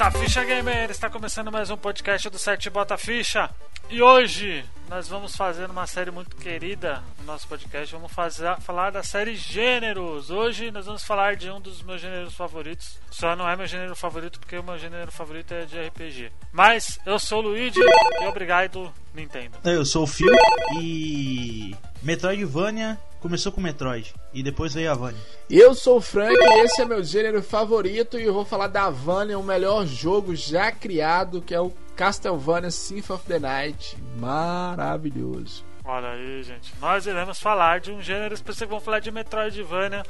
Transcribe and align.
Bota 0.00 0.18
Ficha 0.18 0.42
Gamer! 0.42 0.90
Está 0.90 1.10
começando 1.10 1.52
mais 1.52 1.68
um 1.68 1.76
podcast 1.76 2.30
do 2.30 2.38
site 2.38 2.70
Bota 2.70 2.96
Ficha. 2.96 3.50
E 3.92 4.00
hoje 4.00 4.64
nós 4.88 5.08
vamos 5.08 5.34
fazer 5.34 5.68
uma 5.68 5.84
série 5.84 6.12
muito 6.12 6.36
querida 6.36 7.02
no 7.18 7.24
nosso 7.24 7.48
podcast. 7.48 7.92
Vamos 7.92 8.12
fazer, 8.12 8.56
falar 8.60 8.90
da 8.90 9.02
série 9.02 9.34
Gêneros. 9.34 10.30
Hoje 10.30 10.70
nós 10.70 10.86
vamos 10.86 11.02
falar 11.02 11.34
de 11.34 11.50
um 11.50 11.60
dos 11.60 11.82
meus 11.82 12.00
gêneros 12.00 12.32
favoritos. 12.34 13.00
Só 13.10 13.34
não 13.34 13.48
é 13.48 13.56
meu 13.56 13.66
gênero 13.66 13.96
favorito 13.96 14.38
porque 14.38 14.56
o 14.56 14.62
meu 14.62 14.78
gênero 14.78 15.10
favorito 15.10 15.52
é 15.52 15.64
de 15.64 15.76
RPG. 15.76 16.30
Mas 16.52 17.00
eu 17.04 17.18
sou 17.18 17.40
o 17.40 17.48
Luigi 17.48 17.80
e 17.80 18.26
obrigado, 18.26 18.92
Nintendo. 19.12 19.58
Eu 19.64 19.84
sou 19.84 20.04
o 20.04 20.06
Phil 20.06 20.32
e. 20.80 21.74
Metroidvania 22.00 22.96
começou 23.20 23.52
com 23.52 23.60
Metroid 23.60 24.14
e 24.32 24.42
depois 24.42 24.72
veio 24.72 24.90
a 24.90 24.94
Vania. 24.94 25.20
Eu 25.50 25.74
sou 25.74 25.98
o 25.98 26.00
Frank 26.00 26.32
e 26.32 26.60
esse 26.60 26.80
é 26.80 26.84
meu 26.84 27.02
gênero 27.04 27.42
favorito 27.42 28.18
e 28.18 28.24
eu 28.24 28.32
vou 28.32 28.44
falar 28.44 28.68
da 28.68 28.88
Vania, 28.88 29.38
o 29.38 29.42
melhor 29.42 29.84
jogo 29.84 30.34
já 30.34 30.72
criado, 30.72 31.42
que 31.42 31.54
é 31.54 31.60
o 31.60 31.72
Castlevania 32.00 32.70
Symphony 32.70 33.14
of 33.14 33.26
the 33.26 33.38
Night. 33.38 33.94
Maravilhoso. 34.16 35.62
Olha 35.84 36.12
aí, 36.12 36.42
gente. 36.42 36.72
Nós 36.80 37.04
iremos 37.04 37.38
falar 37.38 37.78
de 37.78 37.92
um 37.92 38.00
gênero 38.00 38.32
específico, 38.32 38.70
vamos 38.70 38.84
falar 38.86 39.00
de 39.00 39.10
Metroidvania. 39.10 40.02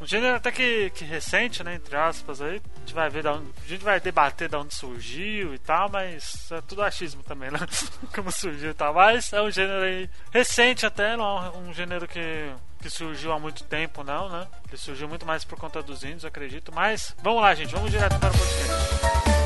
Um 0.00 0.04
gênero 0.04 0.34
até 0.34 0.50
que, 0.50 0.90
que 0.90 1.04
recente, 1.04 1.62
né? 1.62 1.76
Entre 1.76 1.94
aspas 1.94 2.42
aí. 2.42 2.60
A 2.74 2.78
gente 2.80 2.92
vai 2.92 3.08
ver 3.08 3.22
da 3.22 3.34
onde, 3.34 3.48
A 3.64 3.68
gente 3.68 3.84
vai 3.84 4.00
debater 4.00 4.48
de 4.48 4.56
onde 4.56 4.74
surgiu 4.74 5.54
e 5.54 5.58
tal, 5.58 5.88
mas 5.88 6.50
é 6.50 6.60
tudo 6.62 6.82
achismo 6.82 7.22
também, 7.22 7.48
né? 7.48 7.60
Como 8.12 8.32
surgiu 8.32 8.70
e 8.70 8.74
tal. 8.74 8.92
Mas 8.92 9.32
é 9.32 9.40
um 9.40 9.50
gênero 9.50 9.84
aí 9.84 10.10
recente 10.32 10.84
até, 10.84 11.16
não 11.16 11.46
é 11.46 11.50
um 11.58 11.72
gênero 11.72 12.08
que, 12.08 12.50
que 12.82 12.90
surgiu 12.90 13.30
há 13.30 13.38
muito 13.38 13.62
tempo, 13.62 14.02
não, 14.02 14.28
né? 14.28 14.48
Ele 14.66 14.76
surgiu 14.76 15.08
muito 15.08 15.24
mais 15.24 15.44
por 15.44 15.56
conta 15.56 15.80
dos 15.80 16.02
índios, 16.02 16.24
acredito. 16.24 16.72
Mas 16.74 17.14
vamos 17.22 17.40
lá, 17.40 17.54
gente, 17.54 17.72
vamos 17.72 17.92
direto 17.92 18.18
para 18.18 18.34
o 18.34 18.36
podcast. 18.36 19.45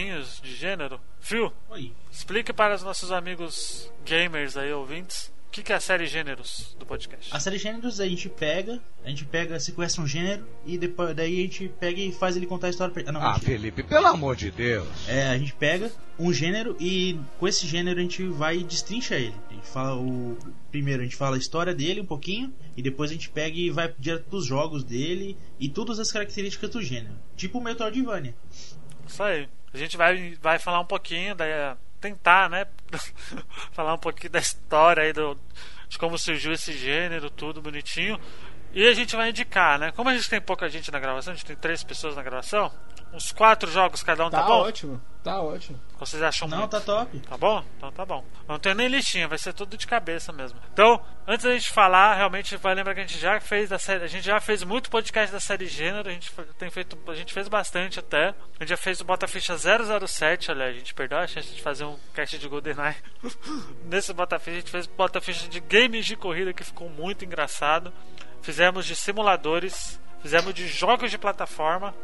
Joguinhos 0.00 0.40
de 0.42 0.54
gênero, 0.54 1.00
Phil, 1.20 1.50
Oi. 1.70 1.90
explique 2.12 2.52
para 2.52 2.74
os 2.74 2.82
nossos 2.82 3.10
amigos 3.10 3.90
gamers 4.04 4.54
aí, 4.56 4.70
ouvintes, 4.70 5.32
o 5.48 5.50
que 5.50 5.62
que 5.62 5.72
é 5.72 5.76
a 5.76 5.80
série 5.80 6.06
gêneros 6.06 6.76
do 6.78 6.84
podcast. 6.84 7.34
A 7.34 7.40
série 7.40 7.56
gêneros 7.56 7.98
a 7.98 8.06
gente 8.06 8.28
pega, 8.28 8.78
a 9.02 9.08
gente 9.08 9.24
pega, 9.24 9.58
sequestra 9.58 10.02
um 10.02 10.06
gênero 10.06 10.46
e 10.66 10.76
depois 10.76 11.16
daí 11.16 11.38
a 11.38 11.42
gente 11.44 11.68
pega 11.80 11.98
e 11.98 12.12
faz 12.12 12.36
ele 12.36 12.44
contar 12.46 12.66
a 12.66 12.70
história 12.70 12.92
pra 12.92 13.00
ele. 13.00 13.08
Ah, 13.08 13.12
não, 13.12 13.22
Ah, 13.22 13.32
mentira. 13.32 13.52
Felipe, 13.52 13.82
pelo 13.84 14.06
amor 14.06 14.36
de 14.36 14.50
Deus. 14.50 14.86
É, 15.08 15.28
a 15.28 15.38
gente 15.38 15.54
pega 15.54 15.90
um 16.18 16.30
gênero 16.30 16.76
e 16.78 17.18
com 17.38 17.48
esse 17.48 17.66
gênero 17.66 17.98
a 17.98 18.02
gente 18.02 18.22
vai 18.24 18.58
e 18.58 18.64
destrincha 18.64 19.14
ele. 19.14 19.34
A 19.50 19.54
gente 19.54 19.66
fala 19.66 19.96
o 19.96 20.36
primeiro 20.70 21.00
a 21.00 21.04
gente 21.04 21.16
fala 21.16 21.36
a 21.36 21.38
história 21.38 21.74
dele 21.74 22.02
um 22.02 22.06
pouquinho 22.06 22.52
e 22.76 22.82
depois 22.82 23.10
a 23.10 23.14
gente 23.14 23.30
pega 23.30 23.56
e 23.56 23.70
vai 23.70 23.90
direto 23.98 24.24
pros 24.28 24.44
jogos 24.44 24.84
dele 24.84 25.38
e 25.58 25.70
todas 25.70 25.98
as 25.98 26.12
características 26.12 26.68
do 26.68 26.82
gênero. 26.82 27.14
Tipo 27.34 27.60
o 27.60 27.62
Metroidvania. 27.64 28.34
Isso 29.08 29.22
aí. 29.22 29.48
A 29.76 29.78
gente 29.78 29.96
vai, 29.96 30.34
vai 30.40 30.58
falar 30.58 30.80
um 30.80 30.86
pouquinho, 30.86 31.34
da, 31.34 31.76
tentar, 32.00 32.48
né? 32.48 32.66
falar 33.72 33.92
um 33.92 33.98
pouquinho 33.98 34.32
da 34.32 34.38
história 34.38 35.02
aí 35.02 35.12
do, 35.12 35.38
de 35.86 35.98
como 35.98 36.16
surgiu 36.16 36.50
esse 36.52 36.72
gênero, 36.72 37.28
tudo 37.28 37.60
bonitinho. 37.60 38.18
E 38.72 38.86
a 38.86 38.94
gente 38.94 39.14
vai 39.14 39.28
indicar, 39.28 39.78
né? 39.78 39.92
Como 39.92 40.08
a 40.08 40.14
gente 40.14 40.30
tem 40.30 40.40
pouca 40.40 40.66
gente 40.70 40.90
na 40.90 40.98
gravação, 40.98 41.34
a 41.34 41.36
gente 41.36 41.44
tem 41.44 41.56
três 41.56 41.84
pessoas 41.84 42.16
na 42.16 42.22
gravação, 42.22 42.72
uns 43.12 43.32
quatro 43.32 43.70
jogos 43.70 44.02
cada 44.02 44.26
um, 44.26 44.30
tá, 44.30 44.40
Tá, 44.42 44.46
bom? 44.46 44.60
ótimo, 44.62 45.00
tá 45.24 45.40
ótimo. 45.40 45.80
Vocês 45.98 46.22
acham 46.22 46.46
Não, 46.46 46.58
muito? 46.58 46.70
tá 46.72 46.80
top. 46.80 47.18
Tá 47.20 47.36
bom? 47.38 47.64
Então 47.78 47.90
tá 47.90 48.04
bom. 48.04 48.22
Não 48.46 48.58
tem 48.58 48.74
nem 48.74 48.86
listinha, 48.88 49.26
vai 49.26 49.38
ser 49.38 49.54
tudo 49.54 49.74
de 49.78 49.86
cabeça 49.86 50.30
mesmo. 50.30 50.58
Então, 50.72 51.02
antes 51.26 51.44
da 51.46 51.52
gente 51.54 51.70
falar, 51.70 52.14
realmente 52.16 52.54
vai 52.58 52.74
lembrar 52.74 52.94
que 52.94 53.00
a 53.00 53.06
gente 53.06 53.18
já 53.18 53.40
fez 53.40 53.70
da 53.70 53.78
série, 53.78 54.04
a 54.04 54.06
gente 54.06 54.24
já 54.26 54.38
fez 54.38 54.62
muito 54.62 54.90
podcast 54.90 55.32
da 55.32 55.40
série 55.40 55.66
gênero, 55.66 56.08
a 56.08 56.12
gente 56.12 56.30
tem 56.58 56.68
feito, 56.70 56.98
a 57.10 57.14
gente 57.14 57.32
fez 57.32 57.48
bastante 57.48 57.98
até. 57.98 58.28
A 58.28 58.34
gente 58.60 58.68
já 58.68 58.76
fez 58.76 59.00
o 59.00 59.04
Bota 59.04 59.26
Ficha 59.26 59.56
007, 59.56 60.50
olha, 60.50 60.66
a 60.66 60.72
gente 60.72 60.92
perdeu 60.92 61.16
a 61.18 61.26
chance 61.26 61.48
de 61.54 61.62
fazer 61.62 61.84
um 61.84 61.96
cast 62.14 62.36
de 62.38 62.46
GoldenEye. 62.48 62.96
Nesse 63.86 64.12
Bota 64.12 64.38
Ficha 64.38 64.58
a 64.58 64.60
gente 64.60 64.70
fez 64.70 64.86
Bota 64.86 65.20
Ficha 65.20 65.48
de 65.48 65.60
games 65.60 66.04
de 66.04 66.14
corrida 66.16 66.52
que 66.52 66.62
ficou 66.64 66.90
muito 66.90 67.24
engraçado. 67.24 67.90
Fizemos 68.42 68.84
de 68.86 68.94
simuladores, 68.94 69.98
fizemos 70.22 70.52
de 70.54 70.68
jogos 70.68 71.10
de 71.10 71.16
plataforma, 71.18 71.94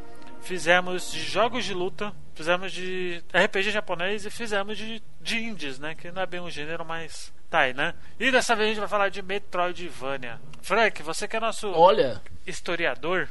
fizemos 0.43 1.11
de 1.11 1.21
jogos 1.21 1.65
de 1.65 1.73
luta, 1.73 2.13
fizemos 2.35 2.73
de 2.73 3.23
RPG 3.33 3.71
japonês 3.71 4.27
e 4.27 4.31
fizemos 4.31 4.77
de, 4.77 5.03
de 5.21 5.39
indies, 5.39 5.79
né? 5.79 5.95
Que 5.95 6.11
não 6.11 6.23
é 6.23 6.27
bem 6.27 6.41
um 6.41 6.51
gênero, 6.51 6.85
mas 6.85 7.33
tá 7.49 7.61
aí, 7.61 7.75
né? 7.75 7.95
E 8.19 8.31
dessa 8.31 8.55
vez 8.55 8.67
a 8.67 8.71
gente 8.71 8.81
vai 8.81 8.89
falar 8.89 9.09
de 9.09 9.23
Metroidvania. 9.23 10.41
Frank, 10.61 11.03
você 11.03 11.27
que 11.27 11.37
é 11.37 11.41
nosso 11.41 11.71
Olha, 11.71 12.21
historiador, 12.47 13.29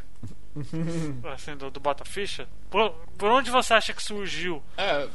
assim, 1.33 1.55
do, 1.55 1.69
do 1.69 1.79
Bota 1.79 2.05
Ficha, 2.05 2.47
por, 2.69 2.91
por 3.17 3.29
onde 3.29 3.51
você 3.51 3.73
acha 3.73 3.93
que 3.93 4.01
surgiu 4.01 4.63
é, 4.77 5.07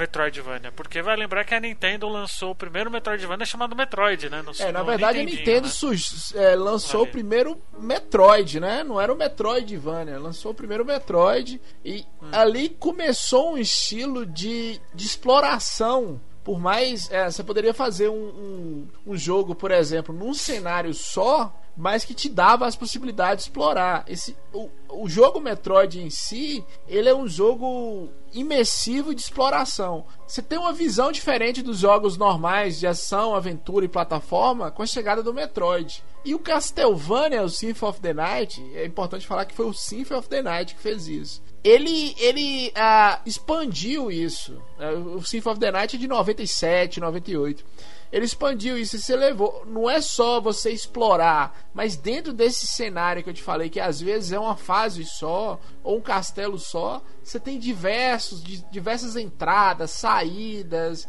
Metroidvania? 0.00 0.72
Porque 0.72 1.02
vai 1.02 1.14
lembrar 1.16 1.44
que 1.44 1.54
a 1.54 1.60
Nintendo 1.60 2.08
lançou 2.08 2.52
o 2.52 2.54
primeiro 2.54 2.90
Metroidvania 2.90 3.44
chamado 3.44 3.76
Metroid, 3.76 4.30
né? 4.30 4.42
No, 4.42 4.52
é, 4.58 4.72
na 4.72 4.82
verdade 4.82 5.20
a 5.20 5.22
Nintendo 5.22 5.68
né? 5.68 6.42
é, 6.42 6.54
lançou 6.56 7.02
o 7.02 7.06
primeiro 7.06 7.60
Metroid, 7.78 8.58
né? 8.58 8.82
Não 8.82 9.00
era 9.00 9.12
o 9.12 9.16
Metroidvania, 9.16 10.18
lançou 10.18 10.52
o 10.52 10.54
primeiro 10.54 10.84
Metroid 10.84 11.60
e 11.84 12.04
Hum. 12.22 12.28
ali 12.32 12.68
começou 12.68 13.54
um 13.54 13.58
estilo 13.58 14.26
de, 14.26 14.80
de 14.94 15.06
exploração. 15.06 16.20
Por 16.42 16.58
mais. 16.58 17.10
é, 17.10 17.30
você 17.30 17.44
poderia 17.44 17.74
fazer 17.74 18.08
um, 18.08 18.14
um, 18.14 18.88
um 19.08 19.16
jogo, 19.16 19.54
por 19.54 19.70
exemplo, 19.70 20.14
num 20.14 20.32
cenário 20.32 20.94
só, 20.94 21.54
mas 21.76 22.04
que 22.04 22.14
te 22.14 22.28
dava 22.28 22.66
as 22.66 22.76
possibilidades 22.76 23.44
de 23.44 23.50
explorar. 23.50 24.04
Esse, 24.06 24.36
o, 24.52 24.68
o 24.88 25.08
jogo 25.08 25.40
Metroid 25.40 26.00
em 26.00 26.10
si, 26.10 26.64
ele 26.86 27.08
é 27.08 27.14
um 27.14 27.28
jogo 27.28 28.08
imersivo 28.32 29.14
de 29.14 29.20
exploração. 29.20 30.04
Você 30.26 30.42
tem 30.42 30.58
uma 30.58 30.72
visão 30.72 31.10
diferente 31.10 31.62
dos 31.62 31.78
jogos 31.78 32.16
normais 32.16 32.78
de 32.78 32.86
ação, 32.86 33.34
aventura 33.34 33.84
e 33.84 33.88
plataforma 33.88 34.70
com 34.70 34.82
a 34.82 34.86
chegada 34.86 35.22
do 35.22 35.34
Metroid. 35.34 36.02
E 36.24 36.34
o 36.34 36.38
Castlevania, 36.38 37.42
o 37.42 37.48
Symphony 37.48 37.90
of 37.90 38.00
the 38.00 38.12
Night, 38.12 38.62
é 38.74 38.84
importante 38.84 39.26
falar 39.26 39.46
que 39.46 39.54
foi 39.54 39.66
o 39.66 39.72
Symphony 39.72 40.18
of 40.18 40.28
the 40.28 40.42
Night 40.42 40.74
que 40.74 40.80
fez 40.80 41.08
isso. 41.08 41.42
Ele, 41.64 42.14
ele 42.18 42.72
ah, 42.74 43.20
expandiu 43.24 44.10
isso. 44.10 44.60
Ah, 44.78 44.92
O 44.92 45.22
Symphony 45.22 45.52
of 45.52 45.60
the 45.60 45.72
Night 45.72 45.96
é 45.96 45.98
de 45.98 46.06
97, 46.06 47.00
98. 47.00 47.64
Ele 48.12 48.24
expandiu 48.24 48.76
isso 48.76 48.96
e 48.96 48.98
você 48.98 49.14
levou. 49.14 49.64
Não 49.66 49.88
é 49.88 50.00
só 50.00 50.40
você 50.40 50.70
explorar, 50.70 51.68
mas 51.72 51.96
dentro 51.96 52.32
desse 52.32 52.66
cenário 52.66 53.22
que 53.22 53.30
eu 53.30 53.34
te 53.34 53.42
falei, 53.42 53.70
que 53.70 53.78
às 53.78 54.00
vezes 54.00 54.32
é 54.32 54.38
uma 54.38 54.56
fase 54.56 55.04
só, 55.04 55.58
ou 55.82 55.96
um 55.98 56.00
castelo 56.00 56.58
só, 56.58 57.02
você 57.22 57.38
tem 57.40 57.58
diversos, 57.58 58.42
di- 58.42 58.64
diversas 58.70 59.16
entradas, 59.16 59.90
saídas. 59.90 61.06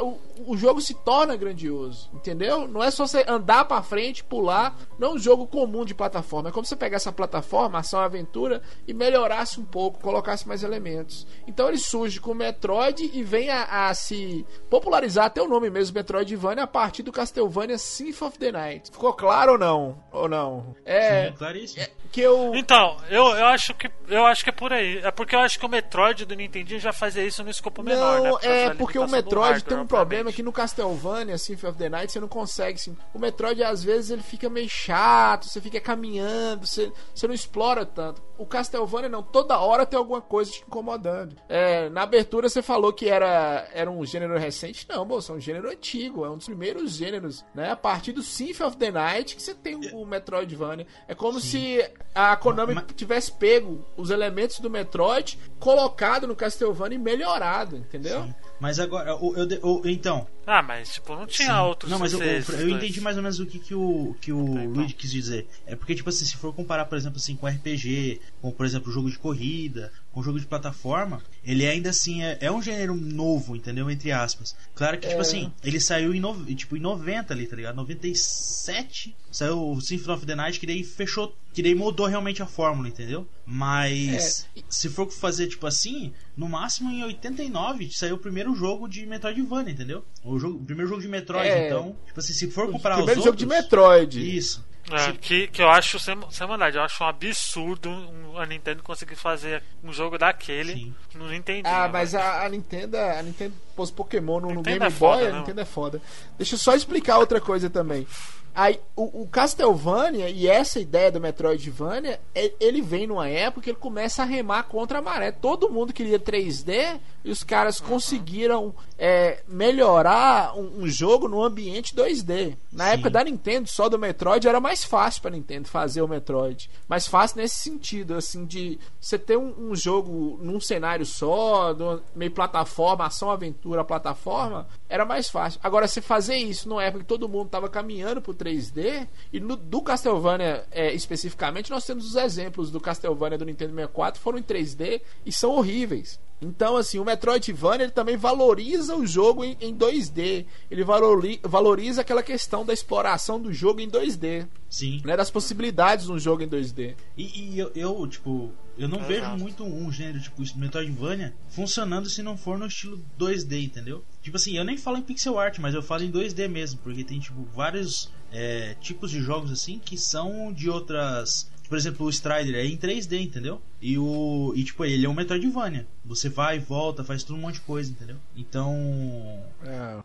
O, 0.00 0.18
o 0.52 0.56
jogo 0.56 0.80
se 0.80 0.94
torna 0.94 1.36
grandioso, 1.36 2.10
entendeu? 2.12 2.66
Não 2.68 2.82
é 2.82 2.90
só 2.90 3.06
você 3.06 3.24
andar 3.28 3.64
pra 3.64 3.82
frente, 3.82 4.22
pular 4.24 4.76
não 4.98 5.08
é 5.08 5.14
um 5.14 5.18
jogo 5.18 5.46
comum 5.46 5.84
de 5.84 5.94
plataforma. 5.94 6.48
É 6.48 6.52
como 6.52 6.64
você 6.64 6.76
pegar 6.76 6.96
essa 6.96 7.12
plataforma, 7.12 7.78
ação 7.78 8.00
aventura, 8.00 8.62
e 8.86 8.94
melhorasse 8.94 9.58
um 9.60 9.64
pouco, 9.64 10.00
colocasse 10.00 10.46
mais 10.46 10.62
elementos. 10.62 11.26
Então 11.46 11.68
ele 11.68 11.78
surge 11.78 12.20
com 12.20 12.32
o 12.32 12.34
Metroid 12.34 13.10
e 13.12 13.22
vem 13.22 13.50
a, 13.50 13.88
a 13.88 13.94
se 13.94 14.46
popularizar 14.70 15.26
até 15.26 15.42
o 15.42 15.48
nome 15.48 15.70
mesmo, 15.70 15.94
Metroidvania, 15.94 16.64
a 16.64 16.66
partir 16.66 17.02
do 17.02 17.12
Castlevania 17.12 17.78
Symphony 17.78 18.28
of 18.28 18.38
the 18.38 18.52
Night. 18.52 18.90
Ficou 18.92 19.12
claro 19.14 19.52
ou 19.52 19.58
não? 19.58 20.02
Ou 20.12 20.28
não? 20.28 20.76
É. 20.84 21.26
Sim, 21.28 21.36
claríssimo. 21.36 21.82
é 21.82 21.90
que 22.12 22.20
eu. 22.20 22.54
Então, 22.54 22.96
eu, 23.08 23.24
eu 23.24 23.46
acho 23.46 23.74
que 23.74 23.88
eu 24.12 24.26
acho 24.26 24.44
que 24.44 24.50
é 24.50 24.52
por 24.52 24.72
aí. 24.72 24.98
É 24.98 25.10
porque 25.10 25.34
eu 25.34 25.40
acho 25.40 25.58
que 25.58 25.66
o 25.66 25.68
Metroid 25.68 26.24
do 26.24 26.34
Nintendinho 26.34 26.78
já 26.78 26.92
fazia 26.92 27.24
isso 27.24 27.42
no 27.42 27.50
escopo 27.50 27.82
menor, 27.82 28.20
né? 28.20 28.28
Não, 28.28 28.32
Por 28.32 28.40
causa 28.42 28.56
é 28.56 28.74
porque 28.74 28.98
o 28.98 29.08
Metroid 29.08 29.52
hardware, 29.52 29.62
tem 29.62 29.78
um 29.78 29.86
problema 29.86 30.32
que 30.32 30.42
no 30.42 30.52
Castlevania, 30.52 31.38
Symphony 31.38 31.70
of 31.70 31.78
the 31.78 31.88
Night, 31.88 32.12
você 32.12 32.20
não 32.20 32.28
consegue. 32.28 32.74
Assim, 32.74 32.96
o 33.14 33.18
Metroid, 33.18 33.62
às 33.62 33.82
vezes, 33.82 34.10
ele 34.10 34.22
fica 34.22 34.48
meio 34.48 34.68
chato, 34.68 35.46
você 35.46 35.60
fica 35.60 35.80
caminhando, 35.80 36.66
você, 36.66 36.92
você 37.14 37.26
não 37.26 37.34
explora 37.34 37.84
tanto. 37.84 38.22
O 38.42 38.46
Castlevania, 38.46 39.08
não, 39.08 39.22
toda 39.22 39.56
hora 39.60 39.86
tem 39.86 39.96
alguma 39.96 40.20
coisa 40.20 40.50
te 40.50 40.64
incomodando. 40.66 41.36
É, 41.48 41.88
na 41.90 42.02
abertura, 42.02 42.48
você 42.48 42.60
falou 42.60 42.92
que 42.92 43.08
era, 43.08 43.68
era 43.72 43.88
um 43.88 44.04
gênero 44.04 44.36
recente. 44.36 44.84
Não, 44.88 45.04
moço, 45.04 45.30
é 45.32 45.36
um 45.36 45.40
gênero 45.40 45.70
antigo, 45.70 46.24
é 46.24 46.30
um 46.30 46.36
dos 46.36 46.46
primeiros 46.46 46.92
gêneros, 46.96 47.44
né? 47.54 47.70
A 47.70 47.76
partir 47.76 48.10
do 48.12 48.20
Symphony 48.22 48.68
of 48.68 48.76
the 48.78 48.90
Night 48.90 49.36
que 49.36 49.42
você 49.42 49.54
tem 49.54 49.76
o, 49.94 50.04
Metroidvania. 50.04 50.86
É 51.06 51.14
como 51.14 51.38
se 51.40 51.88
a 52.14 52.34
Konami 52.36 52.74
Mas- 52.74 52.84
tivesse 52.96 53.30
pego 53.30 53.84
os 53.96 54.10
elementos 54.10 54.58
do 54.58 54.68
Metroid, 54.68 55.38
colocado 55.60 56.26
no 56.26 56.34
Castlevania 56.34 56.98
e 56.98 57.00
melhorado, 57.00 57.76
entendeu? 57.76 58.24
Sim. 58.24 58.34
Mas 58.58 58.78
agora, 58.80 59.10
eu, 59.10 59.46
de- 59.46 59.60
o- 59.62 59.82
então. 59.84 60.26
Ah, 60.46 60.62
mas 60.62 60.94
tipo, 60.94 61.14
não 61.14 61.26
tinha 61.26 61.48
sim. 61.54 61.60
outros 61.60 61.90
Não, 61.90 61.98
mas 61.98 62.12
eu, 62.12 62.20
eu, 62.20 62.68
entendi 62.70 63.00
mais 63.00 63.16
ou 63.16 63.22
menos 63.22 63.38
o 63.38 63.46
que, 63.46 63.58
que 63.58 63.74
o, 63.74 64.16
que 64.20 64.32
o 64.32 64.58
então. 64.58 64.72
Luigi 64.72 64.94
quis 64.94 65.10
dizer. 65.10 65.46
É 65.66 65.76
porque, 65.76 65.94
tipo 65.94 66.08
assim, 66.08 66.24
se 66.24 66.36
for 66.36 66.52
comparar, 66.52 66.84
por 66.86 66.98
exemplo, 66.98 67.18
assim, 67.18 67.36
com 67.36 67.46
RPG, 67.46 68.20
com, 68.40 68.50
por 68.50 68.66
exemplo, 68.66 68.90
jogo 68.92 69.08
de 69.10 69.18
corrida, 69.18 69.92
com 70.10 70.22
jogo 70.22 70.38
de 70.40 70.46
plataforma, 70.46 71.22
ele 71.44 71.66
ainda 71.66 71.90
assim 71.90 72.22
é, 72.22 72.38
é 72.40 72.50
um 72.50 72.60
gênero 72.60 72.94
novo, 72.94 73.54
entendeu? 73.56 73.90
Entre 73.90 74.10
aspas. 74.12 74.54
Claro 74.74 74.98
que, 74.98 75.06
tipo 75.06 75.18
É. 75.20 75.22
assim, 75.22 75.52
ele 75.62 75.80
saiu 75.80 76.14
em, 76.14 76.20
no, 76.20 76.44
tipo, 76.54 76.76
em 76.76 76.80
90 76.80 77.32
ali, 77.32 77.46
tá 77.46 77.56
ligado? 77.56 77.76
97 77.76 79.16
saiu 79.30 79.70
o 79.70 79.80
Symphony 79.80 80.14
of 80.16 80.26
the 80.26 80.34
Night, 80.34 80.60
que 80.60 80.66
daí 80.66 80.84
fechou, 80.84 81.34
que 81.54 81.62
daí 81.62 81.74
mudou 81.74 82.06
realmente 82.06 82.42
a 82.42 82.46
fórmula, 82.46 82.88
entendeu? 82.88 83.26
Mas 83.46 84.46
É. 84.56 84.62
se 84.68 84.88
for 84.90 85.10
fazer 85.10 85.46
tipo 85.48 85.66
assim, 85.66 86.12
no 86.36 86.48
máximo 86.48 86.90
em 86.90 87.02
89 87.04 87.90
saiu 87.92 88.16
o 88.16 88.18
primeiro 88.18 88.54
jogo 88.54 88.86
de 88.88 89.06
Metroidvania, 89.06 89.72
entendeu? 89.72 90.04
O, 90.22 90.31
jogo, 90.38 90.56
o 90.58 90.64
primeiro 90.64 90.88
jogo 90.88 91.00
de 91.02 91.08
Metroid, 91.08 91.48
É. 91.48 91.66
então, 91.66 91.96
tipo 92.06 92.18
assim, 92.20 92.32
se 92.32 92.50
for 92.50 92.68
O 92.68 92.72
comparar 92.72 92.96
primeiro 92.96 93.20
os 93.20 93.24
jogo 93.24 93.36
de 93.36 93.44
outros, 93.44 93.62
Metroid. 93.62 94.36
Isso. 94.36 94.64
É, 94.90 94.98
Se- 94.98 95.12
que, 95.12 95.46
que 95.46 95.62
eu 95.62 95.70
acho, 95.70 95.98
sem, 96.00 96.16
sem 96.30 96.46
maldade, 96.46 96.76
eu 96.76 96.82
acho 96.82 97.04
um 97.04 97.06
absurdo 97.06 97.90
a 98.36 98.44
Nintendo 98.44 98.82
conseguir 98.82 99.14
fazer 99.14 99.62
um 99.82 99.92
jogo 99.92 100.18
daquele 100.18 100.72
Sim. 100.74 100.94
no 101.14 101.28
Nintendo. 101.28 101.68
Ah, 101.68 101.88
mas 101.90 102.14
a, 102.16 102.44
a 102.44 102.48
Nintendo, 102.48 102.96
a 102.98 103.22
Nintendo 103.22 103.54
pôs 103.76 103.90
Pokémon 103.92 104.40
no, 104.40 104.52
no 104.54 104.62
Game 104.62 104.78
é 104.84 104.90
Boy, 104.90 104.90
foda, 104.90 105.28
a 105.28 105.32
né? 105.32 105.38
Nintendo 105.38 105.60
é 105.60 105.64
foda. 105.64 106.02
Deixa 106.36 106.54
eu 106.56 106.58
só 106.58 106.74
explicar 106.74 107.18
outra 107.18 107.40
coisa 107.40 107.70
também. 107.70 108.06
Aí, 108.54 108.78
o, 108.94 109.22
o 109.22 109.26
Castlevania 109.28 110.28
e 110.28 110.46
essa 110.46 110.78
ideia 110.78 111.10
do 111.10 111.18
Metroidvania, 111.20 112.20
ele 112.60 112.82
vem 112.82 113.06
numa 113.06 113.26
época 113.26 113.62
que 113.62 113.70
ele 113.70 113.78
começa 113.78 114.22
a 114.22 114.26
remar 114.26 114.64
contra 114.64 114.98
a 114.98 115.02
maré. 115.02 115.30
Todo 115.32 115.70
mundo 115.70 115.90
queria 115.92 116.18
3D 116.18 117.00
e 117.24 117.30
os 117.30 117.42
caras 117.42 117.80
Uhum. 117.80 117.86
conseguiram 117.86 118.74
é, 119.04 119.42
melhorar 119.48 120.56
um, 120.56 120.84
um 120.84 120.86
jogo 120.86 121.26
no 121.26 121.42
ambiente 121.42 121.92
2D. 121.92 122.56
Na 122.72 122.84
Sim. 122.84 122.90
época 122.92 123.10
da 123.10 123.24
Nintendo, 123.24 123.68
só 123.68 123.88
do 123.88 123.98
Metroid, 123.98 124.46
era 124.46 124.60
mais 124.60 124.84
fácil 124.84 125.20
pra 125.20 125.32
Nintendo 125.32 125.66
fazer 125.66 126.00
o 126.02 126.06
Metroid. 126.06 126.70
Mais 126.86 127.08
fácil 127.08 127.38
nesse 127.38 127.56
sentido, 127.56 128.14
assim, 128.14 128.44
de 128.44 128.78
você 129.00 129.18
ter 129.18 129.36
um, 129.36 129.52
um 129.58 129.74
jogo 129.74 130.38
num 130.40 130.60
cenário 130.60 131.04
só, 131.04 131.74
meio 132.14 132.30
plataforma, 132.30 133.04
ação, 133.04 133.28
aventura, 133.28 133.82
plataforma, 133.82 134.68
era 134.88 135.04
mais 135.04 135.28
fácil. 135.28 135.58
Agora, 135.64 135.88
você 135.88 136.00
fazer 136.00 136.36
isso 136.36 136.68
numa 136.68 136.84
época 136.84 137.02
que 137.02 137.08
todo 137.08 137.28
mundo 137.28 137.48
tava 137.48 137.68
caminhando 137.68 138.22
pro 138.22 138.32
3D, 138.32 139.08
e 139.32 139.40
no, 139.40 139.56
do 139.56 139.82
Castlevania 139.82 140.64
é, 140.70 140.94
especificamente, 140.94 141.72
nós 141.72 141.84
temos 141.84 142.06
os 142.06 142.14
exemplos 142.14 142.70
do 142.70 142.80
Castlevania 142.80 143.36
do 143.36 143.44
Nintendo 143.44 143.74
64 143.74 144.20
foram 144.20 144.38
em 144.38 144.44
3D 144.44 145.00
e 145.26 145.32
são 145.32 145.50
horríveis. 145.50 146.20
Então, 146.42 146.76
assim, 146.76 146.98
o 146.98 147.04
Metroidvania 147.04 147.84
ele 147.84 147.92
também 147.92 148.16
valoriza 148.16 148.96
o 148.96 149.06
jogo 149.06 149.44
em, 149.44 149.56
em 149.60 149.74
2D. 149.74 150.44
Ele 150.70 150.82
valori- 150.84 151.40
valoriza 151.42 152.00
aquela 152.00 152.22
questão 152.22 152.66
da 152.66 152.72
exploração 152.72 153.40
do 153.40 153.52
jogo 153.52 153.80
em 153.80 153.88
2D, 153.88 154.48
Sim. 154.68 155.00
né? 155.04 155.16
Das 155.16 155.30
possibilidades 155.30 156.06
de 156.06 156.12
um 156.12 156.18
jogo 156.18 156.42
em 156.42 156.48
2D. 156.48 156.96
E, 157.16 157.52
e 157.54 157.58
eu, 157.58 157.70
eu, 157.74 158.06
tipo, 158.08 158.52
eu 158.76 158.88
não 158.88 158.98
Exato. 158.98 159.12
vejo 159.12 159.30
muito 159.38 159.64
um 159.64 159.92
gênero 159.92 160.20
tipo 160.20 160.42
Metroidvania 160.56 161.34
funcionando 161.48 162.08
se 162.08 162.22
não 162.22 162.36
for 162.36 162.58
no 162.58 162.66
estilo 162.66 163.00
2D, 163.18 163.62
entendeu? 163.64 164.04
Tipo 164.20 164.36
assim, 164.36 164.56
eu 164.56 164.64
nem 164.64 164.76
falo 164.76 164.96
em 164.96 165.02
pixel 165.02 165.38
art, 165.38 165.58
mas 165.58 165.74
eu 165.74 165.82
falo 165.82 166.02
em 166.02 166.10
2D 166.10 166.48
mesmo, 166.48 166.80
porque 166.82 167.04
tem 167.04 167.20
tipo 167.20 167.42
vários 167.54 168.10
é, 168.32 168.74
tipos 168.80 169.10
de 169.10 169.20
jogos 169.20 169.52
assim 169.52 169.78
que 169.78 169.96
são 169.96 170.52
de 170.52 170.68
outras. 170.70 171.50
Por 171.72 171.78
exemplo, 171.78 172.04
o 172.04 172.10
Strider 172.10 172.54
é 172.54 172.66
em 172.66 172.76
3D, 172.76 173.18
entendeu? 173.18 173.58
E 173.80 173.96
o. 173.96 174.52
E 174.54 174.62
tipo, 174.62 174.84
ele 174.84 175.06
é 175.06 175.08
um 175.08 175.14
Metroidvania. 175.14 175.86
Você 176.04 176.28
vai 176.28 176.58
volta, 176.58 177.02
faz 177.02 177.24
tudo 177.24 177.38
um 177.38 177.40
monte 177.40 177.54
de 177.54 177.60
coisa, 177.62 177.90
entendeu? 177.90 178.16
Então. 178.36 179.42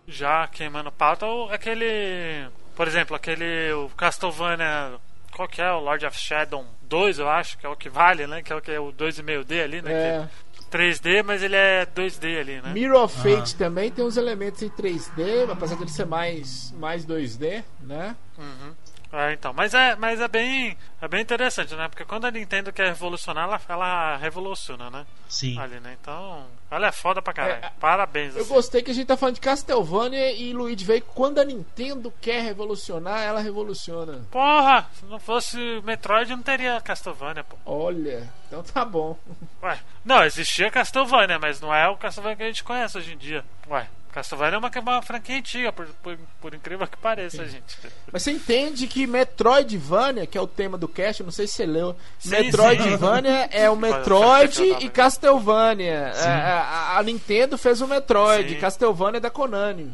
Já 0.07 0.47
queimando 0.47 0.89
pauta, 0.93 1.25
o- 1.25 1.49
aquele. 1.51 2.47
Por 2.73 2.87
exemplo, 2.87 3.17
aquele. 3.17 3.73
O 3.73 3.89
Castlevania. 3.97 4.93
Qual 5.35 5.45
que 5.47 5.61
é? 5.61 5.69
O 5.73 5.81
Lord 5.81 6.05
of 6.05 6.17
Shadow 6.17 6.65
2, 6.83 7.19
eu 7.19 7.27
acho, 7.29 7.57
que 7.57 7.65
é 7.65 7.69
o 7.69 7.75
que 7.75 7.89
vale, 7.89 8.25
né? 8.25 8.41
Que 8.41 8.53
é 8.53 8.55
o 8.55 8.61
que 8.61 8.71
é 8.71 8.79
o 8.79 8.93
2,5D 8.93 9.61
ali, 9.61 9.81
né? 9.81 9.91
É, 9.91 10.27
Que 10.57 10.63
é 10.63 10.69
3D, 10.71 11.21
mas 11.23 11.43
ele 11.43 11.55
é 11.57 11.85
2D 11.85 12.39
ali, 12.39 12.61
né? 12.61 12.71
Mirror 12.73 13.03
of 13.03 13.17
Fate 13.21 13.55
também 13.57 13.91
tem 13.91 14.05
uns 14.05 14.15
elementos 14.15 14.61
em 14.63 14.69
3D, 14.69 15.51
apesar 15.51 15.75
de 15.75 15.83
ele 15.83 15.91
ser 15.91 16.05
mais, 16.05 16.73
mais 16.79 17.05
2D, 17.05 17.61
né? 17.81 18.15
Uhum. 18.37 18.73
É, 19.17 19.33
então, 19.33 19.51
mas 19.51 19.73
é, 19.73 19.95
mas 19.95 20.21
é 20.21 20.27
bem, 20.27 20.77
é 21.01 21.07
bem 21.07 21.21
interessante, 21.21 21.73
né? 21.73 21.87
Porque 21.87 22.05
quando 22.05 22.25
a 22.25 22.31
Nintendo 22.31 22.71
quer 22.71 22.89
revolucionar, 22.89 23.45
ela, 23.45 23.61
ela 23.67 24.17
revoluciona, 24.17 24.91
né? 24.91 25.07
Sim. 25.27 25.57
Ali, 25.57 25.79
né? 25.79 25.97
Então, 25.99 26.45
ela 26.69 26.85
é 26.85 26.91
foda 26.91 27.19
pra 27.19 27.33
caralho. 27.33 27.65
É, 27.65 27.71
Parabéns. 27.79 28.35
Eu 28.35 28.43
assim. 28.43 28.53
gostei 28.53 28.83
que 28.83 28.91
a 28.91 28.93
gente 28.93 29.07
tá 29.07 29.17
falando 29.17 29.33
de 29.33 29.41
Castlevania 29.41 30.33
e 30.33 30.53
Luigi 30.53 30.85
veio 30.85 31.01
quando 31.01 31.39
a 31.39 31.43
Nintendo 31.43 32.13
quer 32.21 32.43
revolucionar, 32.43 33.21
ela 33.21 33.39
revoluciona. 33.39 34.21
Porra, 34.29 34.87
se 34.93 35.05
não 35.05 35.19
fosse 35.19 35.57
Metroid, 35.83 36.29
não 36.29 36.43
teria 36.43 36.79
Castlevania, 36.79 37.43
pô. 37.43 37.55
Olha, 37.65 38.29
então 38.45 38.61
tá 38.61 38.85
bom. 38.85 39.17
Ué, 39.63 39.79
não, 40.05 40.23
existia 40.23 40.69
Castlevania, 40.69 41.39
mas 41.39 41.59
não 41.59 41.73
é 41.73 41.89
o 41.89 41.97
Castlevania 41.97 42.35
que 42.37 42.43
a 42.43 42.47
gente 42.47 42.63
conhece 42.63 42.99
hoje 42.99 43.13
em 43.13 43.17
dia. 43.17 43.43
Ué, 43.67 43.87
Castlevania 44.11 44.55
é 44.55 44.59
uma, 44.59 44.71
uma 44.79 45.01
franquia 45.01 45.37
antiga, 45.37 45.71
por, 45.71 45.87
por, 46.01 46.17
por 46.41 46.53
incrível 46.53 46.87
que 46.87 46.97
pareça, 46.97 47.45
gente. 47.47 47.77
Mas 48.11 48.23
você 48.23 48.31
entende 48.31 48.87
que 48.87 49.05
Metroidvania, 49.05 50.25
que 50.25 50.37
é 50.37 50.41
o 50.41 50.47
tema 50.47 50.77
do 50.77 50.87
cast, 50.87 51.23
não 51.23 51.31
sei 51.31 51.47
se 51.47 51.53
você 51.53 51.65
leu. 51.65 51.95
Sim, 52.19 52.29
Metroidvania 52.29 53.49
é 53.51 53.69
o 53.69 53.75
Metroid 53.77 54.47
questionar, 54.47 54.81
e? 54.83 54.89
Castlevania. 54.89 56.11
É, 56.15 56.27
A, 56.27 56.97
a 56.97 57.03
Nintendo 57.03 57.57
fez 57.57 57.81
o 57.81 57.87
Metroid, 57.87 58.53
Sim. 58.55 58.59
Castlevania 58.59 59.17
é 59.17 59.21
da 59.21 59.29
Konami. 59.29 59.93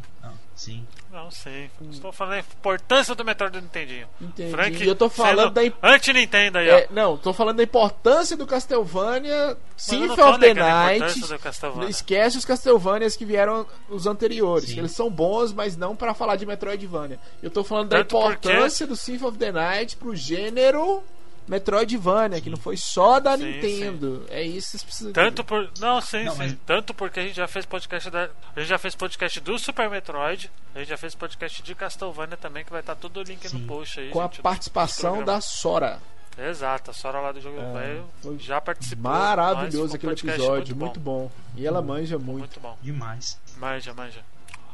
Não, 0.54 0.58
sim. 0.58 0.88
Não 1.12 1.32
sei. 1.32 1.70
Estou 1.92 2.12
falando 2.12 2.34
da 2.34 2.40
importância 2.40 3.16
do 3.16 3.26
Metroid 3.26 3.54
do 3.54 3.62
Nintendinho. 3.62 4.08
Entendi. 4.22 4.52
Frank 4.52 4.84
E 4.84 4.88
eu 4.88 4.96
tô 4.96 5.10
falando 5.10 5.52
da 5.52 5.64
imp- 5.64 5.76
Anti-Nintendo 5.82 6.58
aí, 6.60 6.70
É, 6.70 6.88
ó. 6.90 6.94
não, 6.94 7.18
tô 7.18 7.34
falando 7.34 7.58
da 7.58 7.64
importância 7.64 8.38
do 8.38 8.46
Castlevania 8.46 9.58
Symphony 9.76 10.18
não 10.18 10.30
of 10.30 10.40
the 10.40 10.54
Night. 10.54 11.38
Castlevania. 11.40 11.90
Esquece 11.90 12.38
os 12.38 12.46
Castlevanias 12.46 13.16
que 13.16 13.26
vieram 13.26 13.66
os 13.90 14.06
anteriores, 14.08 14.68
Sim. 14.70 14.74
que 14.76 14.80
eles 14.80 14.92
são 14.92 15.10
bons, 15.10 15.52
mas 15.54 15.76
não 15.76 15.96
pra 15.96 16.14
falar 16.14 16.36
de 16.36 16.46
Metroidvania. 16.46 17.20
Eu 17.42 17.50
tô 17.52 17.64
falando 17.64 17.90
da 17.90 17.98
Tanto 17.98 18.10
porque- 18.20 18.50
importância 18.50 18.86
do 18.88 18.96
Symphony 18.96 19.30
of 19.30 19.38
the 19.38 19.52
Night 19.52 19.98
pro 19.98 20.16
gênero 20.16 21.04
Metroidvania, 21.48 22.40
que 22.42 22.50
não 22.50 22.58
foi 22.58 22.78
só 22.78 23.20
da 23.20 23.38
Sim, 23.38 23.46
Nintendo. 23.46 24.26
É 24.30 24.42
isso 24.44 24.66
que 24.68 24.72
vocês 24.72 24.84
precisam 24.84 25.14
Tanto 25.14 25.44
por. 25.44 25.70
Não, 25.80 26.00
sim, 26.02 26.24
Não, 26.24 26.32
sim. 26.34 26.38
mas- 26.38 26.58
Tanto 26.66 26.94
porque 26.94 27.20
a 27.20 27.24
gente 27.24 27.36
já 27.36 27.48
fez 27.48 27.66
podcast 27.66 28.10
da. 28.10 28.30
A 28.56 28.60
gente 28.60 28.70
já 28.70 28.78
fez 28.78 28.96
podcast 28.96 29.40
do 29.42 29.58
Super 29.60 29.90
Metroid. 29.90 30.50
A 30.76 30.80
gente 30.80 30.90
já 30.90 30.98
fez 30.98 31.14
podcast 31.16 31.62
de 31.62 31.76
Castlevania 31.76 32.38
também, 32.38 32.64
que 32.64 32.72
vai 32.72 32.80
estar 32.80 32.96
todo 32.96 33.18
o 33.18 33.24
link 33.24 33.48
Sim. 33.48 33.60
no 33.60 33.68
post 33.68 34.00
aí. 34.00 34.10
com 34.10 34.20
a 34.22 34.24
gente, 34.26 34.38
do- 34.38 34.44
participação 34.44 35.20
do 35.20 35.26
da. 35.26 35.42
Sora. 35.42 36.00
Exato, 36.38 36.90
a 36.90 36.94
Sora 36.96 37.20
lá 37.20 37.32
do 37.32 37.40
jogo 37.40 37.60
É, 37.60 37.74
velho 37.74 38.06
foi 38.24 38.40
já 38.40 38.60
participou. 38.60 39.12
Maravilhoso 39.12 39.96
aquele 39.96 40.14
episódio, 40.14 40.76
muito 40.76 41.00
bom. 41.00 41.30
E 41.56 41.68
ela 41.68 41.80
manja 41.82 42.18
muito. 42.18 42.40
Muito 42.40 42.60
bom. 42.60 42.76
Demais. 42.82 43.40
Manja, 43.58 43.94
manja. 43.94 44.22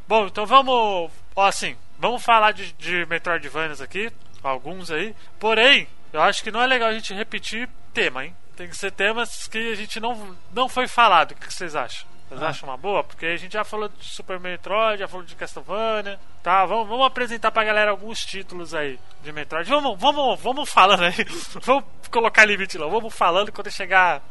Bom, 0.07 0.25
então 0.27 0.45
vamos. 0.45 1.11
Ó, 1.35 1.45
assim, 1.45 1.75
vamos 1.99 2.23
falar 2.23 2.53
de, 2.53 2.71
de 2.73 3.05
Metroidvanias 3.07 3.81
aqui. 3.81 4.09
Alguns 4.41 4.89
aí. 4.89 5.13
Porém, 5.37 5.85
eu 6.13 6.21
acho 6.21 6.43
que 6.43 6.51
não 6.51 6.61
é 6.61 6.67
legal 6.67 6.89
a 6.89 6.93
gente 6.93 7.13
repetir 7.13 7.69
tema, 7.93 8.25
hein? 8.25 8.35
Tem 8.55 8.67
que 8.67 8.75
ser 8.77 8.91
temas 8.91 9.47
que 9.47 9.71
a 9.71 9.75
gente 9.75 9.99
não, 9.99 10.35
não 10.53 10.67
foi 10.67 10.87
falado. 10.87 11.31
O 11.31 11.35
que 11.35 11.51
vocês 11.53 11.75
acham? 11.75 12.07
Vocês 12.27 12.43
Ah. 12.43 12.49
acham 12.49 12.69
uma 12.69 12.77
boa? 12.77 13.03
Porque 13.03 13.25
a 13.25 13.37
gente 13.37 13.53
já 13.53 13.63
falou 13.63 13.87
de 13.89 14.05
Super 14.05 14.39
Metroid, 14.39 14.99
já 14.99 15.07
falou 15.07 15.25
de 15.25 15.33
Castlevania. 15.35 16.19
Tá, 16.43 16.65
vamos, 16.65 16.87
vamos 16.87 17.05
apresentar 17.05 17.51
pra 17.51 17.63
galera 17.63 17.89
alguns 17.89 18.23
títulos 18.25 18.73
aí 18.75 18.99
de 19.23 19.31
Metroid. 19.31 19.67
Vamos, 19.69 19.97
vamos, 19.99 20.39
vamos 20.39 20.69
falando 20.69 21.03
aí. 21.03 21.13
Vamos 21.63 21.85
colocar 22.11 22.43
limite 22.45 22.77
lá. 22.77 22.87
Vamos 22.87 23.13
falando 23.13 23.51
quando 23.51 23.69
chegar 23.71 24.21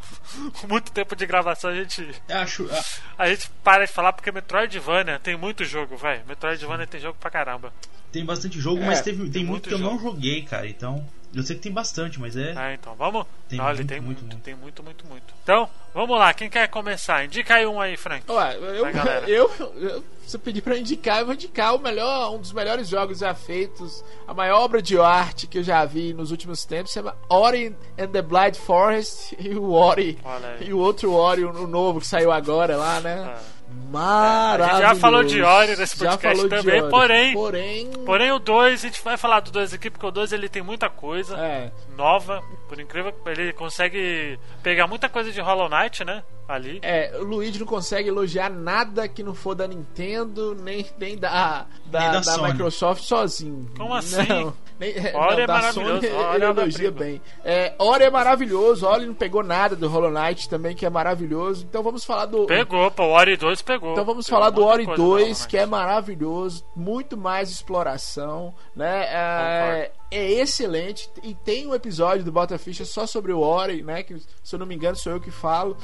muito 0.68 0.90
tempo 0.92 1.14
de 1.16 1.26
gravação 1.26 1.70
a 1.70 1.74
gente, 1.74 2.08
acho. 2.28 2.68
ah, 2.72 2.82
a 3.18 3.28
gente 3.28 3.48
para 3.64 3.86
de 3.86 3.92
falar 3.92 4.12
porque 4.12 4.30
Metroidvania 4.32 5.18
tem 5.18 5.36
muito 5.36 5.64
jogo, 5.64 5.96
velho. 5.96 6.22
Metroidvania 6.26 6.86
tem 6.86 7.00
jogo 7.00 7.16
pra 7.20 7.30
caramba. 7.30 7.72
Tem 8.12 8.24
bastante 8.24 8.58
jogo, 8.60 8.82
É, 8.82 8.86
mas 8.86 9.00
teve, 9.02 9.22
tem, 9.24 9.30
tem 9.32 9.44
muito 9.44 9.50
muito 9.50 9.68
que 9.68 9.74
eu 9.74 9.78
não 9.78 9.98
jogo. 9.98 10.10
joguei, 10.12 10.42
cara. 10.42 10.66
Então, 10.68 11.04
eu 11.34 11.42
sei 11.42 11.56
que 11.56 11.62
tem 11.62 11.72
bastante, 11.72 12.18
mas 12.20 12.36
é. 12.36 12.54
Ah, 12.56 12.72
então, 12.72 12.94
vamos. 12.94 13.26
Tem 13.48 13.60
Olha, 13.60 13.76
muito, 13.76 13.88
tem 13.88 14.00
muito, 14.00 14.20
muito, 14.20 14.32
muito. 14.32 14.44
tem 14.44 14.54
muito, 14.54 14.82
muito, 14.82 15.06
muito. 15.06 15.34
Então, 15.42 15.68
vamos 15.94 16.18
lá. 16.18 16.32
Quem 16.32 16.48
quer 16.48 16.68
começar? 16.68 17.24
Indica 17.24 17.54
aí 17.54 17.66
um 17.66 17.80
aí, 17.80 17.96
Frank. 17.96 18.30
Ué, 18.30 18.56
eu, 18.56 18.86
eu, 19.28 19.50
eu, 19.76 20.04
se 20.26 20.36
eu 20.36 20.40
pedir 20.40 20.62
pra 20.62 20.76
indicar, 20.76 21.20
eu 21.20 21.26
vou 21.26 21.34
indicar 21.34 21.74
o 21.74 21.78
melhor, 21.78 22.34
um 22.34 22.38
dos 22.38 22.52
melhores 22.52 22.88
jogos 22.88 23.18
já 23.18 23.34
feitos, 23.34 24.04
a 24.26 24.34
maior 24.34 24.60
obra 24.60 24.80
de 24.80 24.98
arte 24.98 25.46
que 25.46 25.58
eu 25.58 25.62
já 25.62 25.84
vi 25.84 26.12
nos 26.14 26.30
últimos 26.30 26.64
tempos, 26.64 26.92
chama 26.92 27.16
Ori 27.28 27.74
and 27.98 28.08
the 28.08 28.22
Blind 28.22 28.54
Forest 28.56 29.36
e 29.40 29.54
o 29.54 29.72
Ori 29.72 30.18
e 30.60 30.72
o 30.72 30.78
outro 30.78 31.12
Ori, 31.12 31.44
o 31.44 31.66
novo 31.66 32.00
que 32.00 32.06
saiu 32.06 32.32
agora 32.32 32.76
lá, 32.76 33.00
né? 33.00 33.36
Ah. 33.36 33.58
Maravilhoso. 33.90 34.70
A 34.70 34.74
gente 34.80 34.88
já 34.88 34.94
falou 35.00 35.24
de 35.24 35.42
Ori 35.42 35.76
nesse 35.76 35.96
podcast 35.96 36.48
também, 36.48 36.80
Ori. 36.82 36.90
porém- 36.90 37.32
porém, 37.34 37.90
Porém, 38.04 38.32
o 38.32 38.38
2, 38.38 38.84
a 38.84 38.88
gente 38.88 39.02
vai 39.02 39.16
falar 39.16 39.40
do 39.40 39.50
2 39.50 39.72
aqui, 39.74 39.90
porque 39.90 40.06
o 40.06 40.10
2 40.10 40.32
ele 40.32 40.48
tem 40.48 40.62
muita 40.62 40.88
coisa 40.88 41.36
é, 41.38 41.70
nova. 41.96 42.42
Por 42.68 42.78
incrível 42.78 43.12
que 43.12 43.28
ele 43.30 43.52
consegue 43.54 44.38
pegar 44.62 44.86
muita 44.86 45.08
coisa 45.08 45.32
de 45.32 45.40
Hollow 45.40 45.68
Knight, 45.70 46.04
né? 46.04 46.22
Ali. 46.46 46.78
É, 46.82 47.12
o 47.18 47.24
Luigi 47.24 47.58
não 47.58 47.66
consegue 47.66 48.08
elogiar 48.08 48.48
nada 48.48 49.06
que 49.06 49.22
não 49.22 49.34
for 49.34 49.54
da 49.54 49.66
Nintendo, 49.68 50.54
nem, 50.54 50.86
nem 50.98 51.16
da, 51.16 51.66
da, 51.86 52.00
Nem 52.00 52.10
da 52.12 52.20
da. 52.20 52.42
Microsoft 52.48 53.02
sozinho. 53.04 53.70
Como 53.76 53.92
assim? 53.94 54.26
Não, 54.26 54.54
nem, 54.80 54.90
é, 54.92 55.14
Ori 55.14 55.36
não, 55.36 55.42
é 55.42 55.46
maravilhoso, 55.46 56.00
Sony 56.00 56.12
Ori 56.14 56.34
ele 56.36 56.44
é 56.44 56.48
elogia 56.48 56.88
obra-prima. 56.88 56.90
bem. 56.92 57.22
É, 57.44 57.74
Ori 57.78 58.04
é 58.04 58.10
maravilhoso, 58.10 58.86
Ori 58.86 59.04
não 59.06 59.12
pegou 59.14 59.42
nada 59.42 59.76
do 59.76 59.88
Hollow 59.88 60.10
Knight 60.10 60.48
também, 60.48 60.74
que 60.74 60.86
é 60.86 60.90
maravilhoso. 60.90 61.66
Então 61.68 61.82
vamos 61.82 62.02
falar 62.04 62.24
do. 62.24 62.46
Pegou, 62.46 62.90
pô, 62.90 63.04
o 63.04 63.10
Ori 63.10 63.36
2 63.36 63.60
pegou. 63.60 63.77
Então 63.82 64.04
vamos 64.04 64.28
falar 64.28 64.50
do 64.50 64.64
Ori 64.64 64.84
coisa 64.84 64.96
do 64.96 65.02
Hollow 65.02 65.18
2, 65.18 65.38
Knight. 65.38 65.48
que 65.48 65.56
é 65.56 65.66
maravilhoso, 65.66 66.64
muito 66.74 67.16
mais 67.16 67.50
exploração, 67.50 68.54
né? 68.74 69.06
É, 69.08 69.92
é 70.10 70.32
excelente 70.32 71.10
e 71.22 71.34
tem 71.34 71.66
um 71.66 71.74
episódio 71.74 72.24
do 72.24 72.32
Bota 72.32 72.58
Ficha 72.58 72.84
só 72.84 73.06
sobre 73.06 73.32
o 73.32 73.40
Ori, 73.40 73.82
né? 73.82 74.02
Que 74.02 74.16
se 74.42 74.54
eu 74.54 74.58
não 74.58 74.66
me 74.66 74.74
engano 74.74 74.96
sou 74.96 75.12
eu 75.12 75.20
que 75.20 75.30
falo. 75.30 75.76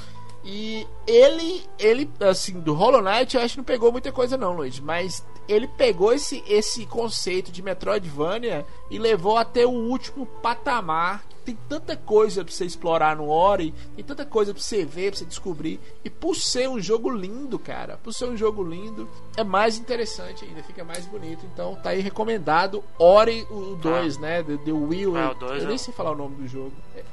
E 0.45 0.87
ele, 1.07 1.65
ele, 1.79 2.11
assim, 2.21 2.61
do 2.61 2.75
Hollow 2.75 3.01
Knight, 3.01 3.35
eu 3.35 3.43
acho 3.43 3.55
que 3.55 3.59
não 3.59 3.65
pegou 3.65 3.91
muita 3.91 4.13
coisa 4.13 4.37
não, 4.37 4.53
Luiz, 4.53 4.79
mas 4.79 5.25
ele 5.49 5.67
pegou 5.67 6.13
esse, 6.13 6.45
esse 6.47 6.85
conceito 6.85 7.51
de 7.51 7.63
Metroidvania 7.63 8.67
e 8.91 8.99
levou 8.99 9.39
até 9.39 9.65
o 9.65 9.71
último 9.71 10.27
patamar. 10.27 11.25
Tem 11.45 11.57
tanta 11.69 11.97
coisa 11.97 12.45
pra 12.45 12.53
você 12.53 12.65
explorar 12.65 13.17
no 13.17 13.29
Ori, 13.29 13.73
tem 13.95 14.05
tanta 14.05 14.25
coisa 14.25 14.55
pra 14.55 14.63
você 14.63 14.85
ver, 14.85 15.11
pra 15.11 15.19
você 15.19 15.25
descobrir. 15.25 15.79
E 16.05 16.09
por 16.11 16.35
ser 16.35 16.69
um 16.69 16.81
jogo 16.81 17.11
lindo, 17.11 17.59
cara, 17.59 17.99
por 18.03 18.13
ser 18.13 18.27
um 18.27 18.37
jogo 18.37 18.63
lindo, 18.63 19.09
é 19.37 19.45
mais 19.45 19.77
interessante 19.77 20.45
ainda, 20.45 20.63
fica 20.63 20.83
mais 20.85 21.07
bonito. 21.07 21.45
Então 21.53 21.75
tá 21.77 21.91
aí 21.91 22.01
recomendado 22.01 22.83
Ori 22.99 23.47
o 23.51 23.77
2, 23.77 24.19
né? 24.19 24.43
The, 24.43 24.57
The 24.59 24.73
Will. 24.73 25.15
O 25.15 25.35
dois 25.35 25.63
eu 25.63 25.69
nem 25.69 25.79
sei 25.79 25.93
falar 25.93 26.13
o 26.13 26.17
nome 26.17 26.37
do 26.37 26.49
jogo. 26.49 26.73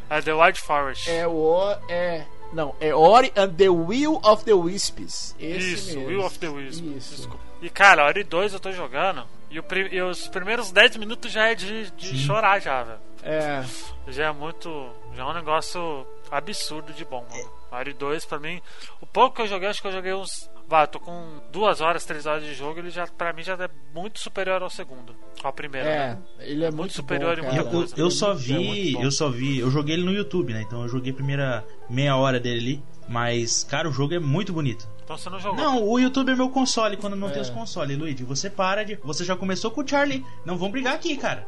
É 0.09 0.21
The 0.21 0.33
Wild 0.33 0.59
Forest. 0.61 1.09
É 1.09 1.27
o 1.27 1.31
O- 1.31 1.77
é 1.89 2.25
não, 2.53 2.75
é 2.81 2.93
Ori 2.93 3.31
and 3.35 3.49
the 3.55 3.69
Will 3.69 4.19
of 4.23 4.43
the 4.43 4.53
Wisps. 4.53 5.35
Esse 5.39 5.73
Isso, 5.73 5.85
mesmo. 5.99 6.07
Will 6.07 6.25
of 6.25 6.37
the 6.37 6.49
Wisp. 6.49 6.83
Isso. 6.97 7.15
Desculpa. 7.15 7.41
E 7.61 7.69
cara, 7.69 8.05
Ori 8.05 8.23
2 8.23 8.53
eu 8.53 8.59
tô 8.59 8.71
jogando. 8.71 9.23
E, 9.49 9.59
o 9.59 9.63
e 9.91 10.01
os 10.01 10.27
primeiros 10.27 10.71
10 10.71 10.95
minutos 10.97 11.31
já 11.31 11.47
é 11.49 11.55
de, 11.55 11.91
de 11.91 12.17
chorar 12.17 12.59
já, 12.59 12.83
velho. 12.83 12.99
É. 13.23 13.63
Já 14.07 14.27
é 14.27 14.31
muito. 14.31 14.89
Já 15.15 15.23
é 15.23 15.25
um 15.25 15.33
negócio 15.33 16.05
absurdo 16.31 16.91
de 16.93 17.05
bom, 17.05 17.25
mano. 17.29 17.49
Mario 17.71 17.93
2 17.95 18.25
pra 18.25 18.39
mim. 18.39 18.61
O 18.99 19.05
pouco 19.05 19.35
que 19.35 19.41
eu 19.43 19.47
joguei, 19.47 19.69
acho 19.69 19.81
que 19.81 19.87
eu 19.87 19.91
joguei 19.91 20.13
uns. 20.13 20.49
Vá, 20.67 20.87
tô 20.87 20.99
com 21.01 21.41
duas 21.51 21.81
horas, 21.81 22.05
três 22.05 22.25
horas 22.25 22.43
de 22.45 22.53
jogo, 22.53 22.79
ele 22.79 22.89
já, 22.89 23.05
pra 23.05 23.33
mim, 23.33 23.43
já 23.43 23.53
é 23.55 23.69
muito 23.93 24.19
superior 24.19 24.63
ao 24.63 24.69
segundo. 24.69 25.13
Ao 25.43 25.51
primeiro, 25.51 25.85
É, 25.85 26.09
né? 26.11 26.17
ele 26.39 26.63
é 26.63 26.71
muito, 26.71 26.93
superior 26.93 27.35
bom, 27.35 27.43
e. 27.43 27.45
Eu, 27.47 27.53
muita 27.53 27.67
eu, 27.67 27.71
coisa. 27.71 27.95
eu 27.97 28.09
só 28.09 28.27
É 28.31 28.33
muito 28.35 28.41
vi, 28.73 28.93
bom. 28.93 29.03
eu 29.03 29.11
só 29.11 29.29
vi, 29.29 29.59
eu 29.59 29.69
joguei 29.69 29.95
ele 29.95 30.03
no 30.05 30.13
YouTube, 30.13 30.53
né? 30.53 30.61
Então 30.61 30.81
eu 30.81 30.87
joguei 30.87 31.11
a 31.11 31.15
primeira 31.15 31.65
meia 31.89 32.15
hora 32.15 32.39
dele 32.39 32.59
ali, 32.59 32.83
mas 33.09 33.65
cara, 33.65 33.89
o 33.89 33.91
jogo 33.91 34.13
é 34.13 34.19
muito 34.19 34.53
bonito. 34.53 34.87
Então 35.11 35.17
você 35.17 35.29
não 35.29 35.39
jogou. 35.39 35.57
Não, 35.61 35.83
o 35.85 35.99
YouTube 35.99 36.31
é 36.31 36.35
meu 36.35 36.49
console 36.49 36.95
quando 36.95 37.17
não 37.17 37.27
É. 37.27 37.31
tem 37.31 37.41
os 37.41 37.49
consoles, 37.49 37.97
Luigi. 37.97 38.23
Você 38.23 38.49
para 38.49 38.85
de, 38.85 38.95
você 39.03 39.25
já 39.25 39.35
começou 39.35 39.69
com 39.69 39.81
o 39.81 39.87
Charlie. 39.87 40.25
Não 40.45 40.57
vão 40.57 40.71
brigar 40.71 40.93
aqui, 40.95 41.17
cara. 41.17 41.45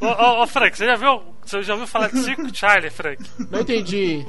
Ô, 0.00 0.06
ô, 0.06 0.42
ô, 0.42 0.46
Frank, 0.46 0.76
você 0.76 0.86
já 0.86 0.96
viu. 0.96 1.22
Você 1.44 1.62
já 1.62 1.74
ouviu 1.74 1.86
falar 1.86 2.08
de 2.10 2.18
Circo 2.22 2.54
Charlie, 2.54 2.90
Frank? 2.90 3.22
Não 3.50 3.60
entendi. 3.60 4.26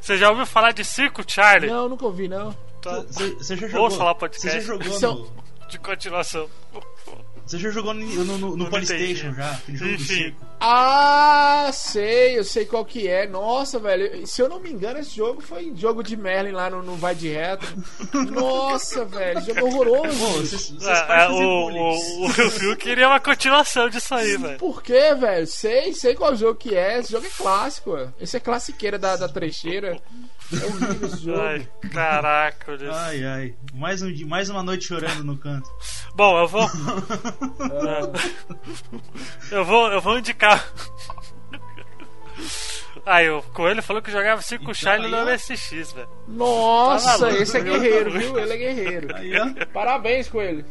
Você 0.00 0.16
já 0.18 0.30
ouviu 0.30 0.44
falar 0.46 0.72
de 0.72 0.84
Circo 0.84 1.22
Charlie? 1.26 1.70
Não, 1.70 1.88
nunca 1.88 2.06
ouvi, 2.06 2.26
não. 2.26 2.52
Tá. 2.82 3.02
Você, 3.02 3.30
você 3.34 3.56
já 3.56 3.68
jogou? 3.68 3.90
falar 3.90 4.14
podcast. 4.16 4.50
Você 4.50 4.60
já 4.60 4.66
jogou 4.66 4.98
São- 4.98 5.14
no, 5.16 5.68
De 5.68 5.78
continuação. 5.78 6.48
Você 7.50 7.58
já 7.58 7.70
jogou 7.70 7.92
no, 7.94 8.24
no, 8.24 8.38
no- 8.38 8.56
no 8.56 8.70
PlayStation 8.70 9.32
já? 9.34 9.50
Aquele 9.50 9.76
jogo 9.78 9.96
do 9.96 10.02
circo. 10.02 10.46
Ah, 10.62 11.70
sei, 11.72 12.38
eu 12.38 12.44
sei 12.44 12.64
qual 12.66 12.84
que 12.84 13.08
é. 13.08 13.26
Nossa, 13.26 13.78
velho. 13.78 14.26
Se 14.26 14.42
eu 14.42 14.48
não 14.48 14.60
me 14.60 14.70
engano, 14.70 14.98
esse 14.98 15.16
jogo 15.16 15.40
foi 15.40 15.72
jogo 15.74 16.02
de 16.02 16.16
Merlin 16.16 16.52
lá 16.52 16.68
no, 16.68 16.82
no 16.82 16.96
Vai 16.96 17.14
de 17.14 17.28
Reto. 17.28 17.66
Nossa, 18.30 19.04
velho. 19.04 19.40
Jogo 19.40 19.66
horroroso. 19.66 20.18
Pô, 20.18 20.32
vocês, 20.32 20.68
vocês 20.70 20.86
É, 20.86 21.24
é, 21.24 21.28
o, 21.28 21.70
o, 21.70 22.26
o 22.26 22.50
Phil 22.50 22.76
queria 22.76 23.08
uma 23.08 23.20
continuação 23.20 23.88
disso 23.88 24.14
aí, 24.14 24.36
velho. 24.36 24.58
Por 24.58 24.82
quê, 24.82 25.14
velho? 25.14 25.46
Sei, 25.46 25.92
sei 25.94 26.14
qual 26.14 26.36
jogo 26.36 26.56
que 26.58 26.74
é. 26.76 26.98
Esse 26.98 27.12
jogo 27.12 27.26
é 27.26 27.30
clássico. 27.30 27.96
Esse 28.20 28.36
é 28.36 28.40
classiqueira 28.40 28.98
da, 28.98 29.16
da 29.16 29.28
trecheira. 29.28 29.98
É 30.52 30.66
horrível 30.66 31.08
esse 31.08 31.24
jogo. 31.24 31.40
Ai, 31.40 31.68
caraca, 31.92 32.76
Deus. 32.76 32.94
Ai, 32.96 33.24
ai. 33.24 33.54
Mais, 33.74 34.02
um, 34.02 34.10
mais 34.26 34.50
uma 34.50 34.62
noite 34.62 34.86
chorando 34.86 35.24
no 35.24 35.36
canto. 35.38 35.68
Bom, 36.14 36.38
eu 36.40 36.48
vou. 36.48 36.68
eu 39.50 39.64
vou. 39.64 39.90
Eu 39.92 40.00
vou 40.00 40.18
indicar. 40.18 40.64
Aí, 43.06 43.28
o 43.30 43.42
Coelho 43.42 43.82
falou 43.82 44.02
que 44.02 44.10
jogava 44.10 44.42
Circo 44.42 44.64
Então, 44.64 44.74
Charlie 44.74 45.12
aí, 45.14 45.24
no. 45.24 45.30
MSX, 45.30 45.92
velho. 45.92 46.08
Nossa, 46.28 47.12
Tá 47.12 47.18
maluco. 47.26 47.42
esse 47.42 47.56
é 47.56 47.60
guerreiro, 47.60 48.10
viu? 48.10 48.38
Ele 48.38 48.52
é 48.52 48.56
guerreiro. 48.56 49.16
Aí. 49.16 49.66
Parabéns 49.72 50.28
com 50.28 50.40
ele. 50.40 50.64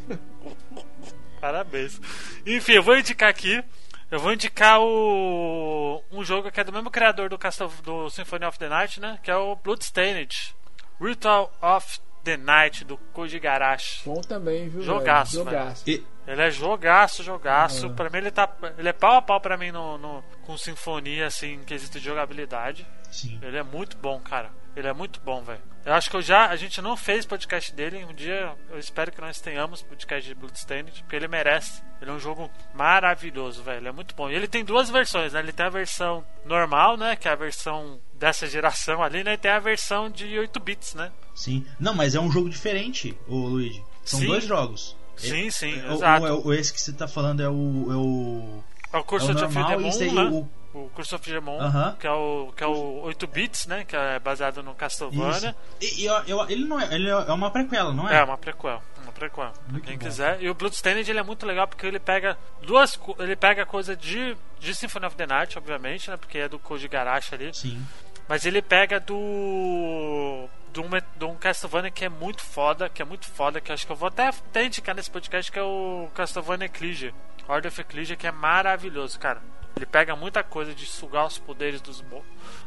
Parabéns. 1.41 1.99
Enfim, 2.45 2.73
eu 2.73 2.83
vou 2.83 2.97
indicar 2.97 3.29
aqui. 3.29 3.63
Eu 4.11 4.19
vou 4.19 4.33
indicar 4.33 4.79
o 4.81 6.03
um 6.11 6.23
jogo 6.23 6.51
que 6.51 6.59
é 6.59 6.63
do 6.63 6.73
mesmo 6.73 6.89
criador 6.89 7.29
do, 7.29 7.37
Castle, 7.37 7.69
do 7.83 8.09
Symphony 8.09 8.45
of 8.45 8.57
the 8.57 8.67
Night, 8.67 8.99
né? 8.99 9.19
Que 9.21 9.29
é 9.29 9.35
o 9.35 9.55
Bloodstained. 9.55 10.55
Ritual 10.99 11.51
of 11.61 11.99
the 12.23 12.35
Night, 12.35 12.83
do 12.83 12.97
Koji 13.13 13.39
Garashi. 13.39 14.01
Bom 14.05 14.19
também, 14.21 14.67
viu? 14.67 14.81
Jogaço, 14.81 15.43
velho? 15.43 15.57
Jogaço. 15.57 15.83
E- 15.89 16.03
Ele 16.27 16.41
é 16.41 16.51
jogaço, 16.51 17.23
jogaço. 17.23 17.87
Ah. 17.87 17.89
Pra 17.93 18.09
mim 18.09 18.17
ele 18.17 18.31
tá. 18.31 18.47
Ele 18.77 18.89
é 18.89 18.93
pau 18.93 19.15
a 19.15 19.21
pau 19.21 19.39
pra 19.39 19.57
mim 19.57 19.71
no, 19.71 19.97
no- 19.97 20.23
com 20.43 20.57
sinfonia, 20.57 21.27
assim, 21.27 21.53
em 21.53 21.63
quesito 21.63 21.99
de 21.99 22.05
jogabilidade. 22.05 22.85
Sim. 23.11 23.39
Ele 23.41 23.57
é 23.57 23.63
muito 23.63 23.97
bom, 23.97 24.19
cara. 24.19 24.49
Ele 24.75 24.87
é 24.87 24.93
muito 24.93 25.19
bom, 25.21 25.41
velho. 25.43 25.61
Eu 25.89 25.95
acho 25.95 26.07
que 26.07 26.15
eu 26.15 26.21
já. 26.21 26.45
A 26.49 26.55
gente 26.55 26.79
não 26.83 26.95
fez 26.95 27.25
podcast 27.25 27.73
dele. 27.73 28.05
Um 28.07 28.13
dia 28.13 28.53
eu 28.69 28.77
espero 28.77 29.11
que 29.11 29.19
nós 29.19 29.41
tenhamos 29.41 29.81
podcast 29.81 30.27
de 30.27 30.35
Bloodstained, 30.35 30.91
porque 31.01 31.15
ele 31.15 31.27
merece. 31.27 31.81
Ele 31.99 32.11
é 32.11 32.13
um 32.13 32.19
jogo 32.19 32.47
maravilhoso, 32.75 33.63
velho. 33.63 33.87
É 33.87 33.91
muito 33.91 34.13
bom. 34.13 34.29
E 34.29 34.35
ele 34.35 34.47
tem 34.47 34.63
duas 34.63 34.87
versões, 34.91 35.33
né? 35.33 35.39
Ele 35.39 35.51
tem 35.51 35.65
a 35.65 35.69
versão 35.69 36.23
normal, 36.45 36.95
né? 36.95 37.15
Que 37.15 37.27
é 37.27 37.31
a 37.31 37.35
versão 37.35 37.99
dessa 38.13 38.45
geração 38.45 39.01
ali, 39.01 39.23
né? 39.23 39.33
E 39.33 39.37
tem 39.37 39.49
a 39.49 39.57
versão 39.59 40.11
de 40.11 40.37
8 40.37 40.59
bits, 40.59 40.93
né? 40.93 41.11
Sim. 41.33 41.65
Não, 41.79 41.95
mas 41.95 42.13
é 42.13 42.19
um 42.19 42.31
jogo 42.31 42.49
diferente, 42.51 43.17
ô 43.27 43.35
Luigi. 43.47 43.83
São 44.05 44.19
Sim. 44.19 44.27
dois 44.27 44.43
jogos. 44.45 44.95
Sim, 45.17 45.49
sim, 45.49 45.73
O- 45.87 45.93
exato. 45.95 46.25
O, 46.27 46.47
o- 46.49 46.53
esse 46.53 46.71
que 46.71 46.79
você 46.79 46.93
tá 46.93 47.07
falando 47.07 47.41
é 47.41 47.49
o. 47.49 47.87
É 47.91 47.95
o, 47.95 48.63
É 48.93 48.97
o 48.99 49.03
Curse 49.03 49.27
é 49.27 49.33
o 49.33 49.35
of 49.35 49.43
normal 49.55 49.69
Demon, 49.71 49.85
e 49.85 49.89
esse 49.89 50.03
aí, 50.03 50.11
né? 50.11 50.21
o. 50.23 50.49
O 50.73 50.87
Curse 50.93 51.15
of 51.15 51.27
Demon, 51.31 51.59
Aham. 51.59 51.95
que, 51.99 52.05
é 52.05 52.11
o, 52.11 52.53
que 52.55 52.63
é 52.63 52.67
o 52.67 53.01
8 53.01 53.25
bits, 53.25 53.65
né? 53.65 53.83
Que 53.85 53.95
é 53.95 54.19
baseado 54.19 54.61
no 54.61 54.75
Castlevania. 54.75 55.55
Isso. 55.81 55.95
E, 55.99 56.01
e 56.03 56.05
eu- 56.05 56.23
eu- 56.27 56.49
ele 56.49 56.65
não 56.65 56.79
é. 56.79 56.93
Ele 56.93 57.09
é 57.09 57.15
uma 57.33 57.49
prequela, 57.49 57.91
não 57.91 58.07
é? 58.07 58.17
É, 58.17 58.23
uma 58.23 58.37
prequel. 58.37 58.79
Uma 59.01 59.11
prequel. 59.11 59.51
Pra 59.71 59.79
quem 59.79 59.97
bom. 59.97 60.05
quiser. 60.05 60.39
E 60.43 60.47
o 60.47 60.53
Bloodstained 60.53 61.09
ele 61.09 61.17
é 61.19 61.23
muito 61.23 61.43
legal 61.45 61.67
porque 61.67 61.87
ele 61.87 61.99
pega 61.99 62.37
duas. 62.61 62.99
Ele 63.17 63.35
pega 63.35 63.65
coisa 63.65 63.95
de, 63.95 64.37
de 64.59 64.75
Symphony 64.75 65.07
of 65.07 65.15
the 65.15 65.25
Night, 65.25 65.57
obviamente, 65.57 66.07
né? 66.11 66.17
Porque 66.17 66.37
é 66.37 66.47
do 66.47 66.59
Koji 66.59 66.87
Garashi 66.87 67.33
ali. 67.33 67.51
Sim. 67.51 67.83
Mas 68.27 68.45
ele 68.45 68.61
pega 68.61 68.99
do. 68.99 70.47
De 70.71 70.79
um, 70.79 70.87
de 71.17 71.25
um 71.25 71.35
Castlevania 71.35 71.89
que 71.89 72.05
é 72.05 72.09
muito 72.09 72.43
foda, 72.43 72.87
que 72.89 73.01
é 73.01 73.05
muito 73.05 73.25
foda, 73.25 73.59
que 73.59 73.71
eu 73.71 73.73
acho 73.73 73.87
que 73.87 73.91
eu 73.91 73.95
vou 73.95 74.07
até, 74.07 74.27
até 74.27 74.65
indicar 74.65 74.93
nesse 74.95 75.09
podcast, 75.09 75.51
que 75.51 75.57
é 75.57 75.63
o 75.63 76.07
Castlevania 76.13 76.67
Ecclesia. 76.67 77.11
Order 77.47 77.71
of 77.71 77.81
Ecclesia, 77.81 78.15
que 78.15 78.27
é 78.27 78.31
maravilhoso, 78.31 79.19
cara. 79.19 79.41
Ele 79.75 79.85
pega 79.85 80.15
muita 80.15 80.43
coisa 80.43 80.73
de 80.73 80.85
sugar 80.85 81.25
os 81.25 81.37
poderes 81.37 81.81
dos, 81.81 82.03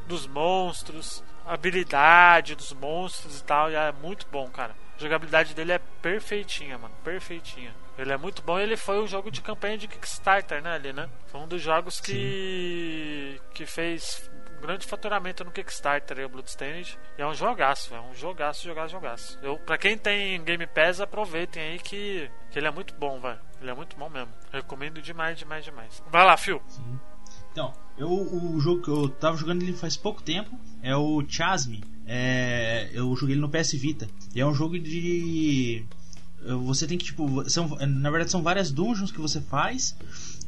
dos 0.07 0.27
monstros, 0.27 1.23
habilidade 1.47 2.55
dos 2.55 2.73
monstros 2.73 3.41
e 3.41 3.45
tal, 3.45 3.71
e 3.71 3.75
é 3.75 3.93
muito 3.93 4.27
bom, 4.31 4.49
cara. 4.49 4.75
A 4.97 5.01
jogabilidade 5.01 5.55
dele 5.55 5.73
é 5.73 5.81
perfeitinha, 6.01 6.79
mano, 6.79 6.95
perfeitinha. 7.05 7.75
Ele 7.99 8.13
é 8.13 8.17
muito 8.17 8.43
bom. 8.43 8.59
Ele 8.59 8.77
foi 8.77 9.03
um 9.03 9.07
jogo 9.07 9.31
de 9.31 9.43
campanha 9.43 9.77
de 9.77 9.87
Kickstarter, 9.87 10.63
né, 10.63 10.75
ali, 10.75 10.93
né? 10.93 11.09
Foi 11.27 11.41
um 11.41 11.49
dos 11.49 11.61
jogos 11.61 12.01
que 12.01 13.39
Sim. 13.39 13.49
que 13.55 13.67
fez 13.67 14.31
grande 14.63 14.87
faturamento 14.87 15.45
no 15.45 15.51
Kickstarter 15.51 16.19
aí, 16.19 16.25
o 16.25 16.29
Bloodstained. 16.29 16.99
E 17.19 17.23
é 17.23 17.27
um 17.27 17.35
jogaço, 17.35 17.95
é 17.95 18.01
um 18.01 18.15
jogaço, 18.15 18.65
jogaço, 18.65 18.93
jogaço. 18.93 19.39
Eu, 19.43 19.59
pra 19.59 19.77
quem 19.77 19.99
tem 19.99 20.43
Game 20.43 20.67
Pass, 20.67 21.01
aproveitem 21.01 21.63
aí 21.63 21.79
que, 21.79 22.31
que 22.51 22.59
ele 22.59 22.69
é 22.69 22.71
muito 22.71 22.95
bom, 22.95 23.21
velho. 23.21 23.39
Ele 23.61 23.71
é 23.71 23.75
muito 23.75 23.97
bom 23.97 24.09
mesmo. 24.09 24.33
Recomendo 24.53 25.03
demais, 25.03 25.39
demais, 25.39 25.65
demais. 25.65 26.03
Vai 26.11 26.25
lá, 26.25 26.37
Phil. 26.37 26.63
Sim. 26.69 26.99
Então, 27.53 27.73
eu, 27.99 28.09
o 28.09 28.59
jogo 28.61 28.83
que 28.83 28.89
eu 28.89 29.09
tava 29.09 29.37
jogando 29.37 29.63
ele 29.63 29.75
faz 29.75 29.97
pouco 29.97 30.23
tempo 30.23 30.59
é 30.83 30.97
o 30.97 31.23
Chasme. 31.29 31.85
É, 32.07 32.91
eu 32.93 33.15
joguei 33.15 33.35
ele 33.35 33.43
no 33.43 33.51
PS 33.51 33.73
Vita. 33.73 34.09
E 34.35 34.41
é 34.41 34.47
um 34.47 34.55
jogo 34.55 34.79
de. 34.79 35.85
Você 36.65 36.87
tem 36.87 36.97
que, 36.97 37.05
tipo. 37.05 37.49
São, 37.49 37.69
na 37.69 38.11
verdade, 38.11 38.31
são 38.31 38.43
várias 38.43 38.71
dungeons 38.71 39.13
que 39.13 39.21
você 39.21 39.41
faz. 39.41 39.97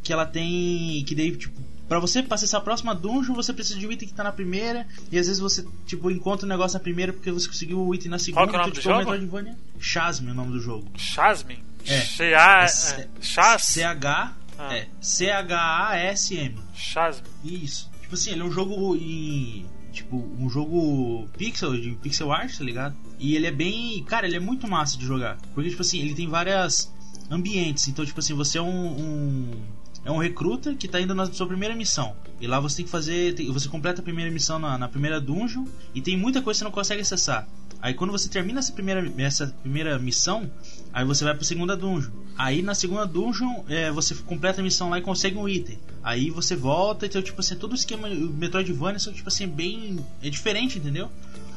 Que 0.04 0.12
ela 0.12 0.24
tem. 0.24 1.02
Que 1.04 1.14
daí, 1.14 1.36
tipo, 1.36 1.60
Pra 1.88 1.98
você 1.98 2.24
acessar 2.30 2.60
a 2.60 2.64
próxima 2.64 2.94
dungeon, 2.94 3.34
você 3.34 3.52
precisa 3.52 3.78
de 3.78 3.86
um 3.86 3.92
item 3.92 4.08
que 4.08 4.14
tá 4.14 4.24
na 4.24 4.32
primeira. 4.32 4.86
E 5.12 5.18
às 5.18 5.26
vezes 5.26 5.38
você, 5.38 5.64
tipo, 5.86 6.10
encontra 6.10 6.46
um 6.46 6.48
negócio 6.48 6.78
na 6.78 6.82
primeira 6.82 7.12
porque 7.12 7.30
você 7.30 7.46
conseguiu 7.46 7.86
o 7.86 7.94
item 7.94 8.10
na 8.10 8.18
segunda. 8.18 8.40
Qual 8.40 8.48
que 8.48 8.56
é 8.56 8.58
o 8.58 8.62
nome 8.62 8.70
então, 8.70 8.80
do 8.80 8.82
tipo, 8.82 8.94
jogo? 8.94 9.10
Metroidvania. 9.10 9.58
Chasme 9.78 10.28
é 10.28 10.32
o 10.32 10.34
nome 10.34 10.52
do 10.52 10.60
jogo. 10.60 10.90
Chasme? 10.96 11.62
É. 11.86 12.00
C-A... 12.00 12.64
É, 12.64 13.08
Chas? 13.20 13.62
C-H... 13.62 14.32
Ah. 14.56 14.74
É. 14.74 14.88
C-H-A-S-M. 15.00 16.56
Chasme. 16.74 17.26
Isso. 17.44 17.90
Tipo 18.00 18.14
assim, 18.14 18.30
ele 18.30 18.40
é 18.40 18.44
um 18.44 18.50
jogo 18.50 18.96
em... 18.96 19.66
Tipo, 19.92 20.16
um 20.38 20.48
jogo 20.48 21.28
pixel, 21.36 21.78
de 21.78 21.90
pixel 21.96 22.32
art, 22.32 22.56
tá 22.56 22.64
ligado? 22.64 22.96
E 23.18 23.36
ele 23.36 23.46
é 23.46 23.50
bem... 23.50 24.02
Cara, 24.04 24.26
ele 24.26 24.36
é 24.36 24.40
muito 24.40 24.66
massa 24.66 24.96
de 24.96 25.04
jogar. 25.04 25.36
Porque, 25.54 25.70
tipo 25.70 25.82
assim, 25.82 26.00
ele 26.00 26.14
tem 26.14 26.28
várias 26.28 26.92
ambientes. 27.30 27.86
Então, 27.88 28.06
tipo 28.06 28.18
assim, 28.20 28.32
você 28.32 28.58
é 28.58 28.62
um... 28.62 28.86
um 28.86 29.62
é 30.04 30.10
um 30.10 30.18
recruta 30.18 30.74
que 30.74 30.86
está 30.86 31.00
indo 31.00 31.14
na 31.14 31.26
sua 31.26 31.46
primeira 31.46 31.74
missão. 31.74 32.14
E 32.40 32.46
lá 32.46 32.60
você 32.60 32.76
tem 32.76 32.84
que 32.84 32.90
fazer. 32.90 33.34
Tem, 33.34 33.50
você 33.50 33.68
completa 33.68 34.00
a 34.00 34.04
primeira 34.04 34.30
missão 34.30 34.58
na, 34.58 34.76
na, 34.76 34.88
primeira 34.88 35.20
dungeon. 35.20 35.64
E 35.94 36.02
tem 36.02 36.16
muita 36.16 36.42
coisa 36.42 36.58
que 36.58 36.58
você 36.58 36.64
não 36.64 36.70
consegue 36.70 37.00
acessar. 37.00 37.48
Aí 37.80 37.94
quando 37.94 38.10
você 38.10 38.28
termina 38.28 38.58
essa 38.58 38.72
primeira, 38.72 39.12
essa 39.18 39.46
primeira 39.62 39.98
missão, 39.98 40.50
aí 40.92 41.04
você 41.04 41.24
vai 41.24 41.34
para 41.34 41.42
a 41.42 41.46
segunda 41.46 41.76
dungeon. 41.76 42.10
Aí 42.36 42.62
na 42.62 42.74
segunda 42.74 43.06
dungeon 43.06 43.64
é, 43.68 43.90
você 43.90 44.14
completa 44.14 44.60
a 44.60 44.64
missão 44.64 44.90
lá 44.90 44.98
e 44.98 45.02
consegue 45.02 45.36
um 45.36 45.48
item. 45.48 45.78
Aí 46.02 46.30
você 46.30 46.54
volta, 46.56 47.06
então 47.06 47.22
tipo 47.22 47.40
assim, 47.40 47.56
todo 47.56 47.72
o 47.72 47.74
esquema 47.74 48.08
o 48.08 48.28
Metroidvania 48.28 48.98
são 48.98 49.12
tipo 49.12 49.28
assim 49.28 49.46
bem 49.46 49.98
é 50.22 50.28
diferente, 50.28 50.78
entendeu? 50.78 51.10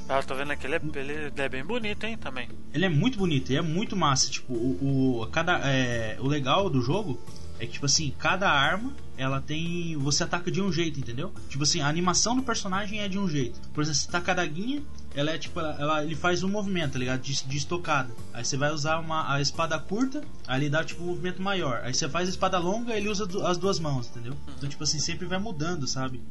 Ah, 0.09 0.23
tô 0.23 0.35
vendo 0.35 0.51
aqui, 0.51 0.65
ele 0.65 0.75
é, 0.75 0.81
ele 1.03 1.31
é 1.35 1.49
bem 1.49 1.65
bonito, 1.65 2.05
hein, 2.05 2.17
também. 2.17 2.47
Ele 2.73 2.85
é 2.85 2.89
muito 2.89 3.17
bonito, 3.17 3.51
e 3.51 3.57
é 3.57 3.61
muito 3.61 3.93
massa, 3.93 4.31
tipo, 4.31 4.53
o, 4.53 5.21
o 5.21 5.27
cada 5.27 5.59
é, 5.65 6.15
o 6.21 6.27
legal 6.27 6.69
do 6.69 6.81
jogo 6.81 7.19
é 7.59 7.65
que, 7.65 7.73
tipo 7.73 7.85
assim, 7.85 8.13
cada 8.17 8.49
arma 8.49 8.93
ela 9.17 9.41
tem. 9.41 9.97
Você 9.97 10.23
ataca 10.23 10.51
de 10.51 10.61
um 10.61 10.71
jeito, 10.71 10.99
entendeu? 10.99 11.33
Tipo 11.49 11.63
assim, 11.63 11.81
a 11.81 11.87
animação 11.87 12.35
do 12.35 12.43
personagem 12.43 13.01
é 13.01 13.09
de 13.09 13.17
um 13.17 13.27
jeito. 13.27 13.59
Por 13.73 13.81
exemplo, 13.81 13.99
se 13.99 14.07
taca 14.07 14.31
a 14.31 14.35
daguinha, 14.35 14.83
ela 15.15 15.31
é 15.31 15.37
tipo. 15.37 15.59
Ela, 15.59 15.75
ela, 15.79 16.03
ele 16.03 16.15
faz 16.15 16.43
um 16.43 16.49
movimento, 16.49 16.93
tá 16.93 16.99
ligado? 16.99 17.21
De, 17.21 17.43
de 17.43 17.57
estocada. 17.57 18.13
Aí 18.31 18.45
você 18.45 18.55
vai 18.55 18.71
usar 18.71 18.99
uma, 18.99 19.33
a 19.33 19.41
espada 19.41 19.77
curta, 19.79 20.23
aí 20.47 20.61
ele 20.61 20.69
dá 20.69 20.83
tipo 20.83 21.01
um 21.03 21.07
movimento 21.07 21.41
maior. 21.41 21.81
Aí 21.83 21.93
você 21.93 22.07
faz 22.07 22.27
a 22.27 22.31
espada 22.31 22.59
longa, 22.59 22.95
ele 22.95 23.09
usa 23.09 23.27
as 23.47 23.57
duas 23.57 23.79
mãos, 23.79 24.07
entendeu? 24.07 24.35
Então, 24.55 24.69
tipo 24.69 24.83
assim, 24.83 24.99
sempre 24.99 25.25
vai 25.25 25.39
mudando, 25.39 25.87
sabe? 25.87 26.21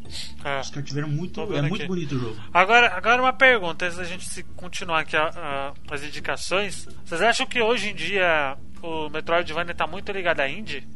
É. 0.44 0.60
Os 0.60 0.70
caras 0.70 0.88
tiveram 0.88 1.08
muito. 1.08 1.40
É 1.52 1.58
aqui. 1.58 1.68
muito 1.68 1.86
bonito 1.88 2.14
o 2.14 2.18
jogo. 2.20 2.36
Agora, 2.54 2.94
agora 2.96 3.20
uma 3.20 3.32
pergunta, 3.32 3.86
antes 3.86 3.98
da 3.98 4.04
gente 4.04 4.28
se 4.28 4.44
continuar 4.54 5.00
aqui 5.00 5.16
a, 5.16 5.28
a, 5.34 5.92
as 5.92 6.04
indicações. 6.04 6.86
Vocês 7.04 7.20
acham 7.20 7.46
que 7.46 7.60
hoje 7.60 7.88
em 7.88 7.94
dia 7.94 8.56
o 8.80 9.08
Metroidvania 9.08 9.74
tá 9.74 9.86
muito 9.88 10.12
ligado 10.12 10.40
à 10.40 10.48
indie? 10.48 10.86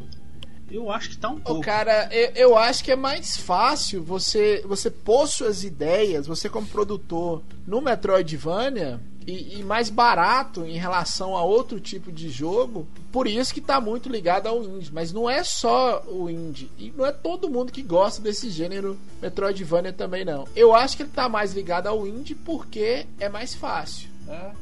Eu 0.71 0.91
acho 0.91 1.11
que 1.11 1.19
tá 1.19 1.29
um 1.29 1.41
pouco. 1.41 1.61
cara, 1.61 2.09
eu, 2.13 2.31
eu 2.35 2.59
acho 2.59 2.85
que 2.85 2.93
é 2.93 2.97
mais 2.97 3.37
fácil 3.37 4.03
você, 4.03 4.63
você 4.65 4.91
pôr 4.91 5.27
suas 5.27 5.65
ideias, 5.65 6.27
você 6.27 6.49
como 6.49 6.67
produtor, 6.67 7.43
no 7.67 7.81
Metroidvania 7.81 9.01
e, 9.27 9.59
e, 9.59 9.63
mais 9.63 9.91
barato 9.91 10.65
em 10.65 10.77
relação 10.77 11.37
a 11.37 11.43
outro 11.43 11.79
tipo 11.79 12.11
de 12.11 12.29
jogo. 12.31 12.87
Por 13.13 13.27
isso 13.27 13.53
que 13.53 13.61
tá 13.61 13.81
muito 13.81 14.09
ligado 14.09 14.47
ao 14.47 14.63
indie. 14.63 14.91
Mas 14.93 15.13
não 15.13 15.29
é 15.29 15.45
só 15.45 16.03
o 16.07 16.29
indie. 16.29 16.71
E 16.79 16.93
não 16.97 17.05
é 17.05 17.13
todo 17.13 17.51
mundo 17.51 17.73
que 17.73 17.83
gosta 17.83 18.23
desse 18.23 18.51
gênero 18.51 18.99
Metroidvania 19.21 19.93
também, 19.93 20.25
não. 20.25 20.47
Eu 20.57 20.75
acho 20.75 20.97
que 20.97 21.03
ele 21.03 21.11
tá 21.11 21.29
mais 21.29 21.53
ligado 21.53 21.87
ao 21.87 22.07
indie 22.07 22.35
porque 22.35 23.07
é 23.19 23.29
mais 23.29 23.55
fácil. 23.55 24.09
Né? 24.27 24.53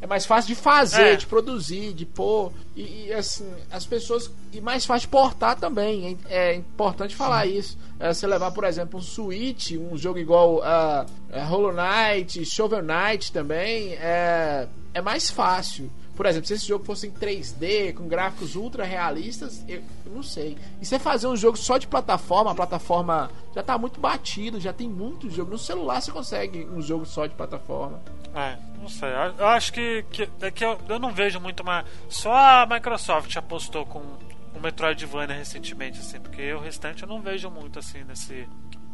É 0.00 0.06
mais 0.06 0.24
fácil 0.24 0.54
de 0.54 0.60
fazer, 0.60 1.14
É. 1.14 1.16
de 1.16 1.26
produzir, 1.26 1.92
de 1.92 2.06
pôr. 2.06 2.52
E, 2.76 3.06
e, 3.08 3.12
assim, 3.12 3.50
as 3.70 3.84
pessoas. 3.84 4.30
E 4.52 4.60
mais 4.60 4.86
fácil 4.86 5.06
de 5.06 5.08
portar 5.08 5.56
também. 5.58 6.16
É, 6.28 6.52
é 6.52 6.54
importante 6.54 7.16
falar 7.16 7.46
isso. 7.46 7.76
É, 7.98 8.12
você 8.14 8.26
levar, 8.26 8.52
por 8.52 8.62
exemplo, 8.64 9.00
um 9.00 9.02
Switch, 9.02 9.72
um 9.72 9.96
jogo 9.98 10.18
igual 10.20 10.62
a 10.62 11.04
Hollow 11.48 11.72
Knight, 11.72 12.44
Shovel 12.44 12.82
Knight 12.82 13.32
também, 13.32 13.94
é, 13.94 14.68
é 14.94 15.00
mais 15.02 15.30
fácil. 15.30 15.90
Por 16.18 16.26
exemplo, 16.26 16.48
se 16.48 16.54
esse 16.54 16.66
jogo 16.66 16.84
fosse 16.84 17.06
em 17.06 17.12
3D, 17.12 17.94
com 17.94 18.08
gráficos 18.08 18.56
ultra 18.56 18.82
realistas, 18.84 19.64
eu, 19.68 19.80
eu 20.04 20.12
não 20.12 20.22
sei. 20.24 20.58
E 20.82 20.84
você 20.84 20.98
fazer 20.98 21.28
um 21.28 21.36
jogo 21.36 21.56
só 21.56 21.78
de 21.78 21.86
plataforma, 21.86 22.50
a 22.50 22.54
plataforma 22.56 23.30
já 23.54 23.62
tá 23.62 23.78
muito 23.78 24.00
batido, 24.00 24.58
já 24.60 24.72
tem 24.72 24.88
muito 24.88 25.30
jogo. 25.30 25.52
No 25.52 25.58
celular 25.58 26.00
você 26.00 26.10
consegue 26.10 26.66
um 26.66 26.82
jogo 26.82 27.06
só 27.06 27.24
de 27.26 27.36
plataforma. 27.36 28.00
É, 28.34 28.56
não 28.80 28.88
sei. 28.88 29.10
Eu- 29.38 29.46
acho 29.46 29.72
que, 29.72 30.04
que, 30.10 30.28
é 30.40 30.50
que 30.50 30.64
eu, 30.64 30.76
eu 30.88 30.98
não 30.98 31.12
vejo 31.12 31.38
muito 31.38 31.60
uma. 31.60 31.84
Só 32.08 32.34
a 32.34 32.66
Microsoft 32.66 33.36
apostou 33.36 33.86
com 33.86 34.00
o 34.00 34.60
Metroidvania 34.60 35.36
recentemente, 35.36 36.00
assim, 36.00 36.18
porque 36.18 36.52
o 36.52 36.58
restante 36.58 37.04
eu 37.04 37.08
não 37.08 37.20
vejo 37.20 37.48
muito 37.48 37.78
assim 37.78 38.02
nesse. 38.02 38.44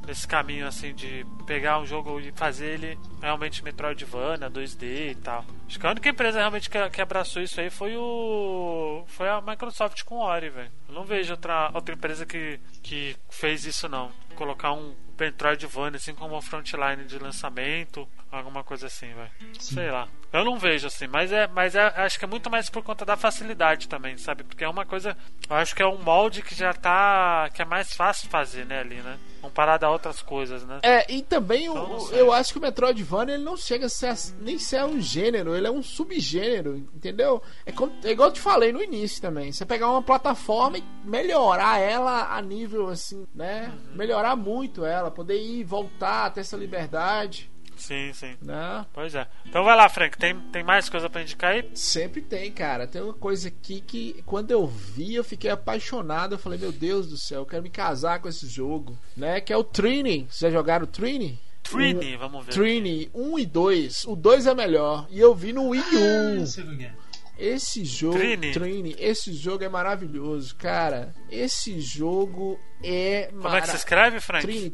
Nesse 0.07 0.29
caminho 0.29 0.67
assim 0.67 0.95
de 0.95 1.25
pegar 1.47 1.79
um 1.79 1.87
jogo 1.87 2.21
e 2.21 2.31
fazer 2.33 2.67
ele 2.67 2.99
realmente 3.21 3.65
Metroidvania, 3.65 4.51
2D 4.51 5.11
e 5.11 5.15
tal. 5.15 5.45
Acho 5.67 5.81
que 5.81 5.87
a 5.87 5.91
única 5.91 6.09
empresa 6.09 6.39
realmente 6.39 6.69
que, 6.69 6.91
que 6.91 7.01
abraçou 7.01 7.43
isso 7.43 7.61
aí 7.61 7.71
foi 7.71 7.97
o. 7.97 9.05
Foi 9.07 9.29
a 9.29 9.41
Microsoft 9.41 10.03
com 10.05 10.17
o 10.17 10.23
Ori, 10.23 10.51
velho. 10.51 10.71
Não 10.89 11.05
vejo 11.05 11.33
outra, 11.33 11.71
outra 11.73 11.95
empresa 11.95 12.27
que, 12.27 12.61
que 12.83 13.17
fez 13.31 13.65
isso 13.65 13.89
não. 13.89 14.13
Colocar 14.35 14.73
um 14.73 14.95
Metroidvania 15.19 15.97
assim 15.97 16.15
como 16.15 16.35
uma 16.35 16.43
frontline 16.43 17.05
de 17.07 17.19
lançamento, 17.19 18.09
alguma 18.31 18.63
coisa 18.63 18.87
assim, 18.87 19.13
velho. 19.15 19.31
Sei 19.59 19.91
lá. 19.91 20.09
Eu 20.35 20.45
não 20.45 20.59
vejo 20.59 20.89
assim, 20.89 21.07
mas 21.07 21.31
é, 21.31 21.47
mas 21.47 21.77
é, 21.77 21.81
acho 21.97 22.19
que 22.19 22.25
é 22.25 22.29
muito 22.29 22.51
mais 22.51 22.69
por 22.69 22.83
conta 22.83 23.05
da 23.05 23.17
facilidade 23.17 23.89
também, 23.89 24.17
sabe? 24.19 24.43
Porque 24.43 24.65
é 24.65 24.69
uma 24.69 24.85
coisa, 24.85 25.17
eu 25.49 25.55
acho 25.57 25.77
que 25.77 25.81
é 25.83 25.87
um 25.87 26.03
molde 26.03 26.43
que 26.43 26.57
já 26.57 26.73
tá, 26.75 27.49
que 27.55 27.63
é 27.63 27.65
mais 27.65 27.95
fácil 27.95 28.29
fazer, 28.29 28.67
né, 28.67 28.81
ali, 28.81 28.97
né? 28.97 29.17
Comparado 29.41 29.87
a 29.87 29.91
outras 29.91 30.21
coisas, 30.21 30.65
né? 30.65 30.81
É, 30.83 31.13
e 31.13 31.23
também 31.23 31.67
Então, 31.67 31.99
o- 31.99 32.11
eu 32.11 32.33
acho 32.33 32.53
que 32.53 32.59
o 32.59 32.63
Metroidvania 32.63 33.35
ele 33.37 33.45
não 33.45 33.57
chega 33.57 33.87
a 33.87 33.89
ser, 33.89 34.13
nem 34.41 34.59
ser 34.59 34.85
um 34.85 35.01
gênero, 35.01 35.55
ele 35.55 35.67
é 35.69 35.71
um 35.71 35.83
subgênero, 35.83 36.79
entendeu? 36.79 37.41
É, 37.65 37.71
como- 37.71 37.93
é 38.03 38.11
igual 38.11 38.31
eu 38.31 38.33
te 38.35 38.41
falei 38.41 38.73
no 38.73 38.83
início 38.83 39.23
também. 39.23 39.53
Você 39.53 39.65
pegar 39.65 39.89
uma 39.89 40.03
plataforma 40.03 40.79
e 40.79 40.85
melhorar 41.05 41.79
ela 41.79 42.35
a 42.37 42.43
nível 42.43 42.89
assim, 42.89 43.25
né? 43.35 43.71
Uhum. 43.91 43.97
Melhorar 43.97 44.35
muito 44.35 44.85
ela, 44.85 45.11
poder 45.13 45.37
ir 45.39 45.61
e 45.61 45.65
voltar, 45.65 46.31
ter 46.31 46.41
essa 46.41 46.57
liberdade, 46.57 47.51
Sim, 47.77 48.13
sim. 48.13 48.37
né? 48.43 48.85
Pois 48.93 49.15
é. 49.15 49.27
Então 49.47 49.65
vai 49.65 49.77
lá, 49.77 49.89
Frank, 49.89 50.17
tem, 50.19 50.39
tem 50.53 50.63
mais 50.63 50.89
coisa 50.89 51.09
pra 51.09 51.23
indicar 51.23 51.53
aí? 51.53 51.69
Sempre 51.75 52.21
tem, 52.21 52.51
cara. 52.53 52.87
Tem 52.87 53.03
uma 53.03 53.15
coisa 53.15 53.49
aqui 53.49 53.81
que 53.81 54.23
quando 54.27 54.51
eu 54.51 54.67
vi, 54.67 55.15
eu 55.15 55.25
fiquei 55.25 55.51
apaixonado. 55.51 56.35
Eu 56.35 56.39
falei, 56.39 56.59
meu 56.59 56.73
Deus 56.73 57.09
do 57.09 57.17
céu, 57.17 57.41
eu 57.41 57.47
quero 57.47 57.63
me 57.63 57.71
casar 57.71 58.21
com 58.21 58.29
esse 58.29 58.47
jogo, 58.47 58.99
né? 59.17 59.41
Que 59.41 59.53
é 59.53 59.57
o 59.57 59.65
Trini. 59.65 60.27
Vocês 60.29 60.53
já 60.53 60.59
jogaram 60.59 60.85
o 60.85 60.89
Trini? 60.89 61.39
Trini, 61.63 62.17
vamos 62.17 62.45
ver. 62.45 62.53
Trini 62.53 63.11
1 63.15 63.39
e 63.39 63.47
2. 63.47 64.05
O 64.05 64.15
2 64.15 64.47
é 64.47 64.55
melhor. 64.55 65.07
E 65.11 65.19
eu 65.19 65.35
vi 65.35 65.53
no 65.53 65.69
Wii 65.71 65.83
U. 65.83 66.43
É. 66.43 66.95
Esse 67.39 67.85
jogo, 67.85 68.17
Trini. 68.19 68.53
Trini, 68.53 68.95
esse 68.99 69.33
jogo 69.33 69.65
é 69.65 69.69
maravilhoso, 69.69 70.55
cara. 70.55 71.13
Esse 71.31 71.81
jogo 71.81 72.59
é 72.83 73.29
Como 73.33 73.49
é 73.57 73.61
que 73.61 73.69
se 73.71 73.77
escreve, 73.77 74.21
Frank? 74.21 74.47
Trini, 74.47 74.71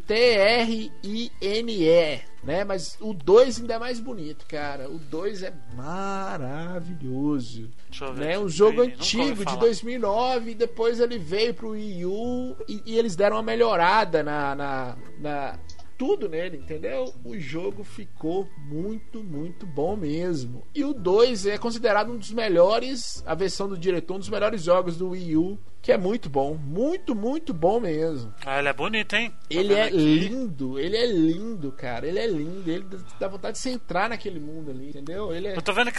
T-R-I-N-E, 1.01 2.21
né? 2.45 2.65
Mas 2.65 2.97
o 3.01 3.13
2 3.15 3.61
ainda 3.61 3.75
é 3.75 3.79
mais 3.79 3.99
bonito, 4.01 4.45
cara. 4.47 4.89
O 4.91 4.99
2 4.99 5.43
é 5.43 5.53
maravilhoso. 5.75 7.71
Deixa 7.89 8.05
eu 8.05 8.13
ver. 8.15 8.25
Né? 8.27 8.39
Um 8.39 8.49
jogo 8.49 8.83
Trini, 8.83 8.93
antigo 8.95 9.37
de 9.39 9.45
falar. 9.45 9.57
2009 9.61 10.51
e 10.51 10.55
depois 10.55 11.01
ele 11.01 11.19
veio 11.19 11.55
pro 11.55 11.71
Wii 11.71 12.05
U 12.07 12.57
e, 12.69 12.83
e 12.87 12.99
eles 12.99 13.17
deram 13.17 13.37
uma 13.37 13.43
melhorada 13.43 14.23
na, 14.23 14.55
na, 14.55 14.97
na- 15.19 15.59
tudo 16.01 16.31
nele, 16.31 16.57
entendeu? 16.57 17.13
O 17.23 17.39
jogo 17.39 17.85
ficou 17.85 18.49
muito, 18.57 19.23
muito 19.23 19.67
bom 19.67 19.95
mesmo. 19.97 20.67
E 20.75 20.83
o 20.83 20.95
2 20.95 21.45
é 21.45 21.59
considerado 21.59 22.11
um 22.11 22.17
dos 22.17 22.33
melhores, 22.33 23.23
a 23.27 23.35
versão 23.35 23.69
do 23.69 23.77
diretor, 23.77 24.15
um 24.17 24.19
dos 24.19 24.31
melhores 24.31 24.63
jogos 24.63 24.97
do 24.97 25.11
Wii 25.11 25.37
U 25.37 25.59
que 25.83 25.91
é 25.93 25.97
muito 25.97 26.29
bom. 26.29 26.55
Muito, 26.63 27.15
muito 27.15 27.55
bom 27.55 27.81
mesmo. 27.81 28.35
Ah, 28.45 28.59
ele 28.59 28.69
é 28.69 28.73
bonito, 28.75 29.17
hein? 29.17 29.31
Tô 29.49 29.59
Ele 29.59 29.69
vendo 29.69 29.79
é 29.79 29.83
aqui. 29.85 29.97
lindo, 29.97 30.79
ele 30.79 30.95
é 30.95 31.07
lindo, 31.07 31.73
cara. 31.73 32.07
Ele 32.07 32.19
é 32.19 32.27
lindo. 32.27 32.71
Ele 32.71 32.85
dá 33.19 33.27
vontade 33.29 33.55
de 33.57 33.61
você 33.63 33.71
entrar 33.71 34.11
naquele 34.11 34.39
mundo 34.39 34.71
ali, 34.71 34.91
entendeu? 34.91 35.35
Ele 35.35 35.49
é. 35.49 35.57
Eu 35.57 35.63
tô 35.63 35.73
vendo 35.73 35.91
que 35.91 35.99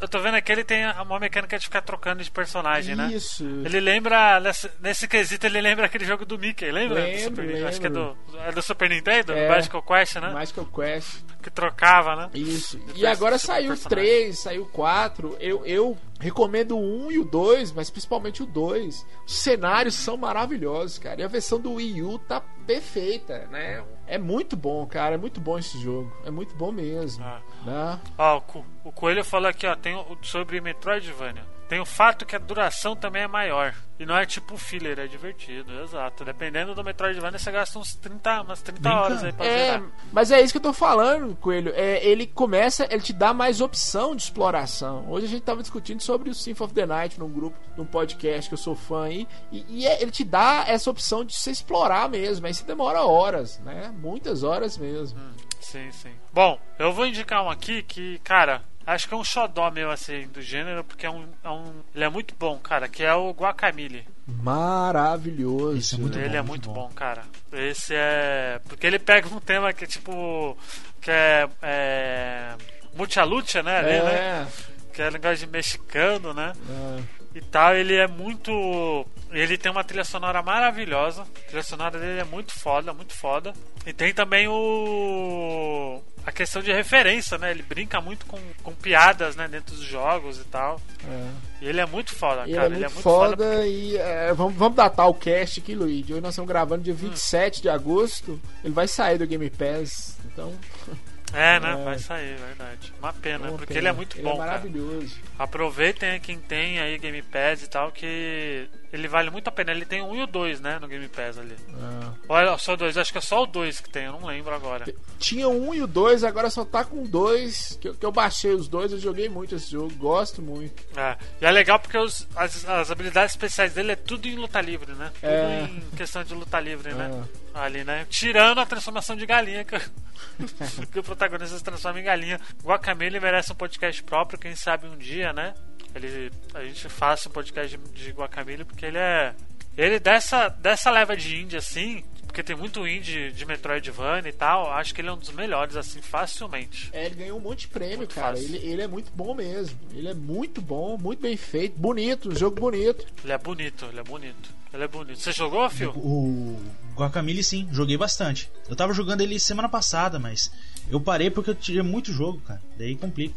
eu 0.00 0.08
tô 0.08 0.18
vendo 0.18 0.42
que 0.42 0.50
ele 0.50 0.64
tem 0.64 0.84
uma 1.00 1.20
mecânica 1.20 1.56
de 1.56 1.64
ficar 1.66 1.82
trocando 1.82 2.20
de 2.24 2.32
personagem, 2.32 2.96
né? 2.96 3.12
Isso. 3.14 3.44
Ele 3.64 3.78
lembra, 3.78 4.40
nesse, 4.40 4.68
nesse 4.80 5.06
quesito, 5.06 5.46
ele 5.46 5.60
lembra 5.60 5.86
aquele 5.86 6.04
jogo 6.04 6.26
do 6.26 6.36
Mickey, 6.36 6.72
lembra? 6.72 7.02
Do 7.02 7.06
Lembro, 7.06 7.22
Super- 7.44 7.66
Acho 7.68 7.80
que 7.80 7.86
é 7.86 7.90
do, 7.90 8.00
lembro. 8.00 8.18
é 8.48 8.50
do 8.52 8.60
Super 8.62 8.90
Nintendo, 8.90 9.31
É. 9.32 9.48
Magical 9.48 9.82
Quest, 9.82 10.16
né? 10.16 10.30
Magical 10.32 10.66
Quest. 10.66 11.22
Que 11.42 11.50
trocava, 11.50 12.14
né? 12.14 12.30
Isso. 12.34 12.78
E 12.94 13.04
agora 13.04 13.36
do 13.36 13.40
saiu 13.40 13.66
o 13.66 13.68
personagem. 13.76 14.08
3, 14.08 14.38
saiu 14.38 14.62
o 14.62 14.66
4. 14.66 15.36
Eu, 15.40 15.66
eu 15.66 15.98
recomendo 16.20 16.76
o 16.78 17.06
1 17.08 17.12
e 17.12 17.18
o 17.18 17.24
2, 17.24 17.72
mas 17.72 17.90
principalmente 17.90 18.42
o 18.42 18.46
2. 18.46 19.04
Os 19.26 19.36
cenários 19.38 19.94
são 19.96 20.16
maravilhosos, 20.16 20.98
cara. 20.98 21.20
E 21.20 21.24
a 21.24 21.28
versão 21.28 21.58
do 21.58 21.72
Wii 21.74 22.02
U 22.02 22.18
tá 22.20 22.40
perfeita, 22.64 23.46
né? 23.50 23.82
É 24.06 24.18
muito 24.18 24.56
bom, 24.56 24.86
cara. 24.86 25.16
É 25.16 25.18
muito 25.18 25.40
bom 25.40 25.58
esse 25.58 25.78
jogo. 25.80 26.12
É 26.24 26.30
muito 26.30 26.54
bom 26.54 26.70
mesmo. 26.70 27.24
Ah. 27.24 27.40
Né? 27.66 28.00
Ó, 28.16 28.36
o, 28.36 28.40
Co- 28.42 28.64
o 28.84 28.92
Coelho 28.92 29.24
falou 29.24 29.48
aqui, 29.48 29.66
ó, 29.66 29.74
tem 29.74 29.96
o, 29.96 30.16
sobre 30.22 30.60
Metroidvania. 30.60 31.44
Tem 31.72 31.80
o 31.80 31.86
fato 31.86 32.26
que 32.26 32.36
a 32.36 32.38
duração 32.38 32.94
também 32.94 33.22
é 33.22 33.26
maior. 33.26 33.74
E 33.98 34.04
não 34.04 34.14
é 34.14 34.26
tipo 34.26 34.58
filler, 34.58 34.98
é 34.98 35.06
divertido, 35.06 35.72
exato. 35.82 36.22
Dependendo 36.22 36.74
do 36.74 36.84
Metroidvania, 36.84 37.38
você 37.38 37.50
gasta 37.50 37.78
uns 37.78 37.94
30, 37.94 38.42
umas 38.42 38.60
30 38.60 38.78
Brincando. 38.78 39.02
horas 39.02 39.24
aí 39.24 39.32
pra 39.32 39.46
É, 39.46 39.64
zerar. 39.70 39.82
mas 40.12 40.30
é 40.30 40.42
isso 40.42 40.52
que 40.52 40.58
eu 40.58 40.62
tô 40.62 40.74
falando, 40.74 41.34
Coelho. 41.36 41.72
É, 41.74 42.04
ele 42.04 42.26
começa, 42.26 42.86
ele 42.90 43.00
te 43.00 43.14
dá 43.14 43.32
mais 43.32 43.62
opção 43.62 44.14
de 44.14 44.22
exploração. 44.22 45.06
Hoje 45.10 45.24
a 45.24 45.28
gente 45.30 45.44
tava 45.44 45.62
discutindo 45.62 46.02
sobre 46.02 46.28
o 46.28 46.34
Symphony 46.34 46.66
of 46.66 46.74
the 46.74 46.84
Night 46.84 47.18
num 47.18 47.30
grupo, 47.32 47.56
num 47.74 47.86
podcast 47.86 48.50
que 48.50 48.54
eu 48.54 48.58
sou 48.58 48.74
fã 48.74 49.04
aí. 49.04 49.26
E, 49.50 49.64
e 49.70 49.86
é- 49.86 50.02
ele 50.02 50.10
te 50.10 50.24
dá 50.24 50.64
essa 50.68 50.90
opção 50.90 51.24
de 51.24 51.34
você 51.34 51.52
explorar 51.52 52.06
mesmo. 52.06 52.46
Aí 52.46 52.52
você 52.52 52.64
demora 52.64 53.00
horas, 53.00 53.58
né? 53.60 53.90
Muitas 53.96 54.42
horas 54.42 54.76
mesmo. 54.76 55.18
Sim, 55.58 55.90
sim. 55.90 56.12
Bom, 56.34 56.60
eu 56.78 56.92
vou 56.92 57.06
indicar 57.06 57.42
um 57.42 57.48
aqui 57.48 57.82
que, 57.82 58.18
cara, 58.18 58.62
acho 58.86 59.08
que 59.08 59.14
é 59.14 59.16
um 59.16 59.24
xodó 59.24 59.70
meu, 59.70 59.90
assim, 59.90 60.26
do 60.28 60.40
gênero, 60.42 60.82
porque 60.84 61.06
é 61.06 61.10
um, 61.10 61.26
é 61.42 61.48
um- 61.50 61.82
ele 61.94 62.04
é 62.04 62.08
muito 62.08 62.34
bom, 62.38 62.58
cara, 62.58 62.88
que 62.88 63.02
é 63.02 63.14
o 63.14 63.30
Guacamole. 63.32 64.06
Maravilhoso. 64.26 65.96
É 65.96 66.18
ele 66.24 66.28
bom, 66.30 66.36
é 66.36 66.42
muito 66.42 66.46
muito 66.48 66.68
bom. 66.68 66.88
bom. 66.88 66.94
cara. 66.94 67.22
Esse 67.52 67.94
é... 67.94 68.60
Porque 68.68 68.86
ele 68.86 68.98
pega 68.98 69.28
um 69.28 69.40
tema 69.40 69.72
que 69.72 69.84
é 69.84 69.86
tipo... 69.86 70.56
Que 71.00 71.10
é... 71.10 71.48
é... 71.62 72.54
Mucha 72.94 73.24
lucha, 73.24 73.62
né? 73.62 73.78
Ali, 73.78 73.88
né? 74.02 74.14
É, 74.14 74.46
Que 74.92 75.02
é 75.02 75.08
linguagem 75.10 75.48
mexicano, 75.48 76.34
né? 76.34 76.52
é. 76.68 77.22
E 77.34 77.40
tal, 77.40 77.74
ele 77.74 77.96
é 77.96 78.06
muito. 78.06 79.06
Ele 79.30 79.56
tem 79.56 79.72
uma 79.72 79.82
trilha 79.82 80.04
sonora 80.04 80.42
maravilhosa. 80.42 81.22
A 81.22 81.46
trilha 81.46 81.62
sonora 81.62 81.98
dele 81.98 82.20
é 82.20 82.24
muito 82.24 82.52
foda, 82.52 82.92
muito 82.92 83.14
foda. 83.14 83.54
E 83.86 83.92
tem 83.94 84.12
também 84.12 84.46
o. 84.48 86.02
A 86.24 86.30
questão 86.30 86.62
de 86.62 86.72
referência, 86.72 87.36
né? 87.36 87.50
Ele 87.50 87.62
brinca 87.62 88.00
muito 88.00 88.24
com, 88.26 88.38
com 88.62 88.72
piadas, 88.74 89.34
né? 89.34 89.48
Dentro 89.48 89.74
dos 89.74 89.84
jogos 89.84 90.38
e 90.38 90.44
tal. 90.44 90.80
é. 91.04 91.28
E 91.60 91.68
ele 91.68 91.80
é 91.80 91.86
muito 91.86 92.14
foda, 92.14 92.42
Ele 92.42 92.54
cara. 92.54 92.66
é 92.66 92.68
muito, 92.68 92.76
ele 92.78 92.84
é 92.84 92.88
muito 92.88 93.02
foda, 93.02 93.66
e 93.66 93.96
é, 93.96 94.32
vamos, 94.34 94.54
vamos 94.54 94.76
datar 94.76 95.08
o 95.08 95.14
cast 95.14 95.60
aqui, 95.60 95.74
Luiz. 95.76 96.04
Hoje 96.10 96.20
nós 96.20 96.34
estamos 96.34 96.48
gravando 96.48 96.82
dia 96.82 96.92
27 96.94 97.62
de 97.62 97.68
agosto. 97.68 98.40
Ele 98.64 98.72
vai 98.74 98.88
sair 98.88 99.16
do 99.18 99.26
Game 99.26 99.48
Pass. 99.50 100.16
Então, 100.26 100.52
É, 101.34 101.58
né? 101.60 101.72
É. 101.80 101.84
Vai 101.84 101.98
sair, 101.98 102.36
verdade. 102.36 102.92
Uma 102.98 103.12
pena, 103.12 103.48
uma 103.48 103.52
porque 103.58 103.66
pena. 103.74 103.80
ele 103.80 103.88
é 103.88 103.92
muito 103.92 104.16
Ele 104.16 104.22
bom, 104.24 104.34
é 104.34 104.36
cara. 104.36 104.50
maravilhoso. 104.50 105.16
Aproveitem 105.38 106.10
aí 106.10 106.20
quem 106.20 106.38
tem 106.38 106.78
aí 106.78 106.98
Game 106.98 107.22
Pass 107.22 107.62
e 107.62 107.68
tal, 107.70 107.90
que 107.90 108.68
ele 108.92 109.08
vale 109.08 109.30
muito 109.30 109.48
a 109.48 109.52
pena. 109.52 109.70
Ele 109.72 109.84
tem 109.86 110.00
o 110.02 110.06
1 110.10 110.16
e 110.16 110.22
o 110.22 110.26
2, 110.26 110.60
né? 110.60 110.78
No 110.78 110.86
Game 110.86 111.08
Pass 111.08 111.38
ali. 111.38 111.54
É. 111.54 112.12
Olha, 112.28 112.56
só 112.58 112.76
dois. 112.76 112.96
Acho 112.98 113.10
que 113.12 113.18
é 113.18 113.22
só 113.22 113.42
o 113.42 113.46
2 113.46 113.80
que 113.80 113.88
tem, 113.90 114.04
eu 114.04 114.12
não 114.12 114.26
lembro 114.26 114.54
agora. 114.54 114.84
Tinha 115.18 115.48
um 115.48 115.72
e 115.74 115.80
o 115.82 115.86
dois, 115.86 116.22
agora 116.24 116.50
só 116.50 116.64
tá 116.64 116.84
com 116.84 117.02
dois. 117.04 117.78
Que, 117.80 117.88
eu- 117.88 117.94
que 117.94 118.04
eu 118.04 118.12
baixei 118.12 118.52
os 118.52 118.68
dois, 118.68 118.92
eu 118.92 118.98
joguei 118.98 119.28
muito 119.28 119.54
esse 119.54 119.70
jogo, 119.70 119.94
gosto 119.94 120.42
muito. 120.42 120.82
É, 120.96 121.16
e 121.40 121.46
é 121.46 121.50
legal 121.50 121.78
porque 121.78 121.96
os- 121.96 122.26
as, 122.36 122.68
as 122.68 122.90
habilidades 122.90 123.32
especiais 123.32 123.72
dele 123.74 123.92
é 123.92 123.96
tudo 123.96 124.26
em 124.28 124.36
luta 124.36 124.60
livre, 124.60 124.92
né? 124.92 125.10
Tudo 125.14 125.26
É. 125.26 125.62
em 125.64 125.80
questão 125.96 126.22
de 126.22 126.34
luta 126.34 126.60
livre, 126.60 126.92
né? 126.94 127.24
É. 127.54 127.58
Ali, 127.58 127.84
né? 127.84 128.06
Tirando 128.08 128.58
a 128.60 128.66
transformação 128.66 129.14
de 129.16 129.26
galinha 129.26 129.64
que, 129.64 129.76
que 130.90 130.98
o 130.98 131.02
protagonista 131.02 131.56
se 131.56 131.64
transforma 131.64 132.00
em 132.00 132.04
galinha. 132.04 132.40
Guacamole 132.62 133.20
merece 133.20 133.52
um 133.52 133.56
podcast 133.56 134.02
próprio, 134.02 134.38
quem 134.38 134.54
sabe 134.54 134.86
um 134.86 134.96
dia, 134.96 135.32
né? 135.32 135.54
Ele, 135.94 136.30
a 136.54 136.64
gente 136.64 136.88
faça 136.88 137.28
um 137.28 137.32
podcast 137.32 137.76
de, 137.76 138.04
de 138.04 138.10
Guacamole 138.10 138.64
porque 138.64 138.86
ele 138.86 138.98
é. 138.98 139.34
Ele 139.76 139.98
dessa, 139.98 140.48
dessa 140.48 140.90
leva 140.90 141.16
de 141.16 141.40
indie 141.40 141.56
assim, 141.56 142.04
porque 142.32 142.42
tem 142.42 142.56
muito 142.56 142.86
indie 142.86 143.30
de 143.30 143.44
Metroidvania 143.44 144.28
e 144.28 144.32
tal, 144.32 144.70
acho 144.70 144.94
que 144.94 145.02
ele 145.02 145.08
é 145.08 145.12
um 145.12 145.18
dos 145.18 145.30
melhores, 145.32 145.76
assim, 145.76 146.00
facilmente. 146.00 146.88
É, 146.92 147.06
ele 147.06 147.14
ganhou 147.14 147.38
um 147.38 147.42
monte 147.42 147.60
de 147.60 147.68
prêmio, 147.68 147.98
Muito 147.98 148.14
cara. 148.14 148.38
Ele, 148.38 148.56
ele 148.56 148.80
é 148.80 148.86
muito 148.86 149.12
bom 149.14 149.34
mesmo. 149.34 149.78
Ele 149.94 150.08
é 150.08 150.14
muito 150.14 150.62
bom, 150.62 150.96
muito 150.96 151.20
bem 151.20 151.36
feito, 151.36 151.78
bonito, 151.78 152.30
um 152.30 152.34
jogo 152.34 152.58
bonito. 152.58 153.06
Ele 153.22 153.32
é 153.32 153.38
bonito, 153.38 153.84
ele 153.84 154.00
é 154.00 154.02
bonito. 154.02 154.50
Ele 154.72 154.84
é 154.84 154.88
bonito. 154.88 155.20
Você 155.20 155.32
jogou, 155.32 155.68
Phil? 155.68 155.90
O 155.90 156.58
Guacamole 156.94 157.44
sim, 157.44 157.68
joguei 157.70 157.98
bastante. 157.98 158.50
Eu 158.66 158.74
tava 158.74 158.94
jogando 158.94 159.20
ele 159.20 159.38
semana 159.38 159.68
passada, 159.68 160.18
mas 160.18 160.50
eu 160.88 160.98
parei 160.98 161.30
porque 161.30 161.50
eu 161.50 161.54
tinha 161.54 161.82
muito 161.82 162.10
jogo, 162.10 162.40
cara. 162.40 162.62
Daí 162.78 162.96
complica. 162.96 163.34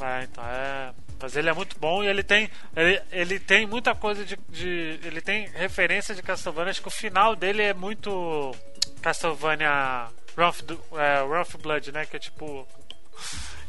É, 0.00 0.24
então 0.24 0.42
é. 0.42 0.94
Mas 1.20 1.36
ele 1.36 1.48
é 1.50 1.52
muito 1.52 1.78
bom 1.78 2.02
e 2.02 2.06
ele 2.08 2.22
tem. 2.22 2.50
Ele, 2.74 3.00
ele 3.12 3.38
tem 3.38 3.66
muita 3.66 3.94
coisa 3.94 4.24
de, 4.24 4.38
de- 4.48 4.98
Ele 5.04 5.20
tem 5.20 5.48
referência 5.48 6.14
de 6.14 6.22
Castlevania. 6.22 6.70
Acho 6.70 6.80
que 6.82 6.88
o 6.88 6.90
final 6.90 7.36
dele 7.36 7.62
é 7.62 7.74
muito. 7.74 8.54
Castlevania 9.02 10.08
do- 10.64 10.80
é, 10.98 11.22
Blood, 11.58 11.92
né? 11.92 12.06
Que 12.06 12.16
é 12.16 12.18
tipo. 12.18 12.66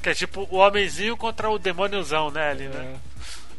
Que 0.01 0.09
é 0.09 0.13
tipo 0.13 0.47
o 0.49 0.57
homenzinho 0.57 1.15
contra 1.17 1.49
o 1.49 1.59
demôniozão, 1.59 2.31
né? 2.31 2.49
Ali, 2.51 2.67
né? 2.67 2.97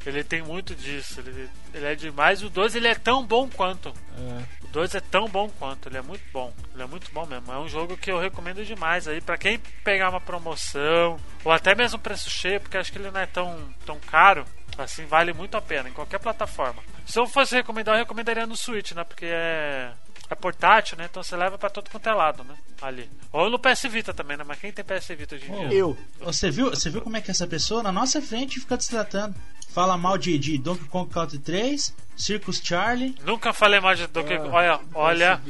Ele 0.05 0.25
tem 0.25 0.43
muito 0.43 0.75
disso. 0.75 1.21
Ele, 1.21 1.49
ele 1.73 1.87
é 1.87 1.95
demais. 1.95 2.43
O 2.43 2.49
2 2.51 2.75
ele 2.75 2.89
é 2.89 2.95
tão 2.95 3.25
bom 3.25 3.49
quanto. 3.49 3.95
É. 4.19 4.62
O 4.73 4.81
2 4.81 4.95
é 4.95 5.01
tão 5.01 5.29
bom 5.29 5.51
quanto, 5.59 5.91
ele 5.91 5.99
é 5.99 6.03
muito 6.03 6.25
bom. 6.33 6.51
Ele 6.73 6.83
é 6.83 6.87
muito 6.87 7.13
bom 7.13 7.27
mesmo. 7.27 7.53
É 7.53 7.59
um 7.59 7.69
jogo 7.69 7.95
que 7.95 8.11
eu 8.11 8.19
recomendo 8.19 8.65
demais 8.65 9.07
aí 9.07 9.21
para 9.21 9.37
quem 9.37 9.59
pegar 9.85 10.09
uma 10.09 10.21
promoção 10.21 11.19
ou 11.45 11.53
até 11.53 11.75
mesmo 11.75 11.99
preço 11.99 12.31
cheio, 12.31 12.59
porque 12.59 12.79
acho 12.79 12.91
que 12.91 12.97
ele 12.97 13.11
não 13.11 13.21
é 13.21 13.27
tão, 13.27 13.69
tão 13.85 14.01
caro. 14.01 14.47
Assim, 14.79 15.05
vale 15.05 15.35
muito 15.35 15.59
a 15.59 15.61
pena 15.61 15.91
em 15.91 15.93
qualquer 15.93 16.19
plataforma. 16.19 16.83
Se 17.05 17.19
eu 17.19 17.27
fosse 17.27 17.55
recomendar, 17.55 17.97
eu 17.97 17.99
recomendaria 17.99 18.47
no 18.47 18.57
Switch, 18.57 18.93
né? 18.93 19.05
Porque 19.05 19.27
é, 19.27 19.93
é 20.31 20.35
portátil, 20.35 20.97
né? 20.97 21.07
Então 21.11 21.23
você 21.23 21.37
leva 21.37 21.59
pra 21.59 21.69
todo 21.69 21.91
quanto 21.91 22.09
é 22.09 22.15
lado, 22.15 22.43
né? 22.43 22.55
Ali. 22.81 23.11
Ou 23.31 23.51
no 23.51 23.59
PS 23.59 23.83
Vita 23.91 24.15
também, 24.15 24.39
né? 24.39 24.45
Mas 24.47 24.59
quem 24.59 24.73
tem 24.73 24.83
PS 24.83 25.09
Vita 25.09 25.35
hoje 25.35 25.53
em 25.53 25.69
dia? 25.69 25.79
Eu. 25.79 25.99
Você 26.21 26.51
viu, 26.51 26.71
você 26.71 26.89
viu 26.89 27.03
como 27.03 27.19
é 27.19 27.21
que 27.21 27.31
essa 27.31 27.47
pessoa 27.47 27.83
na 27.83 27.93
nossa 27.93 28.23
frente 28.23 28.59
fica 28.59 28.79
destratando? 28.79 29.35
Fala 29.73 29.97
mal 29.97 30.19
de, 30.19 30.39
de 30.39 30.59
Donkey 30.59 30.85
Kong 30.85 31.09
Country 31.11 31.39
3, 31.39 31.95
Circus 32.15 32.61
Charlie. 32.63 33.15
Nunca 33.25 33.55
falei 33.55 33.81
mal 33.81 33.95
de 33.95 34.07
Donkey 34.07 34.37
Kong. 34.37 34.51
Ah, 34.51 34.55
Olha, 34.55 34.81
olha. 34.95 35.41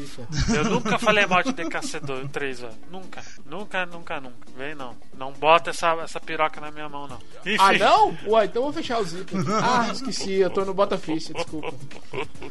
Eu 0.54 0.64
nunca 0.64 0.96
falei 0.96 1.26
mal 1.26 1.42
de 1.42 1.52
DKC 1.52 2.00
3, 2.32 2.61
velho. 2.61 2.72
Nunca. 2.90 3.20
Nunca, 3.44 3.85
nunca, 3.85 4.20
nunca. 4.20 4.37
Vem 4.56 4.76
não. 4.76 4.94
Não 5.18 5.32
bota 5.32 5.70
essa, 5.70 5.92
essa 6.02 6.20
piroca 6.20 6.61
na 6.61 6.70
minha 6.70 6.88
mão, 6.88 7.08
não. 7.08 7.18
Enfim. 7.44 7.56
Ah, 7.58 7.72
não? 7.72 8.16
Ué, 8.28 8.44
então 8.44 8.62
eu 8.62 8.64
vou 8.64 8.72
fechar 8.72 9.00
o 9.00 9.04
zip. 9.04 9.37
aqui. 9.37 9.44
Ah, 9.52 9.88
esqueci, 9.92 10.35
eu 10.35 10.50
tô 10.50 10.64
no 10.64 10.72
Bota 10.72 10.96
Ficha, 10.96 11.32
desculpa. 11.35 11.72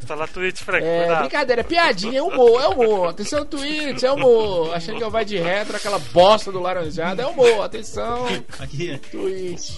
Tá 0.06 0.16
lá 0.16 0.28
Twitch, 0.28 0.62
Frank. 0.62 0.84
É, 0.86 1.00
cuidado. 1.06 1.20
brincadeira, 1.22 1.62
é 1.62 1.64
piadinha, 1.64 2.20
é 2.20 2.22
humor, 2.22 2.62
é 2.62 2.68
humor. 2.68 3.10
Atenção, 3.10 3.46
Twitch, 3.46 4.04
é 4.04 4.12
humor. 4.12 4.74
Achando 4.76 4.98
que 4.98 5.04
eu 5.04 5.10
vai 5.12 5.24
de 5.24 5.38
retro, 5.38 5.76
aquela 5.78 6.00
bosta 6.00 6.52
do 6.52 6.60
laranjado, 6.60 7.22
é 7.22 7.26
humor. 7.26 7.64
Atenção, 7.64 8.26
Aqui, 8.60 8.98
Twitch. 9.10 9.72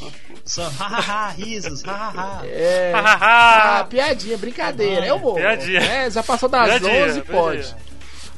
Só 0.45 0.67
hahaha, 0.67 1.29
risos, 1.29 1.81
hahaha. 1.83 2.45
É. 2.45 2.91
Ah, 2.95 3.85
piadinha, 3.89 4.37
brincadeira, 4.37 5.05
é 5.05 5.13
humor. 5.13 5.35
Piadinha. 5.35 5.79
É, 5.79 6.09
já 6.11 6.21
passou 6.21 6.49
das 6.49 6.67
Piadinha, 6.67 7.05
11, 7.05 7.21
pode. 7.21 7.57
piadinha. 7.57 7.77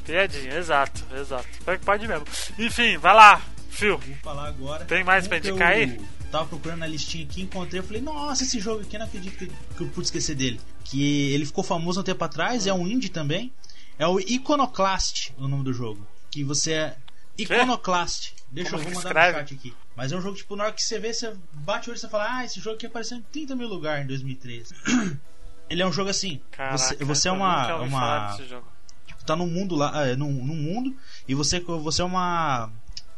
Piadinha, 0.05 0.57
exato, 0.57 1.03
exato. 1.19 1.47
Pode 1.83 2.07
mesmo. 2.07 2.25
Enfim, 2.59 2.97
vai 2.97 3.13
lá, 3.15 3.41
Phil. 3.69 3.97
Vou 3.97 4.15
falar 4.23 4.47
agora. 4.47 4.85
Tem 4.85 5.03
mais 5.03 5.27
pra 5.27 5.37
indicar 5.39 5.71
eu 5.71 5.77
aí? 5.77 6.01
Tava 6.31 6.45
procurando 6.45 6.79
na 6.79 6.87
listinha 6.87 7.25
aqui, 7.25 7.41
encontrei, 7.41 7.79
eu 7.79 7.83
falei, 7.83 8.01
nossa, 8.01 8.43
esse 8.43 8.59
jogo 8.59 8.81
aqui, 8.81 8.95
eu 8.95 8.99
não 8.99 9.07
acredito 9.07 9.37
que, 9.37 9.47
que 9.47 9.81
eu 9.81 9.87
pude 9.87 10.07
esquecer 10.07 10.35
dele. 10.35 10.59
Que 10.83 11.33
ele 11.33 11.45
ficou 11.45 11.63
famoso 11.63 12.01
um 12.01 12.03
tempo 12.03 12.23
atrás, 12.23 12.67
é 12.67 12.73
um 12.73 12.85
indie 12.87 13.09
também. 13.09 13.51
É 13.97 14.05
o 14.05 14.19
Iconoclast, 14.19 15.31
o 15.37 15.47
nome 15.47 15.63
do 15.63 15.73
jogo. 15.73 16.05
Que 16.29 16.43
você 16.43 16.73
é. 16.73 16.95
Iconoclast. 17.37 18.34
Deixa 18.51 18.71
Como 18.71 18.81
eu 18.81 18.83
vou 18.85 18.91
que 18.91 18.97
mandar 18.97 19.09
escreve? 19.09 19.41
no 19.41 19.47
chat 19.47 19.55
aqui. 19.55 19.75
Mas 19.95 20.11
é 20.11 20.17
um 20.17 20.21
jogo, 20.21 20.37
tipo, 20.37 20.55
na 20.55 20.65
hora 20.65 20.73
que 20.73 20.81
você 20.81 20.99
vê, 20.99 21.13
você 21.13 21.35
bate 21.53 21.89
o 21.89 21.91
olho 21.91 21.97
e 21.97 21.99
você 21.99 22.07
fala, 22.07 22.37
ah, 22.37 22.45
esse 22.45 22.59
jogo 22.59 22.75
aqui 22.75 22.85
apareceu 22.85 23.17
em 23.17 23.21
30 23.21 23.55
mil 23.55 23.67
lugares 23.67 24.03
em 24.03 24.07
2013. 24.07 24.75
ele 25.69 25.81
é 25.81 25.85
um 25.85 25.91
jogo 25.91 26.09
assim. 26.09 26.41
Caraca, 26.51 26.77
você, 26.77 26.95
você 27.03 27.27
é 27.29 27.31
uma. 27.31 27.75
uma 27.77 28.37
jogo. 28.47 28.67
tá 29.25 29.35
num 29.35 29.47
mundo 29.47 29.75
lá, 29.75 30.07
é, 30.07 30.15
num, 30.15 30.31
num 30.31 30.55
mundo 30.55 30.95
e 31.27 31.33
você 31.33 31.59
você 31.59 32.01
é 32.01 32.05
uma 32.05 32.69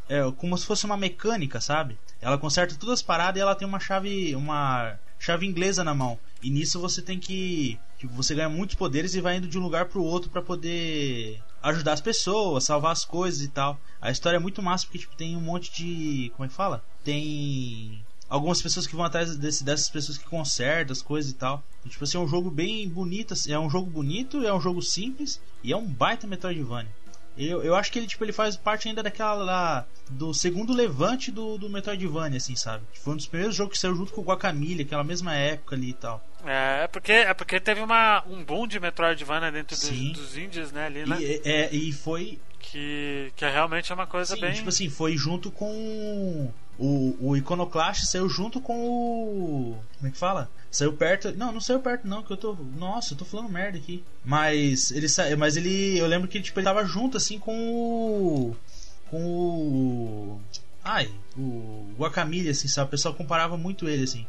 é 0.09 0.19
como 0.37 0.57
se 0.57 0.65
fosse 0.65 0.85
uma 0.85 0.95
mecânica, 0.95 1.59
sabe? 1.59 1.97
Ela 2.21 2.37
conserta 2.37 2.75
todas 2.75 2.93
as 2.93 3.01
paradas 3.01 3.37
e 3.37 3.41
ela 3.41 3.55
tem 3.55 3.67
uma 3.67 3.79
chave 3.79 4.33
uma 4.35 4.97
chave 5.19 5.45
inglesa 5.45 5.83
na 5.83 5.93
mão. 5.93 6.17
E 6.41 6.49
nisso 6.49 6.79
você 6.79 7.01
tem 7.01 7.19
que 7.19 7.77
Tipo, 7.97 8.13
você 8.13 8.35
ganha 8.35 8.49
muitos 8.49 8.75
poderes 8.75 9.15
e 9.15 9.21
vai 9.21 9.37
indo 9.37 9.47
de 9.47 9.57
um 9.57 9.61
lugar 9.61 9.85
pro 9.85 10.03
outro 10.03 10.29
para 10.29 10.41
poder 10.41 11.41
ajudar 11.61 11.93
as 11.93 12.01
pessoas, 12.01 12.63
salvar 12.63 12.91
as 12.91 13.05
coisas 13.05 13.41
e 13.41 13.47
tal. 13.47 13.79
A 14.01 14.11
história 14.11 14.37
é 14.37 14.39
muito 14.39 14.61
massa 14.61 14.85
porque 14.85 14.99
tipo, 14.99 15.15
tem 15.15 15.35
um 15.35 15.41
monte 15.41 15.71
de. 15.71 16.31
Como 16.35 16.45
é 16.45 16.49
que 16.49 16.53
fala? 16.53 16.83
Tem 17.03 18.03
algumas 18.29 18.61
pessoas 18.61 18.85
que 18.85 18.95
vão 18.95 19.05
atrás 19.05 19.35
desse, 19.37 19.63
dessas 19.63 19.89
pessoas 19.89 20.17
que 20.17 20.25
consertam 20.25 20.93
as 20.93 21.01
coisas 21.01 21.31
e 21.31 21.35
tal. 21.35 21.63
E, 21.85 21.89
tipo 21.89 22.03
assim, 22.03 22.17
é 22.17 22.21
um 22.21 22.27
jogo 22.27 22.51
bem 22.51 22.87
bonito, 22.87 23.33
assim, 23.33 23.51
é 23.51 23.59
um 23.59 23.69
jogo 23.69 23.89
bonito, 23.89 24.45
é 24.45 24.53
um 24.53 24.61
jogo 24.61 24.81
simples 24.81 25.41
e 25.63 25.71
é 25.71 25.77
um 25.77 25.85
baita 25.85 26.27
Metroidvania. 26.27 26.91
Eu, 27.37 27.63
eu 27.63 27.75
acho 27.75 27.91
que 27.91 27.99
ele, 27.99 28.07
tipo, 28.07 28.23
ele 28.23 28.33
faz 28.33 28.55
parte 28.57 28.87
ainda 28.87 29.03
daquela 29.03 29.33
lá, 29.33 29.85
do 30.09 30.33
segundo 30.33 30.73
levante 30.73 31.31
do, 31.31 31.57
do 31.57 31.69
Metroidvania, 31.69 32.37
assim, 32.37 32.55
sabe? 32.55 32.83
Foi 33.03 33.13
um 33.13 33.17
dos 33.17 33.27
primeiros 33.27 33.55
jogos 33.55 33.73
que 33.73 33.79
saiu 33.79 33.95
junto 33.95 34.13
com 34.13 34.21
o 34.21 34.23
Guacamole, 34.23 34.81
aquela 34.81 35.03
mesma 35.03 35.35
época 35.35 35.75
ali 35.75 35.89
e 35.89 35.93
tal. 35.93 36.23
É, 36.45 36.83
é 36.83 36.87
porque, 36.87 37.11
é 37.11 37.33
porque 37.33 37.59
teve 37.59 37.81
uma, 37.81 38.23
um 38.27 38.43
boom 38.43 38.67
de 38.67 38.79
Metroidvania 38.79 39.51
dentro 39.51 39.75
dos, 39.75 39.89
dos 39.89 40.37
indies, 40.37 40.71
né, 40.71 40.85
ali, 40.85 41.05
né? 41.05 41.17
E, 41.19 41.41
é, 41.45 41.75
e 41.75 41.91
foi. 41.91 42.39
Que, 42.59 43.31
que 43.35 43.45
realmente 43.45 43.91
é 43.91 43.95
uma 43.95 44.07
coisa 44.07 44.35
Sim, 44.35 44.41
bem... 44.41 44.53
tipo 44.53 44.69
assim, 44.69 44.89
foi 44.89 45.15
junto 45.15 45.51
com. 45.51 46.51
O, 46.79 47.17
o 47.19 47.35
Iconoclast 47.35 48.05
saiu 48.05 48.29
junto 48.29 48.61
com 48.61 48.75
o. 48.75 49.77
Como 49.97 50.07
é 50.07 50.11
que 50.11 50.17
fala? 50.17 50.49
Saiu 50.77 50.93
perto. 50.93 51.35
Não, 51.35 51.51
não 51.51 51.59
saiu 51.59 51.79
perto, 51.79 52.07
não, 52.07 52.21
que 52.21 52.31
eu 52.31 52.37
tô. 52.37 52.53
Nossa, 52.53 53.15
eu 53.15 53.17
tô 53.17 53.25
falando 53.25 53.49
merda 53.49 53.79
aqui. 53.79 54.03
Mas 54.23 54.91
ele 54.91 55.09
sa... 55.09 55.23
Mas 55.35 55.57
ele. 55.57 55.97
Eu 55.97 56.05
lembro 56.05 56.27
que 56.27 56.39
tipo, 56.39 56.59
ele 56.59 56.65
tava 56.65 56.85
junto 56.85 57.17
assim 57.17 57.39
com 57.39 57.51
o. 57.73 58.55
Com 59.09 59.25
o. 59.25 60.41
Ai, 60.83 61.09
o 61.35 61.95
Guacamole, 61.97 62.49
assim, 62.49 62.67
sabe? 62.67 62.89
O 62.89 62.91
pessoal 62.91 63.15
comparava 63.15 63.57
muito 63.57 63.89
ele, 63.89 64.03
assim. 64.03 64.27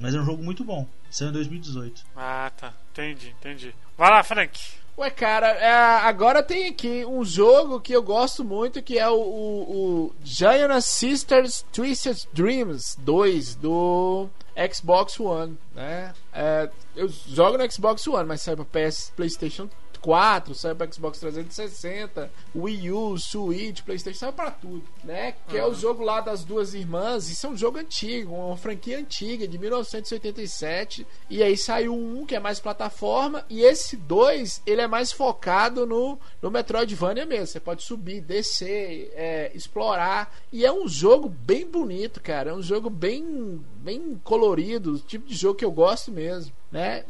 Mas 0.00 0.14
é 0.14 0.18
um 0.18 0.24
jogo 0.24 0.42
muito 0.42 0.64
bom. 0.64 0.88
Saiu 1.10 1.28
em 1.28 1.34
2018. 1.34 2.06
Ah, 2.16 2.50
tá. 2.56 2.72
Entendi, 2.92 3.34
entendi. 3.38 3.74
Vai 3.98 4.08
lá, 4.08 4.22
Frank. 4.22 4.58
Ué, 4.96 5.10
cara, 5.10 5.48
é, 5.48 5.72
agora 6.06 6.42
tem 6.42 6.68
aqui 6.68 7.04
um 7.04 7.22
jogo 7.22 7.80
que 7.80 7.92
eu 7.92 8.02
gosto 8.02 8.42
muito, 8.42 8.82
que 8.82 8.98
é 8.98 9.08
o, 9.10 9.20
o, 9.20 10.04
o 10.06 10.14
Giant 10.24 10.80
Sisters 10.80 11.66
Twisted 11.70 12.26
Dreams 12.32 12.96
2 12.98 13.56
do 13.56 14.30
Xbox 14.72 15.18
One, 15.18 15.58
né? 15.74 16.12
É, 16.32 16.70
eu 16.94 17.08
jogo 17.08 17.58
no 17.58 17.70
Xbox 17.70 18.06
One, 18.06 18.26
mas 18.26 18.42
sai 18.42 18.56
pra 18.56 18.64
PS, 18.64 19.12
PlayStation 19.16 19.68
4, 20.02 20.52
sai 20.54 20.74
pra 20.74 20.90
Xbox 20.90 21.20
360, 21.20 22.30
Wii 22.54 22.90
U, 22.90 23.16
Switch, 23.16 23.82
PlayStation, 23.82 24.18
sai 24.18 24.32
pra 24.32 24.50
tudo, 24.50 24.82
né? 25.04 25.34
Que 25.48 25.56
é 25.56 25.64
o 25.64 25.72
jogo 25.72 26.02
lá 26.02 26.20
das 26.20 26.44
duas 26.44 26.74
irmãs, 26.74 27.30
isso 27.30 27.46
é 27.46 27.50
um 27.50 27.56
jogo 27.56 27.78
antigo, 27.78 28.34
uma 28.34 28.56
franquia 28.56 28.98
antiga, 28.98 29.46
de 29.46 29.56
1987, 29.58 31.06
e 31.30 31.42
aí 31.42 31.56
saiu 31.56 31.94
um 31.94 32.26
que 32.26 32.34
é 32.34 32.40
mais 32.40 32.58
plataforma, 32.58 33.44
e 33.48 33.62
esse 33.62 33.96
dois, 33.96 34.60
ele 34.66 34.80
é 34.80 34.88
mais 34.88 35.12
focado 35.12 35.86
no, 35.86 36.18
no 36.42 36.50
Metroidvania 36.50 37.24
mesmo, 37.24 37.46
você 37.46 37.60
pode 37.60 37.84
subir, 37.84 38.20
descer, 38.20 39.12
é, 39.14 39.52
explorar, 39.54 40.34
e 40.52 40.66
é 40.66 40.72
um 40.72 40.88
jogo 40.88 41.28
bem 41.28 41.64
bonito, 41.64 42.20
cara, 42.20 42.50
é 42.50 42.54
um 42.54 42.62
jogo 42.62 42.90
bem, 42.90 43.64
bem 43.76 44.20
colorido, 44.24 44.98
tipo 44.98 45.28
de 45.28 45.36
jogo 45.36 45.54
que 45.54 45.64
eu 45.64 45.70
gosto 45.70 46.10
mesmo, 46.10 46.52
né? 46.72 47.04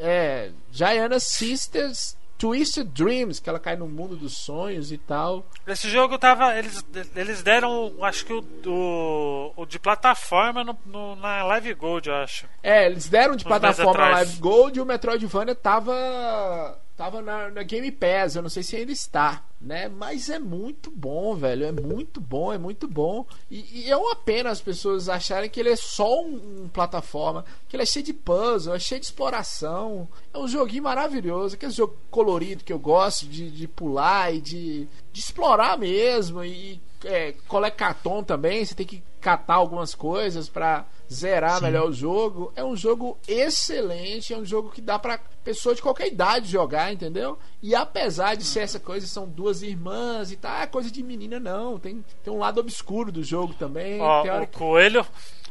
É, 0.00 0.50
Giana 0.72 1.20
Sisters 1.20 2.16
Twisted 2.38 2.88
Dreams, 2.92 3.40
que 3.40 3.48
ela 3.50 3.58
cai 3.58 3.74
no 3.76 3.88
mundo 3.88 4.14
dos 4.16 4.36
sonhos 4.38 4.92
e 4.92 4.96
tal. 4.98 5.44
Esse 5.66 5.90
jogo 5.90 6.16
tava. 6.18 6.56
Eles, 6.56 6.84
eles 7.16 7.42
deram, 7.42 7.92
acho 8.02 8.24
que 8.24 8.32
o, 8.32 8.44
o, 8.66 9.52
o 9.56 9.66
de 9.66 9.78
plataforma 9.78 10.62
no, 10.62 10.78
no- 10.86 11.16
na 11.16 11.42
Live 11.44 11.74
Gold, 11.74 12.08
eu 12.08 12.14
acho. 12.14 12.46
É, 12.62 12.86
eles 12.86 13.08
deram 13.08 13.34
de 13.34 13.44
plataforma 13.44 13.90
atrás. 13.90 14.28
Live 14.28 14.40
Gold 14.40 14.78
e 14.78 14.82
o 14.82 14.86
Metroidvania 14.86 15.54
tava 15.54 16.78
tava 16.98 17.22
na, 17.22 17.48
na 17.48 17.62
Game 17.62 17.92
Pass, 17.92 18.34
eu 18.34 18.42
não 18.42 18.48
sei 18.48 18.64
se 18.64 18.74
ainda 18.74 18.90
está, 18.90 19.44
né? 19.60 19.88
Mas 19.88 20.28
é 20.28 20.40
muito 20.40 20.90
bom, 20.90 21.36
velho, 21.36 21.64
é 21.64 21.70
muito 21.70 22.20
bom, 22.20 22.52
é 22.52 22.58
muito 22.58 22.88
bom. 22.88 23.24
E, 23.48 23.84
e 23.84 23.88
é 23.90 23.96
uma 23.96 24.16
pena 24.16 24.50
as 24.50 24.60
pessoas 24.60 25.08
acharem 25.08 25.48
que 25.48 25.60
ele 25.60 25.70
é 25.70 25.76
só 25.76 26.20
um, 26.20 26.64
um 26.64 26.68
plataforma, 26.68 27.44
que 27.68 27.76
ele 27.76 27.84
é 27.84 27.86
cheio 27.86 28.04
de 28.04 28.12
puzzle, 28.12 28.74
é 28.74 28.80
cheio 28.80 29.00
de 29.00 29.06
exploração. 29.06 30.08
É 30.34 30.38
um 30.38 30.48
joguinho 30.48 30.82
maravilhoso, 30.82 31.54
aquele 31.54 31.70
jogo 31.70 31.96
colorido 32.10 32.64
que 32.64 32.72
eu 32.72 32.80
gosto 32.80 33.26
de, 33.26 33.48
de 33.48 33.68
pular 33.68 34.34
e 34.34 34.40
de, 34.40 34.88
de 35.12 35.20
explorar 35.20 35.78
mesmo 35.78 36.42
e 36.42 36.82
é, 37.04 37.32
colecaton 37.46 38.24
também, 38.24 38.64
você 38.64 38.74
tem 38.74 38.84
que 38.84 39.04
catar 39.20 39.54
algumas 39.54 39.94
coisas 39.94 40.48
pra 40.48 40.86
zerar 41.12 41.58
Sim. 41.58 41.64
melhor 41.64 41.88
o 41.88 41.92
jogo. 41.92 42.52
É 42.54 42.62
um 42.64 42.76
jogo 42.76 43.18
excelente, 43.26 44.32
é 44.32 44.38
um 44.38 44.44
jogo 44.44 44.70
que 44.70 44.80
dá 44.80 44.98
pra 44.98 45.18
pessoa 45.42 45.74
de 45.74 45.82
qualquer 45.82 46.08
idade 46.08 46.48
jogar, 46.50 46.92
entendeu? 46.92 47.38
E 47.62 47.74
apesar 47.74 48.34
de 48.36 48.44
ser 48.44 48.60
essa 48.60 48.78
coisa, 48.78 49.06
são 49.06 49.26
duas 49.28 49.62
irmãs 49.62 50.30
e 50.30 50.36
tá, 50.36 50.62
é 50.62 50.66
coisa 50.66 50.90
de 50.90 51.02
menina 51.02 51.40
não, 51.40 51.78
tem, 51.78 52.04
tem 52.22 52.32
um 52.32 52.38
lado 52.38 52.60
obscuro 52.60 53.10
do 53.10 53.22
jogo 53.22 53.54
também, 53.54 54.00
Ó, 54.00 54.20
o 54.42 54.46
que- 54.46 54.58
Coelho. 54.58 55.06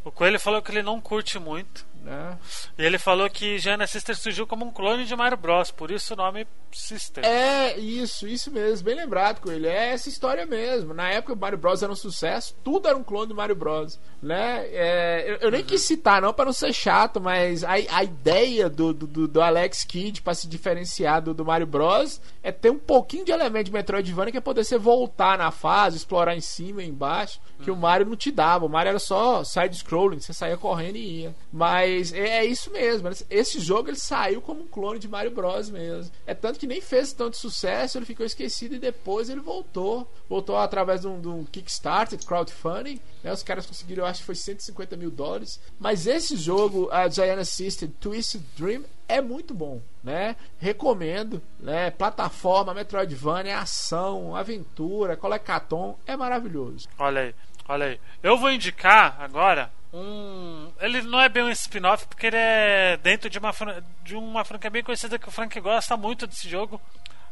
O 0.06 0.12
Coelho 0.12 0.40
falou 0.40 0.62
que 0.62 0.72
ele 0.72 0.82
não 0.84 1.02
curte 1.02 1.38
muito. 1.38 1.86
Né? 2.08 2.38
E 2.78 2.86
ele 2.86 2.98
falou 2.98 3.30
que 3.30 3.60
Jana 3.60 3.86
Sister 3.86 4.16
surgiu 4.16 4.48
como 4.48 4.66
um 4.66 4.72
clone 4.72 5.06
de 5.06 5.16
Mario 5.16 5.38
Bros. 5.38 5.72
Por 5.72 5.92
isso 5.92 6.14
o 6.14 6.18
nome 6.18 6.48
Sister. 6.72 7.26
É, 7.26 7.78
isso, 7.78 8.28
isso 8.28 8.52
mesmo, 8.52 8.86
bem 8.86 8.96
lembrado 8.96 9.42
com 9.42 9.52
ele. 9.52 9.68
É 9.68 9.92
essa 9.92 10.08
história 10.08 10.46
mesmo. 10.46 10.94
Na 10.94 11.10
época 11.10 11.34
o 11.34 11.38
Mario 11.38 11.58
Bros 11.58 11.84
era 11.84 11.92
um 11.92 11.96
sucesso, 11.96 12.56
tudo 12.64 12.88
era 12.88 12.98
um 12.98 13.04
clone 13.04 13.30
do 13.30 13.36
Mario 13.36 13.56
Bros. 13.56 14.00
Né? 14.22 14.66
É, 14.72 15.26
eu, 15.28 15.36
eu 15.38 15.52
nem 15.52 15.64
quis 15.64 15.82
citar, 15.82 16.22
não, 16.22 16.34
para 16.34 16.46
não 16.46 16.54
ser 16.54 16.74
chato, 16.74 17.20
mas 17.20 17.64
a, 17.64 17.74
a 17.74 18.04
ideia 18.04 18.70
do, 18.70 18.94
do, 18.94 19.28
do 19.28 19.42
Alex 19.42 19.84
Kidd 19.84 20.22
para 20.22 20.34
se 20.34 20.48
diferenciar 20.48 21.22
do, 21.22 21.34
do 21.34 21.46
Mario 21.46 21.68
Bros 21.68 22.22
é 22.42 22.52
ter 22.52 22.70
um 22.70 22.80
pouquinho 22.80 23.26
de 23.26 23.32
elemento 23.32 23.66
de 23.66 23.74
Metroidvania 23.74 24.32
que 24.32 24.38
é 24.38 24.42
poder 24.42 24.64
você 24.64 24.78
voltar 24.78 25.38
na 25.38 25.52
fase, 25.52 25.98
explorar 25.98 26.36
em 26.36 26.42
cima 26.42 26.84
e 26.84 26.88
embaixo, 26.88 27.40
que 27.64 27.72
o 27.72 27.76
Mario 27.76 28.06
não 28.06 28.16
te 28.16 28.32
dava. 28.32 28.66
O 28.66 28.70
Mario 28.70 28.90
era 28.90 29.00
só 29.00 29.44
side-scrolling, 29.44 30.20
você 30.20 30.34
saía 30.34 30.58
correndo 30.58 30.98
e 30.98 31.22
ia. 31.22 31.36
Mas 31.52 31.97
é, 32.14 32.40
é 32.40 32.46
isso 32.46 32.72
mesmo. 32.72 33.10
Esse 33.30 33.60
jogo 33.60 33.90
ele 33.90 33.98
saiu 33.98 34.42
como 34.42 34.62
um 34.62 34.68
clone 34.68 35.00
de 35.00 35.08
Mario 35.08 35.32
Bros 35.32 35.70
mesmo. 35.70 36.12
É 36.26 36.34
tanto 36.34 36.60
que 36.60 36.68
nem 36.68 36.82
fez 36.82 37.14
tanto 37.14 37.38
sucesso, 37.38 37.98
ele 37.98 38.06
ficou 38.06 38.26
esquecido 38.26 38.76
e 38.76 38.80
depois 38.80 39.30
ele 39.30 39.42
voltou. 39.42 40.12
Voltou 40.30 40.58
através 40.58 41.02
de 41.02 41.08
um, 41.08 41.20
de 41.20 41.28
um 41.28 41.44
Kickstarter, 41.46 42.20
crowdfunding. 42.26 43.00
Né? 43.24 43.32
Os 43.32 43.44
caras 43.44 43.66
conseguiram, 43.66 44.04
eu 44.04 44.08
acho 44.08 44.20
que 44.20 44.26
foi 44.26 44.36
150 44.36 44.96
mil 44.98 45.12
dólares. 45.12 45.60
Mas 45.80 46.08
esse 46.08 46.36
jogo, 46.36 46.90
a 46.92 47.08
Giant 47.08 47.44
System 47.46 47.90
Twisted 48.00 48.44
Dream, 48.58 48.84
é 49.08 49.22
muito 49.22 49.54
bom, 49.54 49.82
né? 50.04 50.36
Recomendo, 50.60 51.42
né? 51.60 51.90
Plataforma, 51.92 52.74
Metroidvania, 52.74 53.60
ação, 53.60 54.36
aventura, 54.36 55.16
colecaton, 55.16 55.98
é 56.06 56.18
maravilhoso. 56.18 56.90
Olha 57.00 57.22
aí, 57.22 57.36
olha 57.70 57.86
aí. 57.86 58.00
Eu 58.22 58.38
vou 58.38 58.52
indicar 58.52 59.16
agora 59.22 59.72
um. 59.94 60.72
Ele 60.80 61.02
não 61.04 61.20
é 61.22 61.30
bem 61.30 61.44
um 61.44 61.50
spin-off 61.50 62.06
porque 62.08 62.28
ele 62.28 62.38
é 62.38 62.98
dentro 63.02 63.30
de 63.30 63.38
uma, 63.40 63.54
fran- 63.54 63.82
de 64.04 64.16
uma 64.16 64.44
franquia 64.46 64.70
bem 64.70 64.84
conhecida 64.84 65.18
que 65.20 65.28
o 65.28 65.32
Frank 65.32 65.60
gosta 65.60 65.96
muito 65.98 66.28
desse 66.28 66.50
jogo. 66.50 66.80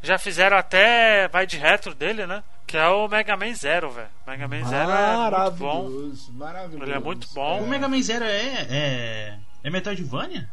Já 0.01 0.17
fizeram 0.19 0.57
até 0.57 1.27
vai 1.29 1.47
de 1.47 1.57
retro 1.57 1.95
dele, 1.95 2.27
né? 2.27 2.43
Que 2.67 2.77
é 2.77 2.87
o 2.87 3.07
Mega 3.07 3.35
Man 3.35 3.53
Zero, 3.53 3.89
velho. 3.91 4.07
Mega 4.27 4.47
Man 4.47 4.63
Zero 4.65 4.91
é 4.91 4.95
muito 5.39 5.51
bom. 5.57 5.83
Maravilhoso, 5.83 6.33
maravilhoso. 6.33 6.83
Ele 6.83 6.93
é 6.93 6.99
muito 6.99 7.27
bom. 7.33 7.61
O 7.63 7.67
Mega 7.67 7.87
Man 7.87 8.01
Zero 8.01 8.23
é. 8.25 8.67
É, 8.69 9.37
é 9.63 9.69
Metroidvania? 9.69 10.49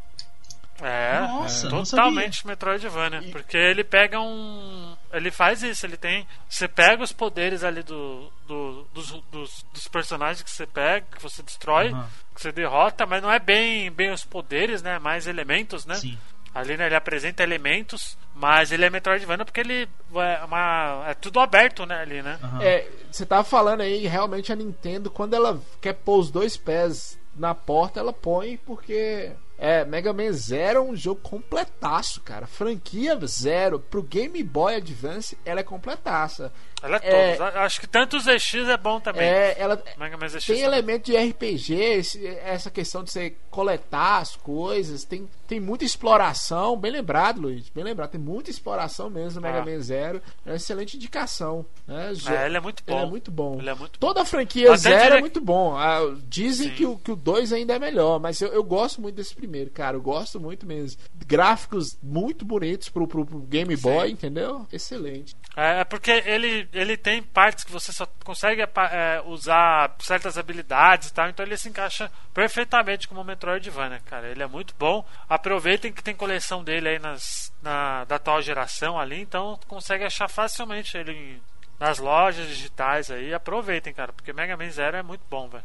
É, 0.80 1.20
Nossa, 1.20 1.66
é 1.66 1.70
totalmente 1.70 2.46
Metroidvania. 2.46 3.22
Porque 3.30 3.56
ele 3.56 3.84
pega 3.84 4.20
um. 4.20 4.96
Ele 5.12 5.30
faz 5.30 5.62
isso, 5.62 5.84
ele 5.84 5.96
tem. 5.96 6.26
Você 6.48 6.66
pega 6.66 7.02
os 7.02 7.12
poderes 7.12 7.62
ali 7.62 7.82
do, 7.82 8.32
do- 8.46 8.86
dos, 8.94 9.10
dos, 9.30 9.64
dos 9.72 9.88
personagens 9.88 10.42
que 10.42 10.50
você 10.50 10.66
pega, 10.66 11.06
que 11.14 11.22
você 11.22 11.42
destrói, 11.42 11.88
Aham. 11.92 12.08
que 12.34 12.40
você 12.40 12.50
derrota, 12.52 13.04
mas 13.04 13.22
não 13.22 13.30
é 13.30 13.38
bem, 13.38 13.90
bem 13.90 14.10
os 14.10 14.24
poderes, 14.24 14.82
né? 14.82 14.98
Mais 14.98 15.26
elementos, 15.26 15.84
né? 15.84 15.96
Sim. 15.96 16.18
Ali 16.54 16.76
né, 16.76 16.84
ele 16.86 16.94
apresenta 16.94 17.42
elementos, 17.42 18.16
mas 18.34 18.72
ele 18.72 18.84
é 18.84 18.90
Metroidvania 18.90 19.44
porque 19.44 19.60
ele 19.60 19.88
é, 20.14 20.44
uma, 20.44 21.04
é 21.08 21.14
tudo 21.14 21.40
aberto, 21.40 21.86
né? 21.86 22.00
Ali, 22.00 22.20
né? 22.22 22.38
Aham. 22.42 22.62
É, 22.62 22.88
você 23.10 23.24
tava 23.24 23.42
falando 23.44 23.80
aí, 23.80 24.06
realmente 24.06 24.52
a 24.52 24.56
Nintendo, 24.56 25.10
quando 25.10 25.34
ela 25.34 25.58
quer 25.80 25.94
pôr 25.94 26.18
os 26.18 26.30
dois 26.30 26.56
pés 26.56 27.18
na 27.34 27.54
porta, 27.54 28.00
ela 28.00 28.12
põe 28.12 28.58
porque 28.58 29.32
é, 29.64 29.84
Mega 29.84 30.12
Man 30.12 30.32
Zero 30.32 30.80
é 30.80 30.82
um 30.82 30.96
jogo 30.96 31.20
completaço, 31.20 32.20
cara. 32.22 32.48
Franquia 32.48 33.16
Zero 33.28 33.78
pro 33.78 34.02
Game 34.02 34.42
Boy 34.42 34.74
Advance, 34.74 35.38
ela 35.44 35.60
é 35.60 35.62
completaça. 35.62 36.52
Ela 36.82 37.00
é, 37.02 37.30
É. 37.32 37.36
todos. 37.36 37.56
Acho 37.56 37.80
que 37.80 37.86
tanto 37.86 38.16
os 38.16 38.24
ZX 38.24 38.68
é 38.68 38.76
bom 38.76 38.98
também. 39.00 39.22
É, 39.28 39.54
ela 39.58 39.82
Mega 39.98 40.16
ZX 40.28 40.44
tem 40.44 40.56
também. 40.56 40.62
elemento 40.64 41.04
de 41.06 41.16
RPG, 41.16 41.74
esse- 41.74 42.26
essa 42.26 42.70
questão 42.70 43.04
de 43.04 43.10
você 43.12 43.34
coletar 43.50 44.18
as 44.18 44.34
coisas, 44.36 45.04
tem, 45.04 45.28
tem 45.46 45.60
muita 45.60 45.84
exploração, 45.84 46.76
bem 46.76 46.90
lembrado, 46.90 47.40
Luiz, 47.40 47.68
bem 47.68 47.84
lembrado, 47.84 48.10
tem 48.10 48.20
muita 48.20 48.50
exploração 48.50 49.08
mesmo 49.10 49.40
no 49.40 49.46
Mega 49.46 49.60
Ah. 49.60 49.64
Man 49.64 49.80
Zero. 49.80 50.20
É 50.44 50.50
uma 50.50 50.56
excelente 50.56 50.96
indicação. 50.96 51.64
Né? 51.86 52.12
É, 52.28 52.46
ele 52.46 52.56
é 52.56 52.60
muito 52.60 52.82
bom. 52.84 52.92
Ele 52.96 53.02
é 53.02 53.06
muito 53.10 53.30
bom. 53.30 53.60
É 53.60 53.74
muito 53.74 53.98
Toda 53.98 54.22
a 54.22 54.24
franquia 54.24 54.68
Até 54.68 54.76
Zero 54.78 55.14
é 55.16 55.20
muito 55.20 55.40
bom. 55.40 55.76
Ah, 55.76 56.00
dizem 56.28 56.68
Sim. 56.70 56.74
que 56.74 56.86
o, 56.86 56.96
que 56.98 57.12
o 57.12 57.16
2 57.16 57.52
ainda 57.52 57.74
é 57.74 57.78
melhor, 57.78 58.18
mas 58.18 58.40
eu, 58.40 58.48
eu 58.48 58.62
gosto 58.64 59.00
muito 59.00 59.14
desse 59.14 59.34
primeiro, 59.34 59.70
cara. 59.70 59.96
Eu 59.96 60.02
gosto 60.02 60.40
muito 60.40 60.66
mesmo. 60.66 61.00
Gráficos 61.26 61.96
muito 62.02 62.44
bonitos 62.44 62.88
pro, 62.88 63.06
pro, 63.06 63.24
pro 63.24 63.38
Game 63.40 63.74
Boy, 63.76 64.10
entendeu? 64.10 64.66
Excelente. 64.72 65.34
É, 65.56 65.80
é 65.80 65.84
porque 65.84 66.10
ele, 66.10 66.68
ele 66.72 66.96
tem 66.96 67.22
partes 67.22 67.64
que 67.64 67.70
você 67.70 67.92
só 67.92 68.06
consegue 68.24 68.62
é, 68.62 69.22
usar 69.26 69.94
certas 69.98 70.38
habilidades 70.38 71.08
e 71.08 71.12
tal, 71.12 71.28
então 71.28 71.44
ele 71.44 71.56
se 71.56 71.68
encaixa 71.68 72.10
perfeitamente 72.32 73.06
como 73.06 73.22
Metroidvania, 73.22 74.00
cara. 74.00 74.28
Ele 74.28 74.42
é 74.42 74.46
muito 74.46 74.74
bom. 74.78 75.04
Aproveitem 75.28 75.92
que 75.92 76.02
tem 76.02 76.14
coleção 76.14 76.64
dele 76.64 76.88
aí 76.88 76.98
nas, 76.98 77.52
na, 77.60 78.04
da 78.04 78.16
atual 78.16 78.40
geração 78.40 78.98
ali, 78.98 79.20
então 79.20 79.58
consegue 79.68 80.04
achar 80.04 80.28
facilmente 80.28 80.96
ele 80.96 81.42
nas 81.78 81.98
lojas 81.98 82.48
digitais 82.48 83.10
aí. 83.10 83.34
Aproveitem, 83.34 83.92
cara, 83.92 84.12
porque 84.12 84.32
Mega 84.32 84.56
Man 84.56 84.70
Zero 84.70 84.96
é 84.96 85.02
muito 85.02 85.22
bom, 85.28 85.48
velho. 85.48 85.64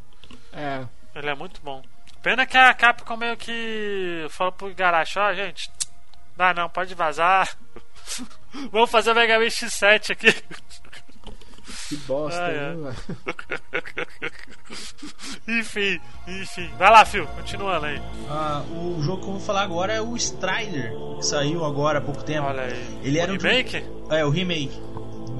É. 0.51 0.85
Ele 1.15 1.29
é 1.29 1.35
muito 1.35 1.61
bom. 1.61 1.81
Pena 2.21 2.45
que 2.45 2.57
a 2.57 2.73
Capcom 2.73 3.15
meio 3.15 3.37
que 3.37 4.27
falou 4.29 4.51
pro 4.51 4.73
Garacho, 4.75 5.21
ó, 5.21 5.33
gente, 5.33 5.71
dá 6.35 6.53
não, 6.53 6.69
pode 6.69 6.93
vazar. 6.93 7.47
Vamos 8.71 8.91
fazer 8.91 9.11
o 9.11 9.15
Mega 9.15 9.39
Man 9.39 9.45
X7 9.45 10.11
aqui. 10.11 10.27
Que 11.89 11.95
bosta, 11.97 12.39
Ah, 12.41 12.51
é. 12.51 12.75
enfim, 15.59 15.99
enfim. 16.27 16.69
Vai 16.77 16.91
lá, 16.91 17.05
Phil, 17.05 17.25
continuando 17.27 17.85
aí. 17.85 18.01
Ah, 18.29 18.63
o 18.69 19.01
jogo 19.01 19.21
que 19.21 19.27
eu 19.27 19.31
vou 19.33 19.39
falar 19.39 19.61
agora 19.63 19.93
é 19.93 20.01
o 20.01 20.15
Strider, 20.15 20.91
que 21.17 21.25
saiu 21.25 21.63
agora 21.63 21.99
há 21.99 22.01
pouco 22.01 22.23
tempo. 22.23 22.45
Olha 22.47 22.63
aí. 22.63 22.99
Ele 23.03 23.19
era 23.19 23.31
o 23.31 23.35
um 23.35 23.37
remake? 23.37 23.83
É, 24.09 24.25
o 24.25 24.29
remake. 24.29 24.77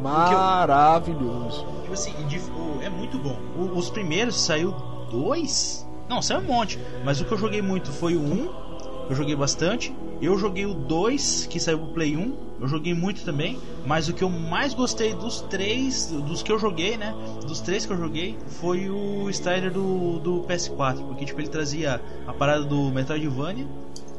Maravilhoso. 0.01 1.65
Tipo 1.81 1.93
assim, 1.93 2.13
é 2.83 2.89
muito 2.89 3.17
bom. 3.17 3.37
O- 3.57 3.77
os 3.77 3.89
primeiros 3.89 4.39
saiu 4.39 4.71
dois? 5.11 5.85
Não, 6.09 6.21
saiu 6.21 6.39
um 6.39 6.43
monte. 6.45 6.79
Mas 7.03 7.19
o 7.19 7.25
que 7.25 7.33
eu 7.33 7.37
joguei 7.37 7.61
muito 7.61 7.91
foi 7.91 8.15
o 8.15 8.21
1. 8.21 8.66
Eu 9.09 9.15
joguei 9.15 9.35
bastante. 9.35 9.93
Eu 10.21 10.37
joguei 10.37 10.65
o 10.65 10.73
2, 10.73 11.47
que 11.47 11.59
saiu 11.59 11.79
pro 11.79 11.87
Play 11.89 12.17
1. 12.17 12.33
Eu 12.59 12.67
joguei 12.67 12.93
muito 12.93 13.23
também. 13.23 13.57
Mas 13.85 14.09
o 14.09 14.13
que 14.13 14.23
eu 14.23 14.29
mais 14.29 14.73
gostei 14.73 15.13
dos 15.13 15.41
três, 15.41 16.07
dos 16.07 16.41
que 16.41 16.51
eu 16.51 16.59
joguei, 16.59 16.97
né? 16.97 17.13
Dos 17.45 17.61
três 17.61 17.85
que 17.85 17.93
eu 17.93 17.97
joguei, 17.97 18.37
foi 18.59 18.89
o 18.89 19.29
Strider 19.29 19.71
do, 19.71 20.19
do 20.19 20.41
PS4. 20.41 21.05
Porque, 21.07 21.25
tipo, 21.25 21.39
ele 21.39 21.47
trazia 21.47 22.01
a 22.25 22.33
parada 22.33 22.63
do 22.63 22.91
Metroidvania. 22.91 23.67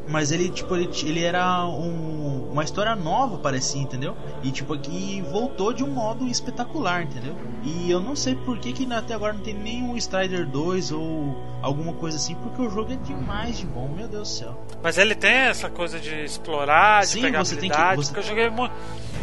Mas 0.09 0.33
ele, 0.33 0.49
tipo, 0.49 0.75
ele, 0.75 0.89
ele 1.05 1.23
era 1.23 1.67
um- 1.67 2.49
uma 2.51 2.65
história 2.65 2.97
nova, 2.97 3.37
parecia, 3.39 3.81
entendeu? 3.81 4.17
E, 4.43 4.51
tipo, 4.51 4.73
aqui 4.73 5.23
voltou 5.31 5.73
de 5.73 5.85
um 5.85 5.89
modo 5.91 6.27
espetacular, 6.27 7.03
entendeu? 7.03 7.37
E 7.63 7.91
eu 7.91 8.01
não 8.01 8.17
sei 8.17 8.35
por 8.35 8.59
que, 8.59 8.73
que 8.73 8.91
até 8.93 9.15
agora 9.15 9.35
não 9.35 9.41
tem 9.41 9.55
nenhum 9.55 9.97
Strider 9.97 10.47
2 10.47 10.91
ou 10.93 11.37
alguma 11.61 11.93
coisa 11.93 12.17
assim, 12.17 12.35
porque 12.37 12.63
o 12.63 12.71
jogo 12.71 12.93
é 12.93 12.97
demais 12.97 13.59
de 13.59 13.67
bom, 13.67 13.89
meu 13.95 14.09
Deus 14.09 14.29
do 14.29 14.35
céu. 14.35 14.67
Mas 14.83 14.97
ele 14.97 15.15
tem 15.15 15.31
essa 15.31 15.69
coisa 15.69 15.99
de 16.01 16.25
explorar, 16.25 17.03
de 17.03 17.09
Sim, 17.09 17.21
pegar 17.21 17.45
você 17.45 17.57
tem 17.57 17.69
que- 17.71 17.77
você- 17.97 18.13
porque 18.13 18.21
eu 18.21 18.23
joguei, 18.29 18.49
mu 18.51 18.71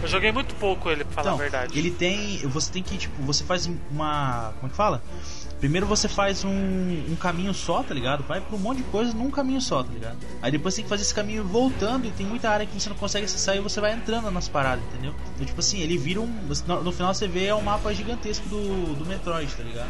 eu 0.04 0.08
joguei 0.08 0.32
muito 0.32 0.54
pouco 0.56 0.90
ele, 0.90 1.04
pra 1.04 1.14
falar 1.14 1.28
Então, 1.28 1.36
a 1.36 1.42
verdade. 1.42 1.80
ele 1.80 1.90
tem. 1.90 2.38
Você 2.50 2.72
tem 2.72 2.84
que, 2.84 2.98
tipo, 2.98 3.24
você 3.24 3.44
faz 3.44 3.66
uma. 3.90 4.54
Como 4.60 4.68
é 4.68 4.70
que 4.70 4.76
fala? 4.76 5.02
Primeiro 5.66 5.88
você 5.88 6.08
faz 6.08 6.46
um, 6.46 6.52
um 6.52 7.16
caminho 7.16 7.52
só, 7.52 7.82
tá 7.82 7.92
ligado? 7.92 8.24
Vai 8.24 8.40
pra 8.40 8.56
um 8.56 8.60
monte 8.60 8.78
de 8.78 8.84
coisa 8.84 9.12
num 9.16 9.32
caminho 9.32 9.60
só, 9.60 9.82
tá 9.82 9.92
ligado? 9.92 10.16
Aí 10.40 10.52
depois 10.52 10.76
tem 10.76 10.84
que 10.84 10.90
fazer 10.90 11.02
esse 11.02 11.14
caminho 11.14 11.44
voltando 11.44 12.06
e 12.06 12.12
tem 12.12 12.24
muita 12.24 12.52
área 12.52 12.68
que 12.68 12.80
você 12.80 12.88
não 12.88 12.96
consegue 12.96 13.26
acessar 13.26 13.58
e 13.58 13.60
você 13.60 13.82
vai 13.82 13.92
entrando 13.94 14.30
nas 14.30 14.48
paradas, 14.48 14.86
entendeu? 14.86 15.16
Então, 15.34 15.44
tipo 15.44 15.60
assim, 15.60 15.80
ele 15.80 15.98
vira 15.98 16.22
um. 16.22 16.28
No, 16.28 16.92
final 16.92 17.12
você 17.12 17.28
vê 17.28 17.46
é 17.46 17.56
um 17.56 17.64
mapa 17.64 17.92
gigantesco 17.96 18.48
do, 18.48 18.94
do 18.94 19.08
Metroid, 19.08 19.52
tá 19.56 19.64
ligado? 19.64 19.90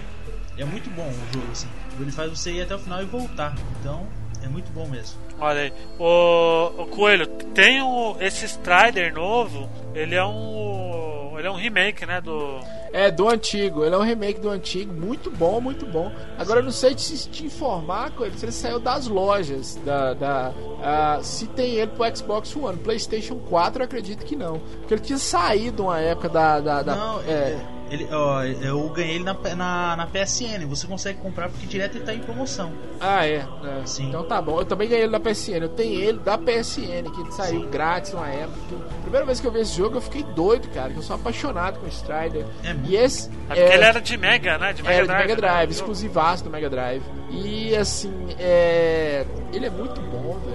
É 0.58 0.64
muito 0.64 0.90
bom 0.92 1.10
o 1.10 1.34
jogo, 1.34 1.52
assim. 1.52 1.68
Ele 2.00 2.10
faz 2.10 2.30
você 2.30 2.54
ir 2.54 2.62
até 2.62 2.74
o 2.74 2.80
final 2.80 3.04
e 3.04 3.06
voltar. 3.06 3.54
Então, 3.82 4.08
é 4.42 4.48
muito 4.48 4.72
bom 4.72 4.88
mesmo. 4.88 5.20
Olha 5.42 5.60
aí. 5.60 5.74
O, 6.00 6.84
o 6.84 6.86
Coelho, 6.86 7.28
tem 7.54 7.84
um, 7.84 8.16
esse 8.22 8.46
Strider 8.46 9.14
novo, 9.14 9.70
ele 9.94 10.16
é 10.16 10.24
um. 10.24 11.15
Ele 11.40 11.48
é 11.48 11.52
um 11.52 11.56
remake, 11.56 12.06
né? 12.06 12.22
Do. 12.22 12.60
É, 12.94 13.12
do 13.12 13.28
antigo. 13.28 13.84
Ele 13.84 13.94
é 13.94 13.98
um 13.98 14.02
remake 14.04 14.40
do 14.40 14.50
antigo. 14.50 14.94
Muito 14.94 15.30
bom, 15.30 15.60
muito 15.60 15.86
bom. 15.86 16.12
Agora 16.38 16.60
eu 16.60 16.64
não 16.64 16.72
sei 16.72 16.98
se 16.98 17.30
te 17.30 17.46
informar 17.46 18.12
ele, 18.20 18.38
se 18.38 18.46
ele 18.46 18.52
saiu 18.52 18.80
das 18.80 19.08
lojas. 19.08 19.76
Da, 19.86 20.14
da, 20.14 20.54
ah, 20.82 21.20
se 21.22 21.48
tem 21.48 21.76
ele 21.76 21.92
pro 21.92 22.16
Xbox 22.16 22.56
One. 22.56 22.78
PlayStation 22.78 23.36
4 23.40 23.82
eu 23.82 23.86
acredito 23.86 24.26
que 24.26 24.36
não. 24.36 24.60
Porque 24.60 24.94
ele 24.94 25.02
tinha 25.02 25.18
saído 25.18 25.84
uma 25.84 26.00
época 26.00 26.30
da. 26.30 26.60
da, 26.60 26.82
da- 26.82 26.96
Não, 26.96 27.22
é, 27.22 27.58
Ele, 27.90 28.08
ó, 28.12 28.44
eu 28.44 28.90
ganhei 28.90 29.16
ele 29.16 29.24
na, 29.24 29.34
na, 29.56 29.96
na 29.96 30.08
PSN. 30.08 30.66
Você 30.68 30.88
consegue 30.88 31.20
comprar 31.20 31.50
porque 31.50 31.68
direto 31.68 31.98
ele 31.98 32.06
tá 32.06 32.14
em 32.14 32.20
promoção. 32.20 32.74
Ah, 33.00 33.26
é, 33.28 33.46
é. 33.64 33.86
Sim. 33.86 34.10
Então 34.10 34.24
tá 34.24 34.42
bom. 34.42 34.60
Eu 34.60 34.66
também 34.66 34.88
ganhei 34.88 35.04
ele 35.04 35.12
da 35.12 35.20
PSN. 35.20 35.62
Eu 35.62 35.70
tenho 35.70 36.02
ele 36.02 36.20
da 36.20 36.38
PSN, 36.38 37.12
que 37.14 37.22
ele 37.22 37.32
saiu 37.32 37.68
grátis 37.70 38.14
uma 38.14 38.28
época. 38.28 38.60
A 38.98 39.02
primeira 39.02 39.26
vez 39.26 39.40
que 39.40 39.48
eu 39.48 39.52
vi 39.52 39.60
esse 39.60 39.76
jogo, 39.76 39.98
eu 39.98 40.02
fiquei 40.02 40.24
doido, 40.24 40.68
cara. 40.70 40.92
que 40.92 40.98
Eu 40.98 41.04
sou 41.04 41.16
apaixonado 41.16 41.80
com 41.80 41.86
o 41.86 41.90
Strider. 41.90 42.46
É 42.64 42.76
E 42.86 42.96
esse. 42.96 43.30
É 43.50 43.56
porque 43.56 43.74
ele 43.76 43.84
era 43.84 44.02
de 44.02 44.18
Mega, 44.18 44.58
né? 44.58 44.74
De 44.74 44.82
Mega 44.82 44.96
Era 44.96 45.04
de 45.04 45.08
Drive. 45.08 45.28
Mega 45.28 45.36
Drive, 45.36 45.68
né? 45.70 45.76
exclusivaço 45.76 46.44
do 46.44 46.50
Mega 46.50 46.70
Drive. 46.70 47.04
E 47.30 47.76
assim, 47.76 48.14
é... 48.40 49.26
ele 49.54 49.68
é 49.68 49.70
muito 49.70 50.02
bom, 50.02 50.40
velho. 50.46 50.55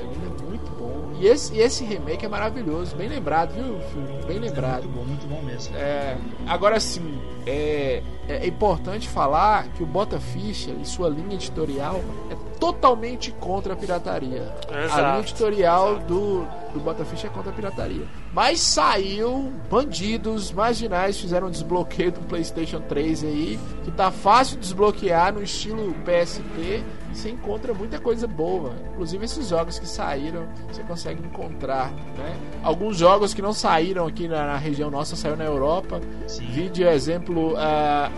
E 1.20 1.26
esse, 1.26 1.54
e 1.54 1.60
esse 1.60 1.84
remake 1.84 2.24
é 2.24 2.28
maravilhoso. 2.28 2.96
Bem 2.96 3.06
lembrado, 3.06 3.52
viu, 3.52 3.78
filho? 3.92 4.26
Bem 4.26 4.38
lembrado. 4.38 4.84
Muito 4.84 4.96
bom, 4.96 5.04
muito 5.04 5.26
bom 5.26 5.42
mesmo. 5.42 5.76
É, 5.76 6.16
agora 6.46 6.80
sim, 6.80 7.20
é, 7.46 8.02
é 8.26 8.46
importante 8.46 9.06
falar 9.06 9.68
que 9.68 9.82
o 9.82 9.86
Bota 9.86 10.18
Ficha 10.18 10.70
e 10.70 10.86
sua 10.86 11.10
linha 11.10 11.34
editorial 11.34 12.00
é 12.30 12.50
totalmente 12.58 13.32
contra 13.32 13.74
a 13.74 13.76
pirataria. 13.76 14.50
A 14.70 14.84
Exato, 14.84 15.00
linha 15.00 15.18
editorial 15.20 15.90
exato. 15.92 16.06
do, 16.06 16.46
do 16.72 16.80
Bota 16.80 17.04
Ficha 17.04 17.26
é 17.26 17.30
contra 17.30 17.50
a 17.50 17.54
pirataria. 17.54 18.06
Mas 18.32 18.60
saiu, 18.60 19.52
bandidos 19.70 20.50
marginais 20.52 21.20
fizeram 21.20 21.48
um 21.48 21.50
desbloqueio 21.50 22.12
do 22.12 22.20
PlayStation 22.20 22.80
3 22.80 23.24
aí, 23.24 23.60
que 23.84 23.90
tá 23.90 24.10
fácil 24.10 24.56
de 24.56 24.62
desbloquear 24.62 25.34
no 25.34 25.42
estilo 25.42 25.94
PSP. 26.04 26.82
Você 27.12 27.30
encontra 27.30 27.74
muita 27.74 27.98
coisa 27.98 28.26
boa, 28.26 28.72
inclusive 28.92 29.24
esses 29.24 29.48
jogos 29.48 29.78
que 29.78 29.86
saíram, 29.86 30.48
você 30.68 30.82
consegue 30.82 31.24
encontrar, 31.24 31.90
né? 31.92 32.36
Alguns 32.62 32.96
jogos 32.96 33.34
que 33.34 33.42
não 33.42 33.52
saíram 33.52 34.06
aqui 34.06 34.28
na, 34.28 34.46
na 34.46 34.56
região 34.56 34.90
nossa, 34.90 35.16
saiu 35.16 35.36
na 35.36 35.44
Europa. 35.44 36.00
Sim. 36.26 36.46
Vídeo 36.46 36.88
exemplo 36.88 37.54
uh, 37.54 38.10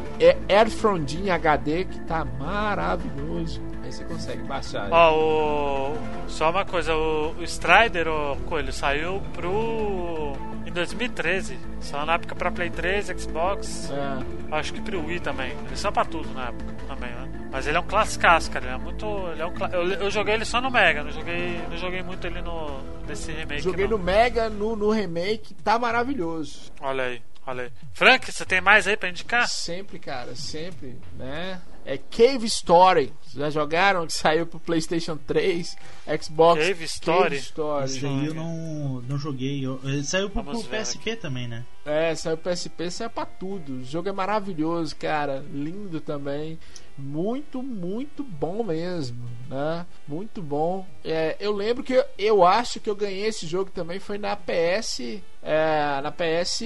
Airfrondin 0.48 1.31
HD 1.31 1.85
que 1.85 2.00
tá 2.00 2.24
maravilhoso. 2.24 3.61
Aí 3.83 3.90
você 3.90 4.05
consegue 4.05 4.42
baixar. 4.42 4.88
Ó, 4.90 5.92
o... 5.92 5.96
Só 6.28 6.50
uma 6.50 6.64
coisa, 6.64 6.94
o, 6.94 7.33
o 7.38 7.42
Strider, 7.42 8.09
o 8.09 8.37
Coelho, 8.46 8.72
saiu 8.72 9.20
pro. 9.33 10.51
Em 10.72 10.74
2013. 10.74 11.58
Só 11.80 12.04
na 12.04 12.14
época 12.14 12.35
pra 12.35 12.50
Play 12.50 12.70
3, 12.70 13.06
Xbox. 13.20 13.90
É, 13.90 14.56
Acho 14.56 14.72
que 14.72 14.80
pro 14.80 15.04
Wii 15.04 15.20
também. 15.20 15.52
Ele 15.66 15.76
só 15.76 15.90
pra 15.90 16.04
tudo 16.04 16.28
na 16.32 16.48
época 16.48 16.72
também, 16.88 17.11
né? 17.11 17.48
Mas 17.52 17.66
ele 17.66 17.76
é 17.76 17.80
um 17.80 17.87
classicaço, 17.87 18.50
cara. 18.50 18.64
Ele 18.64 18.74
é 18.74 18.78
muito. 18.78 19.06
Ele 19.32 19.42
é 19.42 19.46
um 19.46 19.52
eu, 19.72 19.92
eu 20.04 20.11
joguei 20.11 20.35
ele 20.35 20.44
só 20.44 20.61
no 20.61 20.70
Mega, 20.70 21.04
não 21.04 21.11
joguei, 21.12 21.61
não 21.68 21.76
joguei 21.76 22.02
muito 22.02 22.26
ele 22.26 22.40
no. 22.40 22.80
nesse 23.06 23.30
remake. 23.30 23.62
joguei 23.62 23.87
não. 23.87 23.98
no 23.98 24.04
Mega, 24.04 24.48
no, 24.48 24.74
no 24.74 24.90
remake, 24.90 25.54
tá 25.54 25.78
maravilhoso. 25.78 26.72
Olha 26.80 27.04
aí, 27.04 27.22
olha 27.46 27.64
aí. 27.64 27.70
Frank, 27.92 28.32
você 28.32 28.44
tem 28.46 28.61
mais 28.62 28.87
aí 28.88 28.96
pra 28.96 29.11
indicar? 29.11 29.46
Sempre, 29.48 29.98
cara, 29.98 30.35
sempre, 30.35 30.96
né? 31.18 31.61
É 31.84 31.98
Cave 31.98 32.46
Story. 32.46 33.12
Já 33.34 33.48
jogaram? 33.50 34.06
Que 34.06 34.12
saiu 34.12 34.46
pro 34.46 34.60
PlayStation 34.60 35.16
3, 35.16 35.76
Xbox. 36.22 36.60
Cave 36.66 36.84
Story? 36.84 37.22
Cave 37.22 37.36
Story. 37.36 37.84
Esse 37.86 38.06
aí 38.06 38.26
eu 38.26 38.34
não, 38.34 39.02
não 39.08 39.18
joguei. 39.18 39.64
Eu- 39.64 39.80
ele 39.82 40.04
saiu 40.04 40.28
pro, 40.30 40.44
pro 40.44 40.62
PSP 40.62 41.16
também, 41.16 41.48
né? 41.48 41.64
É, 41.84 42.14
saiu 42.14 42.36
pro 42.36 42.50
PSP, 42.52 42.90
saiu 42.90 43.10
pra 43.10 43.24
tudo. 43.26 43.78
O 43.78 43.84
jogo 43.84 44.08
é 44.08 44.12
maravilhoso, 44.12 44.94
cara. 44.96 45.44
Lindo 45.52 45.98
também. 46.00 46.58
Muito, 46.96 47.62
muito 47.62 48.22
bom 48.22 48.62
mesmo, 48.62 49.26
né? 49.48 49.86
Muito 50.06 50.42
bom. 50.42 50.86
É, 51.02 51.36
eu 51.40 51.52
lembro 51.52 51.82
que 51.82 51.94
eu, 51.94 52.04
eu 52.18 52.44
acho 52.44 52.78
que 52.80 52.88
eu 52.90 52.94
ganhei 52.94 53.24
esse 53.26 53.46
jogo 53.46 53.70
também 53.70 53.98
foi 53.98 54.18
na 54.18 54.36
PS. 54.36 55.20
é, 55.42 56.00
na 56.02 56.12
PS. 56.12 56.62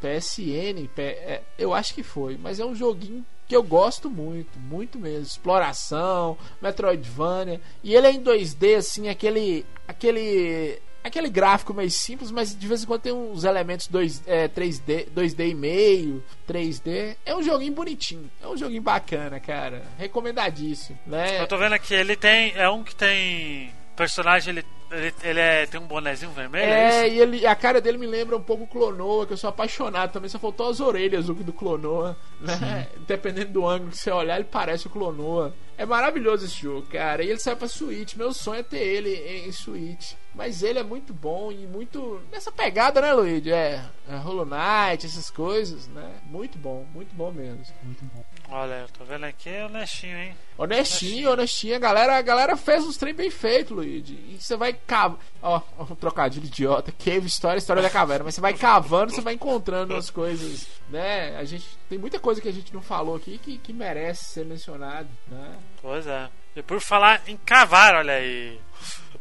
PSN. 0.00 0.86
P- 0.94 1.02
é, 1.02 1.42
eu 1.58 1.72
acho 1.72 1.94
que 1.94 2.02
foi. 2.02 2.36
Mas 2.36 2.60
é 2.60 2.64
um 2.64 2.74
joguinho 2.74 3.24
que 3.46 3.54
eu 3.54 3.62
gosto 3.62 4.10
muito, 4.10 4.58
muito 4.58 4.98
mesmo. 4.98 5.26
Exploração, 5.26 6.36
Metroidvania. 6.60 7.60
E 7.82 7.94
ele 7.94 8.06
é 8.06 8.12
em 8.12 8.22
2D, 8.22 8.76
assim, 8.76 9.08
aquele. 9.08 9.64
aquele. 9.86 10.80
Aquele 11.02 11.28
gráfico 11.28 11.74
meio 11.74 11.90
simples, 11.90 12.30
mas 12.30 12.58
de 12.58 12.66
vez 12.66 12.82
em 12.82 12.86
quando 12.86 13.02
tem 13.02 13.12
uns 13.12 13.44
elementos 13.44 13.88
2, 13.88 14.22
é, 14.26 14.48
3D, 14.48 15.08
2D 15.14 15.50
e 15.50 15.54
meio, 15.54 16.24
3D. 16.48 17.14
É 17.26 17.36
um 17.36 17.42
joguinho 17.42 17.74
bonitinho. 17.74 18.30
É 18.42 18.48
um 18.48 18.56
joguinho 18.56 18.80
bacana, 18.80 19.38
cara. 19.38 19.82
Recomendadíssimo, 19.98 20.98
né? 21.06 21.42
Eu 21.42 21.46
tô 21.46 21.58
vendo 21.58 21.74
aqui, 21.74 21.92
ele 21.92 22.16
tem. 22.16 22.54
É 22.56 22.70
um 22.70 22.82
que 22.82 22.96
tem. 22.96 23.70
Personagem, 23.96 24.52
ele 24.52 24.64
Ele, 24.90 25.14
ele 25.24 25.40
é, 25.40 25.66
tem 25.66 25.80
um 25.80 25.86
bonezinho 25.86 26.30
vermelho, 26.30 26.70
é, 26.70 27.08
é 27.08 27.08
e 27.08 27.18
ele, 27.18 27.46
a 27.46 27.56
cara 27.56 27.80
dele 27.80 27.98
me 27.98 28.06
lembra 28.06 28.36
um 28.36 28.42
pouco 28.42 28.62
o 28.64 28.66
Clonoa, 28.66 29.26
que 29.26 29.32
eu 29.32 29.36
sou 29.36 29.50
apaixonado 29.50 30.12
também. 30.12 30.28
Só 30.28 30.38
faltou 30.38 30.68
as 30.68 30.78
orelhas 30.78 31.26
do, 31.26 31.34
do 31.34 31.52
Clonoa, 31.52 32.16
né? 32.40 32.88
Dependendo 33.06 33.52
do 33.52 33.66
ângulo 33.66 33.90
que 33.90 33.98
você 33.98 34.10
olhar, 34.10 34.36
ele 34.36 34.48
parece 34.50 34.86
o 34.86 34.90
Clonoa. 34.90 35.52
É 35.76 35.84
maravilhoso 35.84 36.44
esse 36.44 36.62
jogo, 36.62 36.86
cara. 36.86 37.24
E 37.24 37.28
ele 37.28 37.40
sai 37.40 37.56
pra 37.56 37.66
Switch. 37.66 38.14
Meu 38.14 38.32
sonho 38.32 38.60
é 38.60 38.62
ter 38.62 38.78
ele 38.78 39.12
em 39.46 39.50
Switch. 39.50 40.12
Mas 40.32 40.62
ele 40.62 40.78
é 40.78 40.84
muito 40.84 41.12
bom 41.12 41.50
e 41.50 41.66
muito. 41.66 42.20
nessa 42.30 42.52
pegada, 42.52 43.00
né, 43.00 43.12
Luigi? 43.12 43.52
É, 43.52 43.82
é 44.08 44.16
Hollow 44.16 44.46
Knight, 44.46 45.06
essas 45.06 45.30
coisas, 45.30 45.88
né? 45.88 46.08
Muito 46.26 46.58
bom, 46.58 46.86
muito 46.94 47.14
bom 47.14 47.32
mesmo. 47.32 47.64
Muito 47.82 48.04
bom. 48.04 48.24
Olha, 48.50 48.74
eu 48.74 48.88
tô 48.88 49.04
vendo 49.04 49.24
aqui 49.24 49.48
é 49.48 49.64
honestinho, 49.64 50.16
hein? 50.16 50.36
Honestinho, 50.56 51.32
honestinho. 51.32 51.76
A 51.76 51.78
galera, 51.78 52.16
a 52.16 52.22
galera 52.22 52.56
fez 52.56 52.84
uns 52.84 52.96
trem 52.96 53.14
bem 53.14 53.30
feito, 53.30 53.74
Luigi. 53.74 54.14
E 54.28 54.36
você 54.40 54.56
vai 54.56 54.72
cavar. 54.72 55.18
Ó, 55.42 55.60
um 55.80 55.94
trocadilho 55.94 56.46
idiota. 56.46 56.92
Cave 56.92 57.26
Story, 57.26 57.58
história 57.58 57.82
da 57.82 57.90
caverna. 57.90 58.24
Mas 58.24 58.34
você 58.34 58.40
vai 58.40 58.54
cavando, 58.54 59.12
você 59.12 59.20
vai 59.20 59.34
encontrando 59.34 59.96
as 59.96 60.10
coisas, 60.10 60.68
né? 60.88 61.36
A 61.36 61.44
gente. 61.44 61.66
Tem 61.88 61.98
muita 61.98 62.20
coisa 62.20 62.40
que 62.40 62.48
a 62.48 62.52
gente 62.52 62.72
não 62.72 62.82
falou 62.82 63.16
aqui 63.16 63.38
que, 63.38 63.58
que 63.58 63.72
merece 63.72 64.24
ser 64.24 64.44
mencionado, 64.44 65.08
né? 65.26 65.56
Pois 65.80 66.06
é. 66.06 66.28
E 66.54 66.62
por 66.62 66.80
falar 66.80 67.22
em 67.26 67.36
cavar, 67.36 67.94
olha 67.94 68.14
aí. 68.14 68.60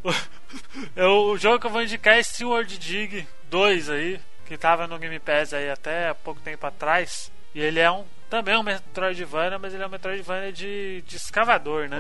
Eu, 0.95 1.32
o 1.32 1.38
jogo 1.38 1.59
que 1.59 1.65
eu 1.65 1.71
vou 1.71 1.82
indicar 1.82 2.15
é 2.15 2.21
Steward 2.21 2.78
Dig 2.78 3.28
2 3.49 3.89
aí, 3.89 4.19
que 4.45 4.55
tava 4.55 4.86
no 4.86 4.99
Game 4.99 5.17
Pass 5.19 5.53
aí 5.53 5.69
até 5.69 6.13
pouco 6.13 6.41
tempo 6.41 6.67
atrás. 6.67 7.32
E 7.55 7.59
ele 7.59 7.80
é 7.80 7.89
um 7.89 8.03
também 8.34 8.55
é 8.55 8.57
um 8.57 8.63
Metroidvania, 8.63 9.59
mas 9.59 9.75
ele 9.75 9.84
é 9.84 9.86
um 9.86 9.89
Metroidvania 9.91 10.51
de, 10.51 11.03
de 11.05 11.17
escavador, 11.17 11.88
né? 11.88 11.99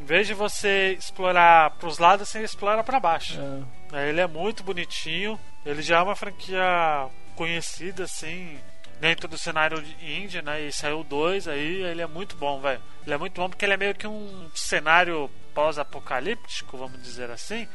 Em 0.00 0.04
vez 0.06 0.26
de 0.26 0.32
você 0.32 0.96
explorar 0.98 1.72
pros 1.72 1.98
lados, 1.98 2.26
você 2.26 2.42
explora 2.42 2.82
para 2.82 2.98
baixo. 2.98 3.38
É. 3.92 4.04
É, 4.04 4.08
Ele 4.08 4.18
é 4.18 4.26
muito 4.26 4.64
bonitinho. 4.64 5.38
Ele 5.62 5.82
já 5.82 5.98
é 5.98 6.00
uma 6.00 6.16
franquia 6.16 7.06
conhecida, 7.36 8.04
assim, 8.04 8.58
dentro 8.98 9.28
do 9.28 9.36
cenário 9.36 9.82
de 9.82 10.22
indie, 10.22 10.40
né? 10.40 10.62
E 10.62 10.72
saiu 10.72 11.04
dois 11.04 11.46
aí, 11.46 11.82
ele 11.82 12.00
é 12.00 12.06
muito 12.06 12.34
bom, 12.34 12.58
velho. 12.62 12.80
Ele 13.04 13.14
é 13.14 13.18
muito 13.18 13.38
bom 13.38 13.50
porque 13.50 13.66
ele 13.66 13.74
é 13.74 13.76
meio 13.76 13.94
que 13.94 14.06
um 14.06 14.48
cenário 14.54 15.30
pós-apocalíptico, 15.52 16.78
vamos 16.78 17.02
dizer 17.02 17.30
assim, 17.30 17.68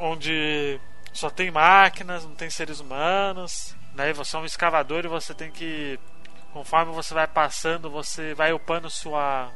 onde 0.00 0.80
só 1.12 1.28
tem 1.28 1.50
máquinas, 1.50 2.24
não 2.24 2.34
tem 2.34 2.48
seres 2.48 2.80
humanos, 2.80 3.76
né? 3.94 4.08
E 4.08 4.14
você 4.14 4.36
é 4.36 4.38
um 4.38 4.46
escavador 4.46 5.04
e 5.04 5.08
você 5.08 5.34
tem 5.34 5.50
que 5.50 6.00
conforme 6.52 6.92
você 6.92 7.14
vai 7.14 7.26
passando, 7.26 7.90
você 7.90 8.34
vai 8.34 8.52
upando 8.52 8.90
sua, 8.90 9.50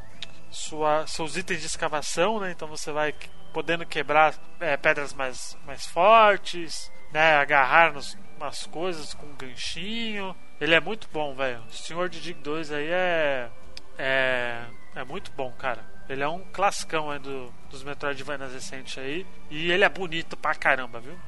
sua, 0.50 1.06
seus 1.06 1.36
itens 1.36 1.60
de 1.60 1.66
escavação, 1.66 2.40
né? 2.40 2.50
Então 2.50 2.68
você 2.68 2.90
vai 2.90 3.14
podendo 3.52 3.86
quebrar 3.86 4.34
é, 4.60 4.76
pedras 4.76 5.12
mais, 5.12 5.56
mais 5.66 5.86
fortes, 5.86 6.90
né? 7.12 7.36
Agarrar 7.36 7.92
nos, 7.92 8.18
nas 8.38 8.66
coisas 8.66 9.14
com 9.14 9.26
um 9.26 9.36
ganchinho. 9.36 10.34
Ele 10.60 10.74
é 10.74 10.80
muito 10.80 11.08
bom, 11.12 11.34
velho. 11.34 11.62
O 11.70 11.72
Senhor 11.72 12.08
de 12.08 12.20
Dig 12.20 12.40
2 12.40 12.72
aí 12.72 12.88
é, 12.88 13.50
é. 13.98 14.64
É 14.94 15.04
muito 15.04 15.30
bom, 15.32 15.52
cara. 15.52 15.84
Ele 16.08 16.22
é 16.22 16.28
um 16.28 16.40
classicão 16.52 17.10
aí 17.10 17.18
do, 17.18 17.52
dos 17.68 17.82
Metroidvanias 17.84 18.52
recentes 18.52 18.96
aí. 18.96 19.26
E 19.50 19.70
ele 19.70 19.84
é 19.84 19.88
bonito 19.88 20.36
pra 20.36 20.54
caramba, 20.54 21.00
viu? 21.00 21.18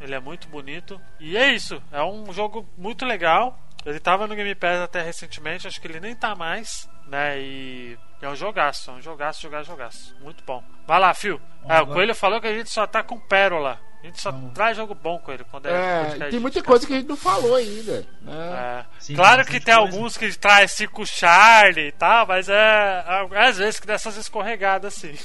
Ele 0.00 0.14
é 0.14 0.20
muito 0.20 0.48
bonito. 0.48 0.98
E 1.20 1.36
é 1.36 1.52
isso. 1.52 1.82
É 1.92 2.02
um 2.02 2.32
jogo 2.32 2.66
muito 2.76 3.04
legal. 3.04 3.58
Ele 3.84 3.98
tava 3.98 4.26
no 4.26 4.34
Game 4.34 4.54
Pass 4.54 4.80
até 4.80 5.02
recentemente, 5.02 5.66
acho 5.66 5.80
que 5.80 5.86
ele 5.86 6.00
nem 6.00 6.14
tá 6.14 6.34
mais, 6.34 6.88
né? 7.08 7.40
E 7.40 7.98
é 8.20 8.28
um 8.28 8.36
jogaço, 8.36 8.90
é 8.90 8.94
um 8.94 9.02
jogaço, 9.02 9.42
jogaço, 9.42 9.70
jogaço. 9.70 10.16
Muito 10.20 10.44
bom. 10.44 10.62
Vai 10.86 11.00
lá, 11.00 11.12
Fio. 11.12 11.40
É, 11.68 11.80
o 11.80 11.86
Coelho 11.86 12.14
falou 12.14 12.40
que 12.40 12.46
a 12.46 12.56
gente 12.56 12.70
só 12.70 12.86
tá 12.86 13.02
com 13.02 13.18
pérola. 13.18 13.80
A 14.02 14.06
gente 14.06 14.20
só 14.20 14.32
traz 14.52 14.76
jogo 14.76 14.94
bom 14.96 15.18
com 15.18 15.30
ele. 15.30 15.44
Quando 15.44 15.66
é, 15.66 15.70
É, 15.70 16.18
tem 16.18 16.30
de 16.30 16.38
muita 16.40 16.60
coisa 16.62 16.84
que 16.84 16.92
a 16.92 16.96
gente 16.96 17.08
não 17.08 17.16
falou 17.16 17.54
ainda. 17.54 18.04
Né? 18.20 18.32
É. 18.32 18.84
Sim, 18.98 19.14
claro 19.14 19.44
que 19.44 19.60
tem 19.60 19.74
coisa. 19.74 19.78
alguns 19.78 20.16
que 20.16 20.36
traz 20.36 20.72
Cico 20.72 21.06
Charlie 21.06 21.88
e 21.88 21.92
tal, 21.92 22.26
mas 22.26 22.48
é, 22.48 23.04
é 23.30 23.44
às 23.44 23.58
vezes 23.58 23.78
que 23.78 23.86
dá 23.86 23.94
essas 23.94 24.16
escorregadas 24.16 24.96
assim. 24.96 25.16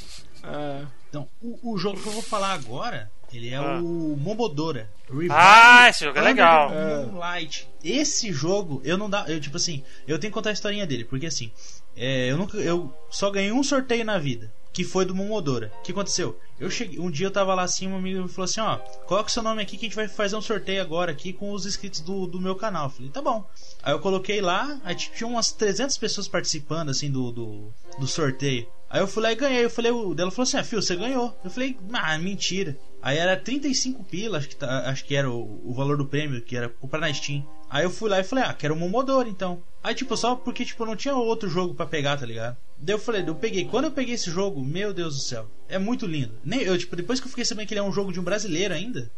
É. 0.43 0.85
Então, 1.09 1.27
o, 1.41 1.73
o 1.73 1.77
jogo 1.77 1.99
que 1.99 2.07
eu 2.07 2.13
vou 2.13 2.21
falar 2.21 2.53
agora, 2.53 3.09
ele 3.33 3.49
é 3.49 3.55
Ah. 3.57 3.79
o 3.81 4.15
Momodora. 4.17 4.89
Revive 5.09 5.33
Ah, 5.33 5.89
esse 5.89 6.03
jogo 6.05 6.17
é 6.17 6.21
legal. 6.21 6.69
Moonlight. 6.69 7.67
Esse 7.83 8.31
jogo, 8.31 8.81
eu 8.83 8.97
não 8.97 9.09
dá. 9.09 9.25
Eu, 9.27 9.39
tipo 9.39 9.57
assim, 9.57 9.83
eu 10.07 10.17
tenho 10.19 10.31
que 10.31 10.35
contar 10.35 10.49
a 10.49 10.53
historinha 10.53 10.85
dele, 10.85 11.05
porque 11.05 11.25
assim, 11.25 11.51
é, 11.95 12.29
eu 12.31 12.37
nunca. 12.37 12.57
Eu 12.57 12.93
só 13.09 13.29
ganhei 13.31 13.51
um 13.51 13.63
sorteio 13.63 14.03
na 14.05 14.17
vida. 14.17 14.51
Que 14.77 14.83
foi 14.83 15.05
do 15.05 15.15
Momodora. 15.15 15.71
O 15.79 15.81
que 15.81 15.91
aconteceu? 15.91 16.39
Eu 16.59 16.69
cheguei. 16.69 16.99
Um 16.99 17.09
dia 17.09 17.25
eu 17.25 17.31
tava 17.31 17.55
lá 17.55 17.63
assim, 17.63 17.87
um 17.87 17.97
amigo 17.97 18.21
me 18.21 18.29
falou 18.29 18.45
assim, 18.45 18.59
ó, 18.59 18.77
coloca 19.07 19.27
o 19.27 19.31
seu 19.31 19.41
nome 19.41 19.59
aqui 19.59 19.75
que 19.75 19.87
a 19.87 19.89
gente 19.89 19.95
vai 19.95 20.07
fazer 20.07 20.35
um 20.35 20.41
sorteio 20.41 20.79
agora 20.79 21.11
aqui 21.11 21.33
com 21.33 21.51
os 21.51 21.65
inscritos 21.65 21.99
do, 21.99 22.27
do 22.27 22.39
meu 22.39 22.53
canal. 22.55 22.83
Eu 22.83 22.89
falei, 22.91 23.09
tá 23.09 23.19
bom. 23.19 23.43
Aí 23.81 23.91
eu 23.91 23.97
coloquei 23.99 24.39
lá, 24.39 24.79
aí 24.83 24.93
tinha 24.93 25.27
umas 25.27 25.51
300 25.51 25.97
pessoas 25.97 26.27
participando 26.27 26.89
assim 26.89 27.09
do, 27.09 27.31
do, 27.31 27.73
do 27.97 28.05
sorteio. 28.05 28.67
Aí 28.87 29.01
eu 29.01 29.07
fui 29.07 29.23
lá 29.23 29.31
e 29.31 29.35
ganhei. 29.35 29.65
Eu 29.65 29.69
falei, 29.71 29.91
o 29.91 30.13
dela 30.13 30.29
falou 30.29 30.43
assim: 30.43 30.57
ah, 30.57 30.63
Fio, 30.63 30.79
você 30.79 30.95
ganhou. 30.95 31.35
Eu 31.43 31.49
falei, 31.49 31.75
ah, 31.93 32.15
mentira. 32.19 32.77
Aí 33.01 33.17
era 33.17 33.35
35 33.35 34.03
pila, 34.03 34.37
acho 34.37 34.49
que, 34.49 34.55
tá- 34.55 34.89
acho 34.89 35.03
que 35.05 35.15
era 35.15 35.27
o, 35.27 35.59
o 35.65 35.73
valor 35.73 35.97
do 35.97 36.05
prêmio, 36.05 36.39
que 36.39 36.55
era 36.55 36.69
comprar 36.69 36.99
na 36.99 37.11
Steam. 37.11 37.43
Aí 37.67 37.83
eu 37.83 37.89
fui 37.89 38.11
lá 38.11 38.19
e 38.19 38.23
falei, 38.23 38.43
ah, 38.43 38.53
quero 38.53 38.75
um 38.75 38.77
Momodoro 38.77 39.27
então. 39.27 39.61
Aí, 39.87 39.95
tipo, 39.95 40.17
só 40.17 40.35
porque, 40.35 40.65
tipo, 40.65 40.85
não 40.85 40.97
tinha 40.97 41.15
outro 41.15 41.49
jogo 41.49 41.73
pra 41.73 41.85
pegar, 41.85 42.17
tá 42.17 42.25
ligado? 42.25 42.57
Daí 42.77 42.93
eu 42.93 42.99
falei, 42.99 43.23
eu 43.25 43.33
peguei. 43.33 43.63
Quando 43.63 43.85
eu 43.85 43.91
peguei 43.91 44.15
esse 44.15 44.29
jogo, 44.29 44.61
meu 44.61 44.93
Deus 44.93 45.15
do 45.15 45.21
céu, 45.21 45.49
é 45.69 45.79
muito 45.79 46.05
lindo. 46.05 46.33
Nem 46.43 46.59
eu, 46.59 46.77
tipo, 46.77 46.93
depois 46.93 47.21
que 47.21 47.25
eu 47.25 47.29
fiquei 47.29 47.45
sabendo 47.45 47.67
que 47.67 47.73
ele 47.73 47.79
é 47.79 47.83
um 47.83 47.91
jogo 47.93 48.11
de 48.11 48.19
um 48.19 48.23
brasileiro 48.23 48.73
ainda, 48.73 49.09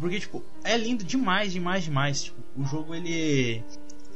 porque, 0.00 0.18
tipo, 0.18 0.42
é 0.64 0.76
lindo 0.76 1.04
demais, 1.04 1.52
demais, 1.52 1.84
demais. 1.84 2.24
Tipo, 2.24 2.42
o 2.56 2.64
jogo 2.64 2.92
ele. 2.92 3.62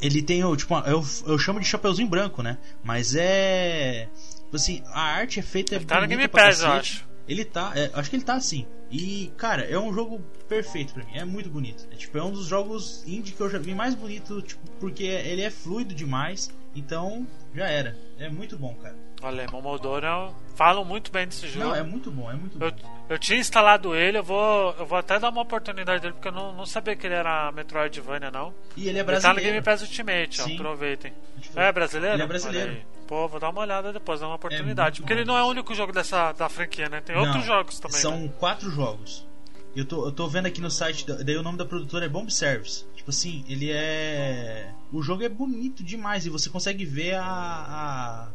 Ele 0.02 0.20
tem 0.20 0.42
o, 0.42 0.56
tipo, 0.56 0.74
eu, 0.80 1.04
eu 1.28 1.38
chamo 1.38 1.60
de 1.60 1.66
chapeuzinho 1.66 2.08
branco, 2.08 2.42
né? 2.42 2.58
Mas 2.82 3.14
é. 3.14 4.08
Tipo 4.46 4.56
assim, 4.56 4.82
a 4.88 5.00
arte 5.00 5.38
é 5.38 5.42
feita. 5.42 5.76
Ele 5.76 5.84
tá 5.84 6.00
no 6.00 6.08
Game 6.08 6.26
Pass, 6.26 6.60
eu 6.60 6.72
acho. 6.72 7.08
Ele 7.28 7.44
tá, 7.44 7.70
é, 7.76 7.88
acho 7.94 8.10
que 8.10 8.16
ele 8.16 8.24
tá 8.24 8.34
assim. 8.34 8.66
E, 8.90 9.32
cara, 9.36 9.62
é 9.62 9.78
um 9.78 9.92
jogo 9.92 10.20
perfeito 10.48 10.92
pra 10.94 11.04
mim. 11.04 11.16
É 11.16 11.24
muito 11.24 11.48
bonito. 11.48 11.86
É, 11.92 11.94
tipo, 11.96 12.18
é 12.18 12.22
um 12.22 12.32
dos 12.32 12.46
jogos 12.46 13.06
indie 13.06 13.32
que 13.32 13.40
eu 13.40 13.48
já 13.48 13.58
vi 13.58 13.74
mais 13.74 13.94
bonito, 13.94 14.42
tipo, 14.42 14.60
porque 14.80 15.04
ele 15.04 15.42
é 15.42 15.50
fluido 15.50 15.94
demais. 15.94 16.50
Então, 16.74 17.26
já 17.54 17.68
era. 17.68 17.96
É 18.18 18.28
muito 18.28 18.56
bom, 18.56 18.74
cara. 18.74 18.96
Olha, 19.22 19.46
Momodoro 19.50 20.34
falam 20.54 20.84
muito 20.84 21.10
bem 21.12 21.26
desse 21.26 21.46
jogo. 21.48 21.66
Não, 21.66 21.74
é 21.74 21.82
muito 21.82 22.10
bom, 22.10 22.30
é 22.30 22.34
muito 22.34 22.58
bom. 22.58 22.64
Eu, 22.66 22.72
eu 23.10 23.18
tinha 23.18 23.38
instalado 23.38 23.94
ele, 23.94 24.18
eu 24.18 24.22
vou, 24.22 24.74
eu 24.78 24.86
vou 24.86 24.96
até 24.96 25.18
dar 25.18 25.28
uma 25.30 25.42
oportunidade 25.42 26.00
dele, 26.00 26.14
porque 26.14 26.28
eu 26.28 26.32
não, 26.32 26.54
não 26.54 26.64
sabia 26.64 26.96
que 26.96 27.06
ele 27.06 27.14
era 27.14 27.52
Metroidvania, 27.52 28.30
não. 28.30 28.54
E 28.76 28.88
ele 28.88 28.98
é 28.98 29.02
Ele 29.02 29.02
tá 29.02 29.02
no 29.02 29.04
brasileiro. 29.20 29.50
Game 29.52 29.62
Pass 29.62 29.82
Ultimate, 29.82 30.40
ó, 30.40 30.46
aproveitem. 30.46 31.12
É 31.54 31.72
brasileiro? 31.72 32.16
Ele 32.16 32.22
é 32.22 32.26
brasileiro. 32.26 32.76
Pô, 33.10 33.26
vou 33.26 33.40
dar 33.40 33.50
uma 33.50 33.62
olhada 33.62 33.92
depois, 33.92 34.20
dar 34.20 34.28
uma 34.28 34.36
oportunidade. 34.36 35.00
muito 35.00 35.02
porque 35.02 35.12
ele 35.12 35.24
não 35.24 35.36
é 35.36 35.42
o 35.42 35.48
único 35.48 35.74
jogo 35.74 35.92
dessa 35.92 36.30
da 36.30 36.48
franquia, 36.48 36.88
né? 36.88 37.00
Tem 37.00 37.16
Não, 37.16 37.24
outros 37.24 37.44
jogos 37.44 37.80
também. 37.80 38.00
São 38.00 38.20
né? 38.20 38.30
quatro 38.38 38.70
jogos. 38.70 39.26
Eu 39.74 39.84
tô, 39.84 40.06
eu 40.06 40.12
tô 40.12 40.28
vendo 40.28 40.46
aqui 40.46 40.60
no 40.60 40.70
site, 40.70 41.04
da- 41.04 41.16
daí 41.16 41.36
o 41.36 41.42
nome 41.42 41.58
da 41.58 41.64
produtora 41.64 42.06
é 42.06 42.08
Bomb 42.08 42.30
Service. 42.30 42.84
Tipo 42.94 43.10
assim, 43.10 43.44
ele 43.48 43.68
é. 43.72 44.70
O 44.92 45.02
jogo 45.02 45.24
é 45.24 45.28
bonito 45.28 45.82
demais 45.82 46.24
e 46.24 46.30
você 46.30 46.48
consegue 46.48 46.84
ver 46.84 47.14
a, 47.16 47.24
a 47.24 48.28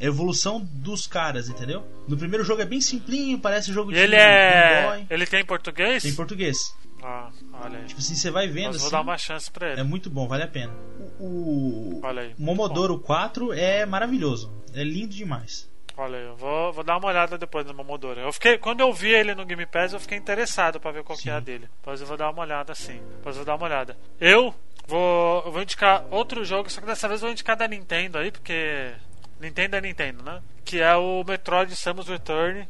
evolução 0.00 0.66
dos 0.72 1.06
caras, 1.06 1.50
entendeu? 1.50 1.86
No 2.08 2.16
primeiro 2.16 2.42
jogo 2.42 2.62
é 2.62 2.64
bem 2.64 2.80
simplinho, 2.80 3.38
parece 3.38 3.70
jogo 3.70 3.90
E 3.90 3.94
de 3.94 4.00
ele 4.00 4.16
é. 4.16 4.86
Boy. 4.86 5.06
Ele 5.10 5.26
tem 5.26 5.40
em 5.40 5.44
português? 5.46 6.02
Tem 6.02 6.14
português. 6.14 6.56
Ah, 7.02 7.30
olha 7.64 7.78
aí. 7.80 7.84
Tipo 7.86 8.00
assim, 8.00 8.14
você 8.14 8.30
vai 8.30 8.46
vendo 8.48 8.66
Mas 8.68 8.76
vou 8.76 8.86
assim, 8.86 8.92
dar 8.96 9.00
uma 9.00 9.18
chance 9.18 9.50
pra 9.50 9.72
ele. 9.72 9.80
é 9.80 9.84
muito 9.84 10.08
bom, 10.08 10.28
vale 10.28 10.44
a 10.44 10.48
pena. 10.48 10.72
O, 11.18 11.24
o 11.24 12.00
Olha 12.04 12.22
aí. 12.22 12.34
Momodoro 12.38 12.98
4 12.98 13.52
é 13.52 13.84
maravilhoso. 13.84 14.52
É 14.74 14.82
lindo 14.84 15.14
demais. 15.14 15.70
Olha 15.96 16.18
aí, 16.18 16.24
eu 16.24 16.36
vou, 16.36 16.72
vou 16.72 16.82
dar 16.84 16.96
uma 16.96 17.08
olhada 17.08 17.36
depois 17.36 17.66
no 17.66 17.74
Momodoro. 17.74 18.18
Eu 18.20 18.32
fiquei, 18.32 18.56
quando 18.56 18.80
eu 18.80 18.92
vi 18.92 19.10
ele 19.10 19.34
no 19.34 19.44
Game 19.44 19.66
Pass, 19.66 19.92
eu 19.92 20.00
fiquei 20.00 20.16
interessado 20.16 20.80
pra 20.80 20.90
ver 20.90 21.02
qual 21.04 21.18
que 21.18 21.28
é 21.28 21.32
a 21.34 21.38
Sim. 21.38 21.44
dele. 21.44 21.68
Depois 21.80 22.00
eu 22.00 22.06
vou 22.06 22.16
dar 22.16 22.30
uma 22.30 22.42
olhada 22.42 22.74
sim. 22.74 23.00
Depois 23.16 23.36
eu 23.36 23.44
vou 23.44 23.44
dar 23.44 23.56
uma 23.56 23.66
olhada. 23.66 23.96
Eu 24.18 24.54
vou, 24.86 25.42
eu 25.44 25.52
vou 25.52 25.60
indicar 25.62 26.04
outro 26.10 26.44
jogo, 26.44 26.70
só 26.70 26.80
que 26.80 26.86
dessa 26.86 27.08
vez 27.08 27.20
eu 27.20 27.26
vou 27.26 27.32
indicar 27.32 27.56
da 27.56 27.68
Nintendo 27.68 28.16
aí, 28.16 28.30
porque 28.30 28.92
Nintendo 29.40 29.76
é 29.76 29.80
Nintendo, 29.82 30.22
né? 30.22 30.40
Que 30.64 30.80
é 30.80 30.94
o 30.96 31.22
Metroid 31.26 31.74
Samus 31.76 32.08
Return. 32.08 32.66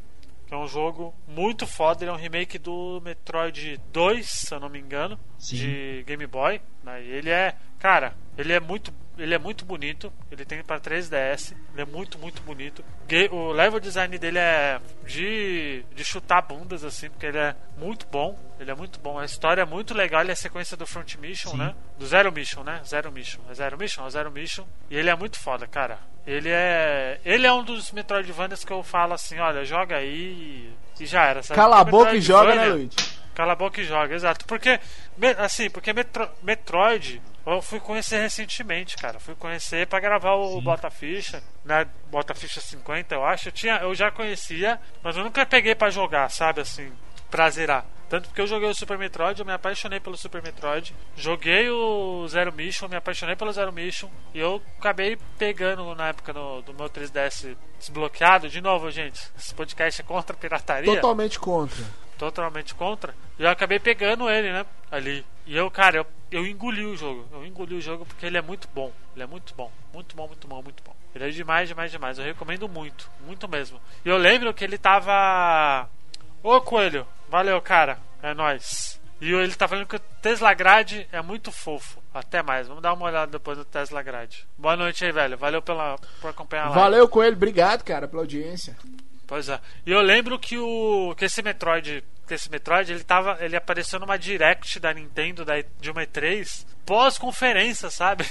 É 0.53 0.57
um 0.57 0.67
jogo 0.67 1.13
muito 1.27 1.65
foda, 1.65 2.03
ele 2.03 2.11
é 2.11 2.13
um 2.13 2.17
remake 2.17 2.59
do 2.59 3.01
Metroid 3.03 3.81
2, 3.91 4.29
se 4.29 4.53
eu 4.53 4.59
não 4.59 4.69
me 4.69 4.79
engano, 4.79 5.19
Sim. 5.39 5.55
de 5.55 6.03
Game 6.05 6.27
Boy. 6.27 6.61
Né? 6.83 7.03
E 7.03 7.11
ele 7.11 7.29
é, 7.29 7.55
cara, 7.79 8.15
ele 8.37 8.53
é 8.53 8.59
muito 8.59 8.93
ele 9.17 9.33
é 9.33 9.37
muito 9.37 9.63
bonito. 9.63 10.11
Ele 10.31 10.43
tem 10.43 10.63
para 10.63 10.79
3DS. 10.79 11.55
Ele 11.73 11.81
é 11.81 11.85
muito, 11.85 12.17
muito 12.17 12.41
bonito. 12.41 12.83
O 13.31 13.51
level 13.51 13.79
design 13.79 14.17
dele 14.17 14.39
é 14.39 14.81
de, 15.05 15.85
de 15.93 16.03
chutar 16.03 16.41
bundas, 16.41 16.83
assim, 16.83 17.09
porque 17.09 17.27
ele 17.27 17.37
é 17.37 17.55
muito 17.77 18.07
bom. 18.07 18.37
Ele 18.59 18.71
é 18.71 18.75
muito 18.75 18.99
bom. 18.99 19.19
A 19.19 19.25
história 19.25 19.61
é 19.61 19.65
muito 19.65 19.93
legal. 19.93 20.21
Ele 20.21 20.31
é 20.31 20.33
a 20.33 20.35
sequência 20.35 20.75
do 20.75 20.87
Front 20.87 21.15
Mission, 21.17 21.51
Sim. 21.51 21.57
né? 21.57 21.75
Do 21.97 22.07
Zero 22.07 22.31
Mission, 22.31 22.63
né? 22.63 22.81
Zero 22.85 23.11
Mission. 23.11 23.41
É 23.49 23.53
Zero 23.53 23.77
Mission? 23.77 24.07
É 24.07 24.09
Zero 24.09 24.31
Mission. 24.31 24.65
E 24.89 24.95
ele 24.97 25.09
é 25.09 25.15
muito 25.15 25.39
foda, 25.39 25.67
cara. 25.67 25.99
Ele 26.25 26.49
é. 26.49 27.19
Ele 27.25 27.45
é 27.45 27.51
um 27.53 27.63
dos 27.63 27.91
Metroidvanias 27.91 28.63
que 28.63 28.71
eu 28.71 28.81
falo 28.81 29.13
assim, 29.13 29.39
olha, 29.39 29.65
joga 29.65 29.97
aí 29.97 30.73
e 30.99 31.05
já 31.05 31.25
era. 31.25 31.43
Sabe? 31.43 31.59
Cala 31.59 31.79
a 31.79 31.83
boca 31.83 32.15
e 32.15 32.21
joga, 32.21 32.55
né, 32.55 32.67
Luigi? 32.67 32.95
Cala 33.35 33.53
a 33.53 33.55
boca 33.55 33.81
e 33.81 33.83
joga, 33.83 34.13
exato. 34.15 34.45
Porque, 34.45 34.79
assim, 35.39 35.69
porque 35.69 35.91
Metro, 35.91 36.29
Metroid 36.43 37.21
eu 37.45 37.61
fui 37.61 37.79
conhecer 37.79 38.21
recentemente, 38.21 38.95
cara. 38.95 39.19
Fui 39.19 39.35
conhecer 39.35 39.85
para 39.87 39.99
gravar 39.99 40.35
o 40.35 40.55
Sim. 40.55 40.61
Bota 40.61 40.89
Ficha, 40.89 41.43
né? 41.65 41.85
Bota 42.09 42.33
Ficha 42.33 42.61
50, 42.61 43.13
eu 43.13 43.25
acho. 43.25 43.49
Eu, 43.49 43.51
tinha, 43.51 43.75
eu 43.77 43.93
já 43.93 44.09
conhecia, 44.09 44.79
mas 45.03 45.17
eu 45.17 45.23
nunca 45.23 45.45
peguei 45.45 45.75
para 45.75 45.89
jogar, 45.89 46.29
sabe? 46.29 46.61
Assim, 46.61 46.91
pra 47.29 47.49
zerar. 47.49 47.85
Tanto 48.09 48.29
porque 48.29 48.41
eu 48.41 48.47
joguei 48.47 48.69
o 48.69 48.75
Super 48.75 48.97
Metroid, 48.97 49.39
eu 49.39 49.45
me 49.45 49.53
apaixonei 49.53 49.99
pelo 49.99 50.15
Super 50.17 50.41
Metroid. 50.43 50.95
Joguei 51.15 51.69
o 51.69 52.27
Zero 52.27 52.53
Mission, 52.53 52.87
me 52.87 52.95
apaixonei 52.95 53.35
pelo 53.35 53.51
Zero 53.51 53.71
Mission. 53.71 54.09
E 54.33 54.39
eu 54.39 54.61
acabei 54.77 55.17
pegando 55.37 55.95
na 55.95 56.09
época 56.09 56.31
no, 56.33 56.61
do 56.61 56.73
meu 56.73 56.89
3DS 56.89 57.55
desbloqueado. 57.79 58.49
De 58.49 58.61
novo, 58.61 58.91
gente, 58.91 59.19
esse 59.37 59.53
podcast 59.53 60.01
é 60.01 60.03
contra 60.03 60.35
a 60.35 60.39
pirataria. 60.39 60.93
Totalmente 60.95 61.39
contra. 61.39 61.83
Totalmente 62.17 62.75
contra. 62.75 63.15
E 63.37 63.43
eu 63.43 63.49
acabei 63.49 63.79
pegando 63.79 64.29
ele, 64.29 64.51
né? 64.51 64.65
Ali. 64.91 65.25
E 65.45 65.55
eu, 65.55 65.69
cara, 65.69 65.97
eu, 65.97 66.05
eu 66.31 66.45
engoli 66.45 66.85
o 66.85 66.95
jogo. 66.95 67.25
Eu 67.31 67.45
engoli 67.45 67.75
o 67.75 67.81
jogo 67.81 68.05
porque 68.05 68.25
ele 68.25 68.37
é 68.37 68.41
muito 68.41 68.67
bom. 68.73 68.91
Ele 69.15 69.23
é 69.23 69.27
muito 69.27 69.53
bom. 69.55 69.71
Muito 69.93 70.15
bom, 70.15 70.27
muito 70.27 70.47
bom, 70.47 70.61
muito 70.61 70.83
bom. 70.83 70.95
Ele 71.13 71.25
é 71.25 71.29
demais, 71.29 71.67
demais, 71.67 71.91
demais. 71.91 72.17
Eu 72.17 72.25
recomendo 72.25 72.67
muito. 72.67 73.09
Muito 73.25 73.47
mesmo. 73.47 73.79
E 74.03 74.09
eu 74.09 74.17
lembro 74.17 74.53
que 74.53 74.63
ele 74.63 74.77
tava. 74.77 75.89
Ô 76.41 76.59
Coelho, 76.61 77.07
valeu, 77.33 77.59
cara. 77.59 77.97
É 78.21 78.31
nóis. 78.31 79.01
E 79.19 79.33
ele 79.33 79.55
tá 79.55 79.67
falando 79.67 79.87
que 79.87 79.95
o 79.95 79.99
Tesla 80.21 80.53
Grade 80.53 81.07
é 81.11 81.19
muito 81.19 81.51
fofo. 81.51 81.99
Até 82.13 82.43
mais. 82.43 82.67
Vamos 82.67 82.83
dar 82.83 82.93
uma 82.93 83.05
olhada 83.05 83.31
depois 83.31 83.57
do 83.57 83.65
Tesla 83.65 84.03
Grade. 84.03 84.45
Boa 84.55 84.75
noite 84.75 85.03
aí, 85.03 85.11
velho. 85.11 85.35
Valeu 85.35 85.59
pela, 85.59 85.97
por 86.21 86.29
acompanhar 86.29 86.65
live. 86.65 86.79
Valeu, 86.79 87.07
Coelho. 87.09 87.35
Obrigado, 87.35 87.83
cara, 87.83 88.07
pela 88.07 88.21
audiência. 88.21 88.77
Pois 89.25 89.49
é. 89.49 89.59
E 89.83 89.91
eu 89.91 89.99
lembro 90.01 90.37
que 90.37 90.59
o 90.59 91.15
que 91.17 91.25
esse 91.25 91.41
Metroid, 91.41 92.03
que 92.27 92.35
esse 92.35 92.51
Metroid, 92.51 92.91
ele 92.91 93.03
tava, 93.03 93.37
ele 93.39 93.55
apareceu 93.55 93.99
numa 93.99 94.17
direct 94.17 94.79
da 94.79 94.93
Nintendo 94.93 95.43
da, 95.43 95.55
de 95.79 95.89
uma 95.89 96.03
E3 96.03 96.67
pós-conferência, 96.85 97.89
sabe? 97.89 98.27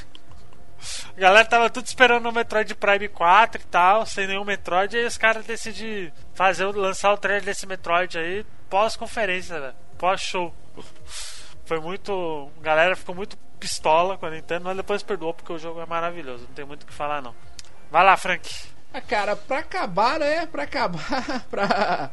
A 1.17 1.21
galera 1.21 1.45
tava 1.45 1.71
tudo 1.71 1.87
esperando 1.87 2.29
o 2.29 2.33
Metroid 2.33 2.75
Prime 2.75 3.09
4 3.09 3.61
e 3.61 3.65
tal, 3.65 4.07
sem 4.07 4.27
nenhum 4.27 4.45
Metroid, 4.45 4.97
e 4.97 5.01
aí 5.01 5.07
os 5.07 5.19
caras 5.19 5.45
decidem 5.45 6.13
fazer 6.35 6.67
lançar 6.67 7.13
o 7.13 7.19
trailer 7.19 7.45
desse 7.45 7.67
Metroid 7.67 8.19
aí 8.19 8.45
pós-conferência, 8.69 9.61
né? 9.61 9.75
pós-show. 10.03 10.53
Foi 11.65 11.79
muito. 11.79 12.51
A 12.59 12.63
galera 12.63 12.97
ficou 12.97 13.15
muito 13.15 13.39
pistola 13.61 14.19
com 14.19 14.27
a 14.27 14.31
Nintendo, 14.31 14.65
mas 14.65 14.77
depois 14.77 15.01
perdoou 15.05 15.33
porque 15.33 15.53
o 15.53 15.59
jogo 15.59 15.81
é 15.81 15.87
maravilhoso, 15.87 16.45
não 16.49 16.55
tem 16.55 16.65
muito 16.65 16.83
o 16.83 16.87
que 16.87 16.93
falar 16.93 17.23
não. 17.23 17.33
Vai 17.89 18.05
lá, 18.05 18.17
Frank. 18.17 18.51
Ah, 18.93 19.01
cara, 19.01 19.37
pra 19.37 19.61
acabar, 19.61 20.19
né? 20.19 20.45
Pra 20.47 20.65
acabar, 20.65 21.45
pra. 21.49 22.11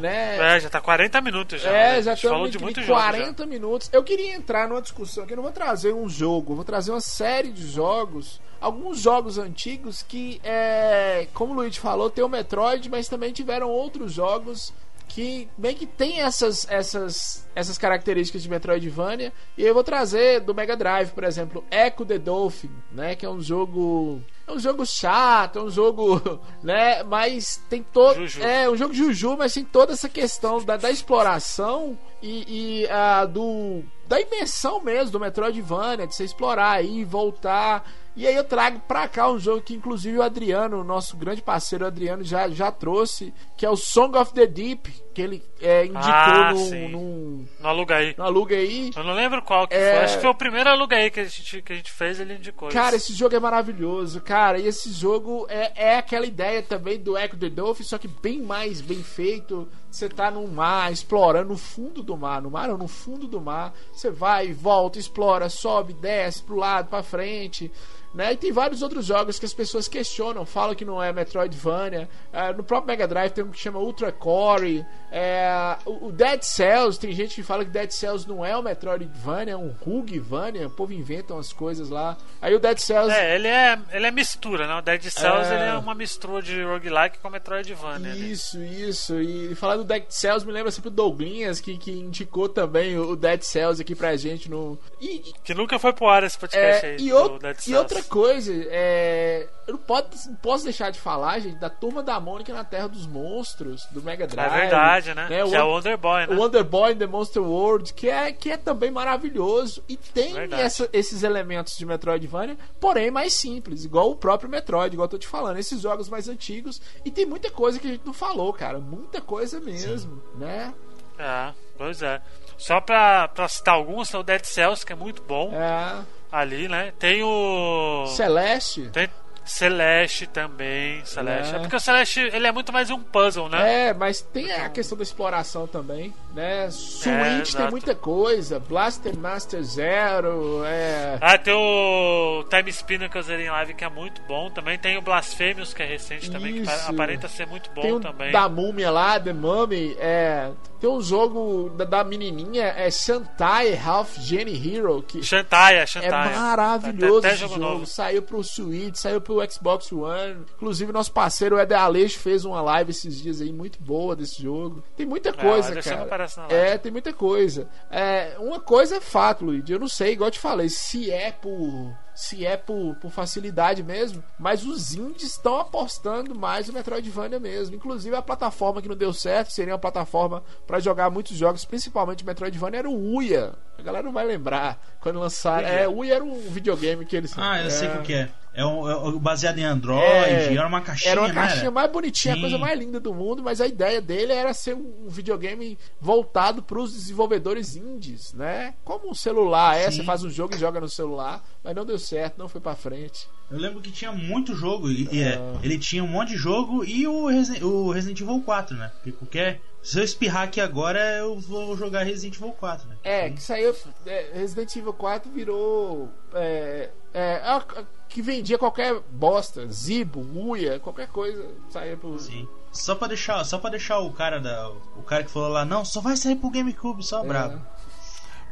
Né? 0.00 0.56
É, 0.56 0.60
já 0.60 0.70
tá 0.70 0.80
40 0.80 1.20
minutos 1.20 1.60
já. 1.60 1.70
É, 1.70 1.96
né? 1.96 2.02
já 2.02 2.14
estamos 2.14 2.50
de, 2.50 2.58
muito 2.58 2.84
40 2.84 3.46
minutos. 3.46 3.90
Eu 3.92 4.02
queria 4.02 4.34
entrar 4.34 4.68
numa 4.68 4.82
discussão 4.82 5.26
que 5.26 5.32
eu 5.32 5.36
não 5.36 5.42
vou 5.42 5.52
trazer 5.52 5.92
um 5.92 6.08
jogo, 6.08 6.54
vou 6.54 6.64
trazer 6.64 6.90
uma 6.90 7.00
série 7.00 7.50
de 7.50 7.66
jogos. 7.66 8.40
Alguns 8.60 9.00
jogos 9.00 9.38
antigos 9.38 10.02
que, 10.02 10.40
é, 10.44 11.26
como 11.34 11.52
o 11.52 11.56
Luigi 11.56 11.80
falou, 11.80 12.08
tem 12.08 12.22
o 12.22 12.28
Metroid, 12.28 12.88
mas 12.88 13.08
também 13.08 13.32
tiveram 13.32 13.68
outros 13.68 14.12
jogos 14.12 14.72
que 15.14 15.46
bem 15.58 15.74
que 15.74 15.86
tem 15.86 16.20
essas, 16.20 16.66
essas, 16.70 17.46
essas 17.54 17.76
características 17.76 18.42
de 18.42 18.48
Metroidvania. 18.48 19.32
E 19.58 19.62
eu 19.62 19.74
vou 19.74 19.84
trazer 19.84 20.40
do 20.40 20.54
Mega 20.54 20.76
Drive, 20.76 21.10
por 21.10 21.24
exemplo, 21.24 21.64
Echo 21.70 22.04
the 22.06 22.18
Dolphin, 22.18 22.70
né? 22.90 23.14
Que 23.14 23.26
é 23.26 23.30
um 23.30 23.40
jogo. 23.40 24.22
É 24.52 24.54
um 24.54 24.58
jogo 24.58 24.84
chato, 24.84 25.58
é 25.58 25.62
um 25.62 25.70
jogo. 25.70 26.38
né? 26.62 27.02
Mas 27.02 27.62
tem 27.70 27.82
todo. 27.82 28.20
É 28.40 28.68
um 28.68 28.76
jogo 28.76 28.92
Juju, 28.92 29.36
mas 29.36 29.54
tem 29.54 29.64
toda 29.64 29.94
essa 29.94 30.08
questão 30.08 30.62
da, 30.62 30.76
da 30.76 30.90
exploração 30.90 31.98
e, 32.22 32.82
e 32.82 32.86
uh, 32.86 33.26
do. 33.26 33.82
Da 34.06 34.20
imersão 34.20 34.78
mesmo 34.82 35.12
do 35.12 35.20
Metroidvania, 35.20 36.06
de 36.06 36.14
você 36.14 36.24
explorar 36.24 36.72
aí, 36.72 37.02
voltar 37.02 37.90
e 38.14 38.26
aí 38.26 38.34
eu 38.34 38.44
trago 38.44 38.80
pra 38.80 39.08
cá 39.08 39.30
um 39.30 39.38
jogo 39.38 39.62
que 39.62 39.74
inclusive 39.74 40.18
o 40.18 40.22
Adriano, 40.22 40.80
o 40.80 40.84
nosso 40.84 41.16
grande 41.16 41.40
parceiro 41.40 41.86
Adriano, 41.86 42.22
já, 42.22 42.48
já 42.48 42.70
trouxe, 42.70 43.32
que 43.56 43.64
é 43.64 43.70
o 43.70 43.76
Song 43.76 44.16
of 44.18 44.34
the 44.34 44.46
Deep, 44.46 44.92
que 45.14 45.22
ele 45.22 45.42
é, 45.60 45.86
indicou 45.86 46.02
ah, 46.02 46.52
no, 46.52 46.88
no, 46.88 47.46
no 47.60 47.68
Aluga 47.68 47.96
aí. 47.96 48.14
No 48.16 48.24
Aluga 48.24 48.56
aí. 48.56 48.90
Eu 48.94 49.04
não 49.04 49.14
lembro 49.14 49.42
qual 49.42 49.66
que 49.66 49.74
é... 49.74 49.94
foi. 49.94 50.04
Acho 50.04 50.14
que 50.16 50.20
foi 50.22 50.30
o 50.30 50.34
primeiro 50.34 50.68
Aluga 50.68 50.96
aí 50.96 51.10
que 51.10 51.20
a 51.20 51.24
gente, 51.24 51.62
que 51.62 51.72
a 51.72 51.76
gente 51.76 51.92
fez, 51.92 52.20
ele 52.20 52.34
indicou. 52.34 52.68
Cara, 52.68 52.96
isso. 52.96 53.10
esse 53.10 53.18
jogo 53.18 53.34
é 53.34 53.40
maravilhoso, 53.40 54.20
cara. 54.20 54.58
E 54.58 54.66
esse 54.66 54.92
jogo 54.92 55.46
é, 55.48 55.72
é 55.74 55.96
aquela 55.96 56.26
ideia 56.26 56.62
também 56.62 56.98
do 56.98 57.16
Echo 57.16 57.36
the 57.36 57.48
Dolphin, 57.48 57.84
só 57.84 57.98
que 57.98 58.08
bem 58.08 58.42
mais 58.42 58.80
bem 58.80 59.02
feito. 59.02 59.68
Você 59.90 60.08
tá 60.08 60.30
no 60.30 60.46
mar, 60.48 60.90
explorando 60.90 61.50
no 61.50 61.58
fundo 61.58 62.02
do 62.02 62.16
mar, 62.16 62.40
no 62.40 62.50
mar 62.50 62.70
ou 62.70 62.78
no 62.78 62.88
fundo 62.88 63.26
do 63.26 63.40
mar. 63.40 63.74
Você 63.92 64.10
vai, 64.10 64.52
volta, 64.52 64.98
explora, 64.98 65.48
sobe, 65.48 65.92
desce 65.92 66.42
pro 66.42 66.56
lado, 66.56 66.88
pra 66.88 67.02
frente. 67.02 67.70
Né? 68.14 68.32
E 68.32 68.36
tem 68.36 68.52
vários 68.52 68.82
outros 68.82 69.06
jogos 69.06 69.38
que 69.38 69.46
as 69.46 69.54
pessoas 69.54 69.88
questionam, 69.88 70.44
falam 70.44 70.74
que 70.74 70.84
não 70.84 71.02
é 71.02 71.12
Metroidvania. 71.12 72.08
Uh, 72.32 72.56
no 72.56 72.62
próprio 72.62 72.88
Mega 72.88 73.08
Drive 73.08 73.32
tem 73.32 73.42
um 73.42 73.50
que 73.50 73.58
chama 73.58 73.78
Ultra 73.78 74.12
Core. 74.12 74.84
É, 75.10 75.76
o 75.86 76.10
Dead 76.12 76.42
Cells, 76.42 76.98
tem 76.98 77.12
gente 77.12 77.34
que 77.34 77.42
fala 77.42 77.64
que 77.64 77.70
Dead 77.70 77.90
Cells 77.90 78.28
não 78.28 78.44
é 78.44 78.56
um 78.56 78.62
Metroidvania, 78.62 79.54
é 79.54 79.56
um 79.56 79.74
Rugvania. 79.80 80.66
O 80.66 80.70
povo 80.70 80.92
inventa 80.92 81.32
umas 81.32 81.52
coisas 81.52 81.88
lá. 81.88 82.16
Aí 82.40 82.54
o 82.54 82.58
Dead 82.58 82.78
Cells. 82.78 83.14
É, 83.14 83.34
ele 83.34 83.48
é, 83.48 83.78
ele 83.92 84.06
é 84.06 84.10
mistura, 84.10 84.66
né? 84.66 84.74
O 84.74 84.82
Dead 84.82 85.02
Cells 85.04 85.50
é... 85.50 85.54
ele 85.54 85.64
é 85.70 85.74
uma 85.74 85.94
mistura 85.94 86.42
de 86.42 86.62
roguelike 86.62 87.18
com 87.18 87.30
Metroidvania. 87.30 88.14
Isso, 88.14 88.58
ali. 88.58 88.88
isso. 88.88 89.20
E 89.20 89.54
falar 89.54 89.76
do 89.76 89.84
Dead 89.84 90.04
Cells 90.10 90.46
me 90.46 90.52
lembra 90.52 90.70
sempre 90.70 90.88
o 90.88 90.92
Douglinhas, 90.92 91.60
que, 91.60 91.78
que 91.78 91.92
indicou 91.92 92.48
também 92.48 92.98
o 92.98 93.16
Dead 93.16 93.42
Cells 93.42 93.80
aqui 93.80 93.94
pra 93.94 94.16
gente 94.16 94.50
no. 94.50 94.78
E, 95.00 95.32
que 95.42 95.54
nunca 95.54 95.78
foi 95.78 95.92
pro 95.92 96.08
ar 96.08 96.22
esse 96.24 96.38
podcast 96.38 96.86
é, 96.86 96.90
aí. 96.90 96.96
E, 96.98 97.70
e 97.70 97.74
outra 97.74 98.01
coisa, 98.02 98.52
é, 98.54 99.48
eu 99.66 99.74
não 99.74 99.80
posso, 99.80 100.28
não 100.28 100.36
posso 100.36 100.64
deixar 100.64 100.90
de 100.90 100.98
falar, 100.98 101.38
gente, 101.38 101.56
da 101.56 101.70
Turma 101.70 102.02
da 102.02 102.18
Mônica 102.18 102.52
na 102.52 102.64
Terra 102.64 102.88
dos 102.88 103.06
Monstros, 103.06 103.86
do 103.90 104.02
Mega 104.02 104.26
Drive. 104.26 104.52
É 104.52 104.60
verdade, 104.60 105.14
né? 105.14 105.22
né? 105.22 105.28
que 105.28 105.42
o, 105.42 105.54
é 105.54 105.62
o 105.62 105.68
Wonder 105.68 105.96
Boy, 105.96 106.26
né? 106.26 106.34
O 106.34 106.38
Wonder 106.38 106.64
Boy 106.64 106.92
in 106.92 106.96
the 106.96 107.06
Monster 107.06 107.42
World, 107.42 107.94
que 107.94 108.08
é, 108.08 108.32
que 108.32 108.50
é 108.50 108.56
também 108.56 108.90
maravilhoso. 108.90 109.82
E 109.88 109.96
tem 109.96 110.34
essa, 110.52 110.88
esses 110.92 111.22
elementos 111.22 111.76
de 111.76 111.86
Metroidvania, 111.86 112.56
porém 112.80 113.10
mais 113.10 113.34
simples, 113.34 113.84
igual 113.84 114.10
o 114.10 114.16
próprio 114.16 114.50
Metroid, 114.50 114.94
igual 114.94 115.06
eu 115.06 115.10
tô 115.10 115.18
te 115.18 115.28
falando. 115.28 115.58
Esses 115.58 115.80
jogos 115.80 116.08
mais 116.08 116.28
antigos. 116.28 116.80
E 117.04 117.10
tem 117.10 117.26
muita 117.26 117.50
coisa 117.50 117.78
que 117.78 117.86
a 117.86 117.90
gente 117.90 118.06
não 118.06 118.12
falou, 118.14 118.52
cara. 118.52 118.78
Muita 118.78 119.20
coisa 119.20 119.60
mesmo, 119.60 120.22
Sim. 120.32 120.38
né? 120.38 120.74
É, 121.18 121.52
pois 121.76 122.02
é. 122.02 122.20
Só 122.58 122.80
pra, 122.80 123.28
pra 123.28 123.48
citar 123.48 123.74
alguns, 123.74 124.10
tem 124.10 124.18
o 124.18 124.22
Dead 124.22 124.44
Cells, 124.44 124.84
que 124.84 124.92
é 124.92 124.96
muito 124.96 125.22
bom. 125.22 125.52
É 125.52 126.21
ali, 126.32 126.66
né? 126.66 126.92
Tem 126.98 127.22
o. 127.22 128.06
Celeste? 128.08 128.88
Tem 128.90 129.08
Celeste 129.44 130.26
também. 130.26 131.04
Celeste. 131.04 131.54
É. 131.54 131.56
é. 131.56 131.58
porque 131.60 131.76
o 131.76 131.80
Celeste 131.80 132.20
ele 132.20 132.46
é 132.46 132.52
muito 132.52 132.72
mais 132.72 132.90
um 132.90 133.00
puzzle, 133.00 133.48
né? 133.48 133.88
É, 133.88 133.94
mas 133.94 134.20
tem 134.20 134.52
a 134.52 134.68
questão 134.68 134.96
da 134.96 135.02
exploração 135.02 135.66
também, 135.66 136.14
né? 136.32 136.70
Switch 136.70 137.54
é, 137.54 137.58
tem 137.58 137.70
muita 137.70 137.94
coisa. 137.94 138.60
Blaster 138.60 139.16
Master 139.16 139.62
Zero. 139.62 140.64
É... 140.64 141.18
Ah, 141.20 141.36
tem 141.36 141.52
o 141.52 142.44
Time 142.48 142.70
Spinner 142.70 143.10
que 143.10 143.18
eu 143.18 143.22
zerei 143.22 143.46
em 143.46 143.50
live 143.50 143.74
que 143.74 143.84
é 143.84 143.90
muito 143.90 144.22
bom. 144.22 144.48
Também 144.50 144.78
tem 144.78 144.96
o 144.96 145.02
Blasphemous 145.02 145.74
que 145.74 145.82
é 145.82 145.86
recente 145.86 146.24
Isso. 146.24 146.32
também, 146.32 146.62
que 146.62 146.70
aparenta 146.86 147.28
ser 147.28 147.46
muito 147.46 147.70
bom 147.70 147.82
tem 147.82 148.00
também. 148.00 148.32
Da 148.32 148.48
múmia 148.48 148.90
lá, 148.90 149.18
The 149.18 149.32
Mummy. 149.32 149.96
É... 149.98 150.50
Tem 150.82 150.90
um 150.90 151.00
jogo 151.00 151.70
da, 151.76 151.84
da 151.84 152.02
menininha, 152.02 152.64
é 152.64 152.90
Shantai 152.90 153.78
Half 153.78 154.18
Genie 154.18 154.76
Hero. 154.76 155.00
Que 155.00 155.22
Shantai, 155.22 155.76
é 155.76 155.86
Shantai. 155.86 156.32
É 156.32 156.36
maravilhoso 156.36 157.18
até, 157.18 157.28
até 157.28 157.36
esse 157.36 157.54
jogo. 157.54 157.60
jogo. 157.60 157.86
Saiu 157.86 158.20
pro 158.20 158.42
Switch, 158.42 158.96
saiu 158.96 159.20
pro 159.20 159.48
Xbox 159.48 159.92
One. 159.92 160.44
Inclusive, 160.56 160.90
nosso 160.90 161.12
parceiro, 161.12 161.56
Eder 161.56 161.78
Aleixo, 161.78 162.18
fez 162.18 162.44
uma 162.44 162.60
live 162.60 162.90
esses 162.90 163.22
dias 163.22 163.40
aí 163.40 163.52
muito 163.52 163.80
boa 163.80 164.16
desse 164.16 164.42
jogo. 164.42 164.82
Tem 164.96 165.06
muita 165.06 165.28
é, 165.28 165.32
coisa, 165.32 165.78
é, 165.78 165.82
cara. 165.82 166.26
É, 166.48 166.76
tem 166.76 166.90
muita 166.90 167.12
coisa. 167.12 167.68
É, 167.88 168.34
uma 168.40 168.58
coisa 168.58 168.96
é 168.96 169.00
fato, 169.00 169.44
Luigi. 169.44 169.72
Eu 169.72 169.78
não 169.78 169.88
sei, 169.88 170.14
igual 170.14 170.26
eu 170.26 170.32
te 170.32 170.40
falei, 170.40 170.68
se 170.68 171.12
é 171.12 171.30
por 171.30 171.96
se 172.14 172.44
é 172.44 172.56
por, 172.56 172.94
por 172.96 173.10
facilidade 173.10 173.82
mesmo, 173.82 174.22
mas 174.38 174.64
os 174.64 174.94
indies 174.94 175.32
estão 175.32 175.58
apostando 175.58 176.34
mais 176.34 176.68
no 176.68 176.74
Metroidvania 176.74 177.40
mesmo. 177.40 177.76
Inclusive 177.76 178.14
a 178.14 178.22
plataforma 178.22 178.82
que 178.82 178.88
não 178.88 178.96
deu 178.96 179.12
certo 179.12 179.50
seria 179.50 179.74
uma 179.74 179.78
plataforma 179.78 180.42
para 180.66 180.80
jogar 180.80 181.10
muitos 181.10 181.36
jogos, 181.36 181.64
principalmente 181.64 182.24
Metroidvania, 182.24 182.80
era 182.80 182.90
o 182.90 183.14
Uia. 183.14 183.54
A 183.78 183.82
galera 183.82 184.04
não 184.04 184.12
vai 184.12 184.24
lembrar 184.24 184.80
quando 185.00 185.18
lançaram. 185.18 185.66
É, 185.66 185.88
o 185.88 185.98
Uia 185.98 186.14
era 186.14 186.24
um 186.24 186.40
videogame 186.50 187.04
que 187.04 187.16
eles. 187.16 187.34
Ah, 187.36 187.60
eu 187.60 187.66
é, 187.66 187.70
sei 187.70 187.88
o 187.88 188.02
que 188.02 188.14
é. 188.14 188.28
É, 188.54 188.64
um, 188.66 188.88
é 189.16 189.18
baseado 189.18 189.58
em 189.58 189.64
Android, 189.64 190.02
É, 190.04 190.54
era 190.54 190.66
uma 190.68 190.80
caixinha, 190.82 191.12
Era 191.12 191.20
uma 191.22 191.28
não 191.28 191.34
caixinha 191.34 191.70
mais 191.70 191.90
bonitinha, 191.90 192.34
a 192.34 192.36
Sim. 192.36 192.40
coisa 192.42 192.58
mais 192.58 192.78
linda 192.78 193.00
do 193.00 193.14
mundo, 193.14 193.42
mas 193.42 193.60
a 193.60 193.66
ideia 193.66 194.00
dele 194.00 194.32
era 194.32 194.52
ser 194.52 194.74
um 194.74 195.06
videogame 195.08 195.78
voltado 196.00 196.62
para 196.62 196.78
os 196.78 196.92
desenvolvedores 196.92 197.76
indies, 197.76 198.34
né? 198.34 198.74
Como 198.84 199.10
um 199.10 199.14
celular, 199.14 199.76
é, 199.78 199.90
Sim. 199.90 199.98
você 199.98 200.04
faz 200.04 200.22
um 200.22 200.28
jogo 200.30 200.54
e 200.54 200.58
joga 200.58 200.80
no 200.80 200.88
celular, 200.88 201.42
mas 201.64 201.74
não 201.74 201.86
deu 201.86 201.98
certo, 201.98 202.36
não 202.38 202.48
foi 202.48 202.60
pra 202.60 202.74
frente. 202.74 203.26
Eu 203.50 203.58
lembro 203.58 203.80
que 203.80 203.90
tinha 203.90 204.12
muito 204.12 204.54
jogo. 204.54 204.90
E, 204.90 205.08
e, 205.12 205.20
é, 205.22 205.34
Ah. 205.36 205.58
ele 205.62 205.78
tinha 205.78 206.02
um 206.02 206.06
monte 206.08 206.30
de 206.30 206.36
jogo 206.36 206.84
e 206.84 207.06
o, 207.06 207.26
Resi- 207.28 207.62
o 207.62 207.90
Resident 207.90 208.20
Evil 208.20 208.40
4, 208.42 208.76
né? 208.76 208.90
Porque 208.96 209.12
qualquer. 209.12 209.60
Se 209.82 209.98
eu 209.98 210.04
espirrar 210.04 210.44
aqui 210.44 210.60
agora, 210.60 211.00
eu 211.18 211.38
vou 211.40 211.76
jogar 211.76 212.04
Resident 212.04 212.36
Evil 212.36 212.52
4, 212.52 212.88
né? 212.88 212.96
É, 213.02 213.30
que 213.30 213.42
saiu. 213.42 213.74
é, 214.06 214.30
Resident 214.34 214.74
Evil 214.76 214.92
4 214.94 215.30
virou. 215.30 216.08
É, 216.34 216.90
é, 217.12 217.34
a- 217.44 217.56
a- 217.56 217.84
que 218.12 218.22
vendia 218.22 218.58
qualquer 218.58 219.00
bosta, 219.10 219.66
Zibo, 219.68 220.20
Uia, 220.34 220.78
qualquer 220.78 221.08
coisa 221.08 221.46
saía 221.70 221.96
pro. 221.96 222.18
Sim. 222.18 222.46
Só 222.70 222.94
pra 222.94 223.08
deixar, 223.08 223.42
só 223.44 223.58
pra 223.58 223.70
deixar 223.70 223.98
o 223.98 224.12
cara 224.12 224.38
da. 224.40 224.70
O 224.96 225.02
cara 225.02 225.24
que 225.24 225.30
falou 225.30 225.48
lá, 225.48 225.64
não, 225.64 225.84
só 225.84 226.00
vai 226.00 226.16
sair 226.16 226.36
pro 226.36 226.50
GameCube, 226.50 227.02
só 227.04 227.22
É. 227.24 227.26
brabo. 227.26 227.60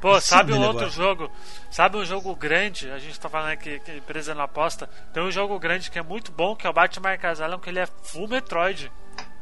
Pô, 0.00 0.18
Sim, 0.18 0.28
sabe 0.28 0.52
um 0.54 0.60
outro 0.62 0.86
agora. 0.86 0.90
jogo? 0.90 1.30
Sabe 1.70 1.98
um 1.98 2.04
jogo 2.06 2.34
grande? 2.34 2.90
A 2.90 2.98
gente 2.98 3.20
tá 3.20 3.28
falando 3.28 3.50
aqui 3.50 3.78
que 3.80 3.90
a 3.90 3.96
empresa 3.96 4.34
não 4.34 4.42
aposta. 4.42 4.88
Tem 5.12 5.22
um 5.22 5.30
jogo 5.30 5.58
grande 5.58 5.90
que 5.90 5.98
é 5.98 6.02
muito 6.02 6.32
bom, 6.32 6.56
que 6.56 6.66
é 6.66 6.70
o 6.70 6.72
Batman 6.72 7.18
Asylum, 7.22 7.58
que 7.58 7.68
ele 7.68 7.80
é 7.80 7.86
full 8.02 8.26
Metroid. 8.26 8.90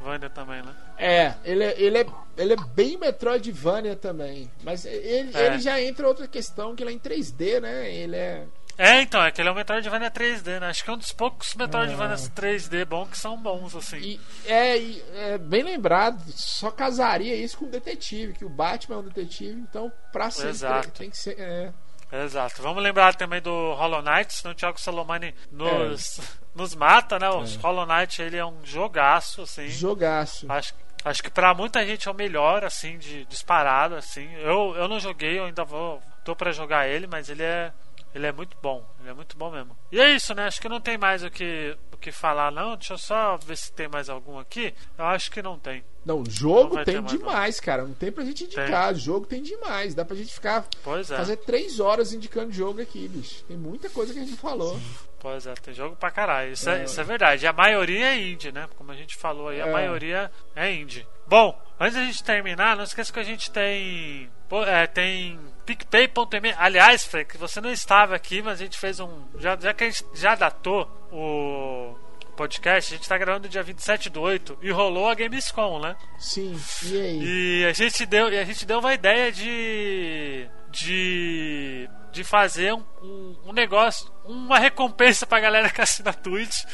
Vanda 0.00 0.28
também, 0.28 0.60
né? 0.62 0.74
É, 0.96 1.34
ele 1.44 1.62
é, 1.64 1.80
ele, 1.80 1.98
é, 1.98 2.06
ele 2.36 2.52
é 2.54 2.56
bem 2.74 2.96
Metroidvania 2.96 3.94
também. 3.94 4.50
Mas 4.64 4.84
ele, 4.84 5.30
É. 5.36 5.46
ele 5.46 5.60
já 5.60 5.80
entra 5.80 6.08
outra 6.08 6.26
questão, 6.26 6.74
que 6.74 6.82
ele 6.82 6.90
é 6.90 6.94
em 6.94 6.98
3D, 6.98 7.60
né? 7.60 7.92
Ele 7.94 8.16
é. 8.16 8.44
É, 8.78 9.02
então, 9.02 9.20
é 9.20 9.32
que 9.32 9.40
ele 9.40 9.48
é 9.48 9.52
um 9.52 9.56
Metroidvania 9.56 10.08
3D, 10.10 10.60
né? 10.60 10.68
Acho 10.68 10.84
que 10.84 10.90
é 10.90 10.92
um 10.92 10.96
dos 10.98 11.12
poucos 11.12 11.52
Metroidvanias 11.56 12.26
É. 12.26 12.30
3D 12.30 12.84
bons 12.84 13.08
que 13.10 13.18
são 13.18 13.36
bons, 13.36 13.74
assim. 13.74 13.98
E 13.98 14.20
é, 14.46 14.78
e 14.78 15.04
é 15.14 15.36
bem 15.36 15.64
lembrado, 15.64 16.22
só 16.30 16.70
casaria 16.70 17.34
isso 17.34 17.58
com 17.58 17.64
o 17.64 17.68
detetive, 17.70 18.34
que 18.34 18.44
o 18.44 18.48
Batman 18.48 18.96
é 18.96 18.98
um 19.00 19.02
detetive, 19.02 19.60
então 19.60 19.92
pra 20.12 20.30
ser 20.30 20.48
Exato. 20.48 20.90
tem 20.92 21.10
que 21.10 21.18
ser. 21.18 21.34
É, 21.40 21.72
Exato. 22.10 22.62
Vamos 22.62 22.82
lembrar 22.82 23.14
também 23.16 23.42
do 23.42 23.50
Hollow 23.74 24.00
Knight, 24.00 24.32
senão 24.32 24.52
o 24.52 24.54
Thiago 24.54 24.80
Salomani 24.80 25.34
nos, 25.50 26.20
nos 26.54 26.74
mata, 26.74 27.18
né? 27.18 27.28
O 27.28 27.44
Hollow 27.60 27.84
Knight, 27.84 28.22
ele 28.22 28.36
é 28.36 28.46
um 28.46 28.64
jogaço, 28.64 29.42
assim. 29.42 29.68
jogaço. 29.68 30.50
Acho, 30.50 30.72
acho 31.04 31.22
que 31.22 31.30
pra 31.30 31.52
muita 31.52 31.84
gente 31.84 32.08
é 32.08 32.10
o 32.10 32.14
melhor, 32.14 32.64
assim, 32.64 32.96
de 32.96 33.24
disparado, 33.26 33.94
assim. 33.96 34.32
Eu, 34.36 34.74
eu 34.76 34.88
não 34.88 34.98
joguei, 35.00 35.38
eu 35.38 35.44
ainda 35.44 35.64
vou. 35.64 36.00
tô 36.24 36.34
pra 36.34 36.52
jogar 36.52 36.88
ele, 36.88 37.06
mas 37.06 37.28
ele 37.28 37.42
é. 37.42 37.72
Ele 38.14 38.26
é 38.26 38.32
muito 38.32 38.56
bom, 38.62 38.84
ele 39.00 39.10
é 39.10 39.12
muito 39.12 39.36
bom 39.36 39.50
mesmo. 39.50 39.76
E 39.92 40.00
é 40.00 40.10
isso, 40.14 40.34
né? 40.34 40.46
Acho 40.46 40.60
que 40.60 40.68
não 40.68 40.80
tem 40.80 40.96
mais 40.96 41.22
o 41.22 41.30
que, 41.30 41.76
o 41.92 41.96
que 41.96 42.10
falar, 42.10 42.50
não. 42.50 42.74
Deixa 42.76 42.94
eu 42.94 42.98
só 42.98 43.36
ver 43.36 43.56
se 43.56 43.70
tem 43.72 43.86
mais 43.86 44.08
algum 44.08 44.38
aqui. 44.38 44.74
Eu 44.96 45.04
acho 45.04 45.30
que 45.30 45.42
não 45.42 45.58
tem. 45.58 45.84
Não, 46.04 46.18
Não 46.20 46.30
jogo 46.30 46.76
ter 46.78 46.84
tem 46.86 47.00
mais, 47.02 47.12
não. 47.12 47.18
demais, 47.18 47.60
cara. 47.60 47.82
Não 47.84 47.92
tem 47.92 48.10
pra 48.10 48.24
gente 48.24 48.44
indicar. 48.44 48.94
Jogo 48.94 49.26
tem 49.26 49.42
demais. 49.42 49.94
Dá 49.94 50.04
pra 50.06 50.16
gente 50.16 50.32
ficar. 50.32 50.64
Pois 50.82 51.10
é. 51.10 51.16
Fazer 51.18 51.36
três 51.36 51.80
horas 51.80 52.12
indicando 52.14 52.50
jogo 52.50 52.80
aqui, 52.80 53.06
bicho. 53.08 53.44
Tem 53.44 53.56
muita 53.58 53.90
coisa 53.90 54.12
que 54.14 54.18
a 54.18 54.24
gente 54.24 54.36
falou. 54.38 54.80
Pois 55.20 55.46
é, 55.46 55.52
tem 55.54 55.74
jogo 55.74 55.94
pra 55.96 56.10
caralho. 56.10 56.52
Isso 56.52 56.70
é, 56.70 56.80
É. 56.80 56.84
isso 56.84 56.98
é 57.00 57.04
verdade. 57.04 57.46
A 57.46 57.52
maioria 57.52 58.06
é 58.14 58.18
indie, 58.20 58.50
né? 58.52 58.68
Como 58.76 58.90
a 58.90 58.94
gente 58.94 59.16
falou 59.16 59.48
aí, 59.48 59.60
a 59.60 59.66
É. 59.66 59.72
maioria 59.72 60.30
é 60.56 60.72
indie. 60.72 61.06
Bom, 61.28 61.60
antes 61.78 61.94
da 61.94 62.04
gente 62.04 62.24
terminar, 62.24 62.74
não 62.74 62.84
esqueça 62.84 63.12
que 63.12 63.20
a 63.20 63.24
gente 63.24 63.50
tem. 63.50 64.30
é, 64.66 64.86
tem 64.86 65.38
PicPay.me. 65.66 66.54
Aliás, 66.56 67.04
Frank, 67.04 67.36
você 67.36 67.60
não 67.60 67.70
estava 67.70 68.16
aqui, 68.16 68.40
mas 68.40 68.60
a 68.60 68.64
gente 68.64 68.78
fez 68.78 68.98
um. 68.98 69.24
Já, 69.38 69.54
já 69.56 69.74
que 69.74 69.84
a 69.84 69.90
gente 69.90 70.04
já 70.14 70.34
datou 70.34 70.90
o 71.12 71.94
podcast, 72.34 72.94
a 72.94 72.96
gente 72.96 73.08
tá 73.08 73.18
gravando 73.18 73.48
dia 73.48 73.62
27 73.62 74.08
do 74.08 74.22
8 74.22 74.58
e 74.62 74.70
rolou 74.70 75.08
a 75.08 75.14
Gamescom, 75.14 75.80
né? 75.80 75.96
Sim, 76.18 76.58
e 76.84 77.00
aí? 77.00 77.20
E 77.22 77.66
a 77.66 77.72
gente 77.72 78.06
deu, 78.06 78.32
e 78.32 78.38
a 78.38 78.44
gente 78.44 78.64
deu 78.64 78.78
uma 78.78 78.94
ideia 78.94 79.30
de 79.30 80.48
de 80.70 81.90
de 82.10 82.24
fazer 82.24 82.72
um, 82.72 82.84
um, 83.02 83.36
um 83.46 83.52
negócio, 83.52 84.10
uma 84.24 84.58
recompensa 84.58 85.26
pra 85.26 85.40
galera 85.40 85.68
que 85.68 85.80
assina 85.80 86.10
a 86.10 86.14
Twitch, 86.14 86.64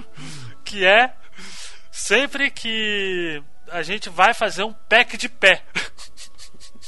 que 0.64 0.86
é 0.86 1.12
sempre 1.90 2.50
que 2.50 3.42
a 3.72 3.82
gente 3.82 4.08
vai 4.08 4.32
fazer 4.34 4.62
um 4.64 4.72
pack 4.72 5.16
de 5.16 5.28
pé. 5.28 5.62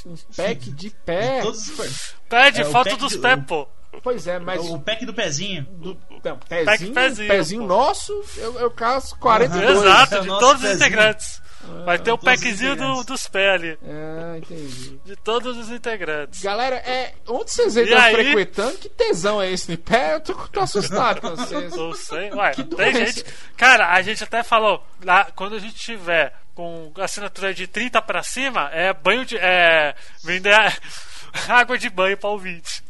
Um 0.06 0.16
pack 0.36 0.70
de 0.72 0.90
pé. 0.90 1.40
Todos 1.42 1.68
os- 1.78 2.14
Pé 2.28 2.50
de 2.50 2.62
É, 2.62 2.64
foto 2.64 2.88
pack 2.90 2.98
dos 3.00 3.12
do- 3.12 3.20
pés, 3.20 3.38
pô. 3.46 3.68
Pois 4.02 4.26
é, 4.26 4.38
mas. 4.38 4.60
O 4.68 4.80
pack 4.80 5.04
do 5.04 5.12
pezinho. 5.14 5.64
do- 5.64 5.98
não, 6.24 6.38
pezinho, 6.38 6.94
pezinho, 6.94 7.28
pezinho, 7.28 7.60
pô. 7.60 7.66
nosso, 7.68 8.24
eu, 8.38 8.58
eu 8.58 8.70
caso 8.70 9.14
42. 9.18 9.78
Exato, 9.78 10.14
é 10.14 10.18
o 10.18 10.22
de 10.22 10.28
nosso 10.28 10.40
todos 10.40 10.62
os 10.62 10.68
pezinho. 10.70 10.86
integrantes. 10.86 11.42
Vai 11.84 11.96
ter 11.96 12.10
o 12.10 12.14
os 12.16 12.20
packzinho 12.20 12.74
do- 12.74 13.04
dos 13.04 13.28
pés 13.28 13.54
ali. 13.54 13.78
Ah, 13.84 14.36
entendi. 14.38 14.98
De 15.04 15.14
todos 15.14 15.56
os 15.56 15.70
integrantes. 15.70 16.42
Galera, 16.42 16.74
é, 16.76 17.14
onde 17.28 17.52
vocês 17.52 17.76
estão 17.76 17.98
aí? 18.00 18.12
frequentando? 18.14 18.78
Que 18.78 18.88
tesão 18.88 19.40
é 19.40 19.48
esse 19.52 19.68
de 19.68 19.76
pé? 19.76 20.14
Eu 20.14 20.20
tô, 20.22 20.34
tô 20.48 20.58
assustado 20.58 21.20
com 21.20 21.36
vocês. 21.36 21.76
Não 21.76 21.94
sei, 21.94 22.32
ué, 22.32 22.50
Que 22.50 22.64
tem 22.64 22.92
gente. 23.06 23.24
Cara, 23.56 23.92
a 23.92 24.02
gente 24.02 24.24
até 24.24 24.42
falou, 24.42 24.84
lá, 25.04 25.28
quando 25.36 25.54
a 25.54 25.60
gente 25.60 25.76
tiver 25.76 26.34
com 26.54 26.92
assinatura 26.98 27.52
de 27.54 27.66
30 27.66 28.00
pra 28.02 28.22
cima, 28.22 28.68
é 28.72 28.92
banho 28.92 29.24
de. 29.24 29.36
É. 29.38 29.94
Vender 30.24 30.54
água 31.48 31.78
de 31.78 31.88
banho 31.90 32.16
pra 32.16 32.30
ouvinte. 32.30 32.82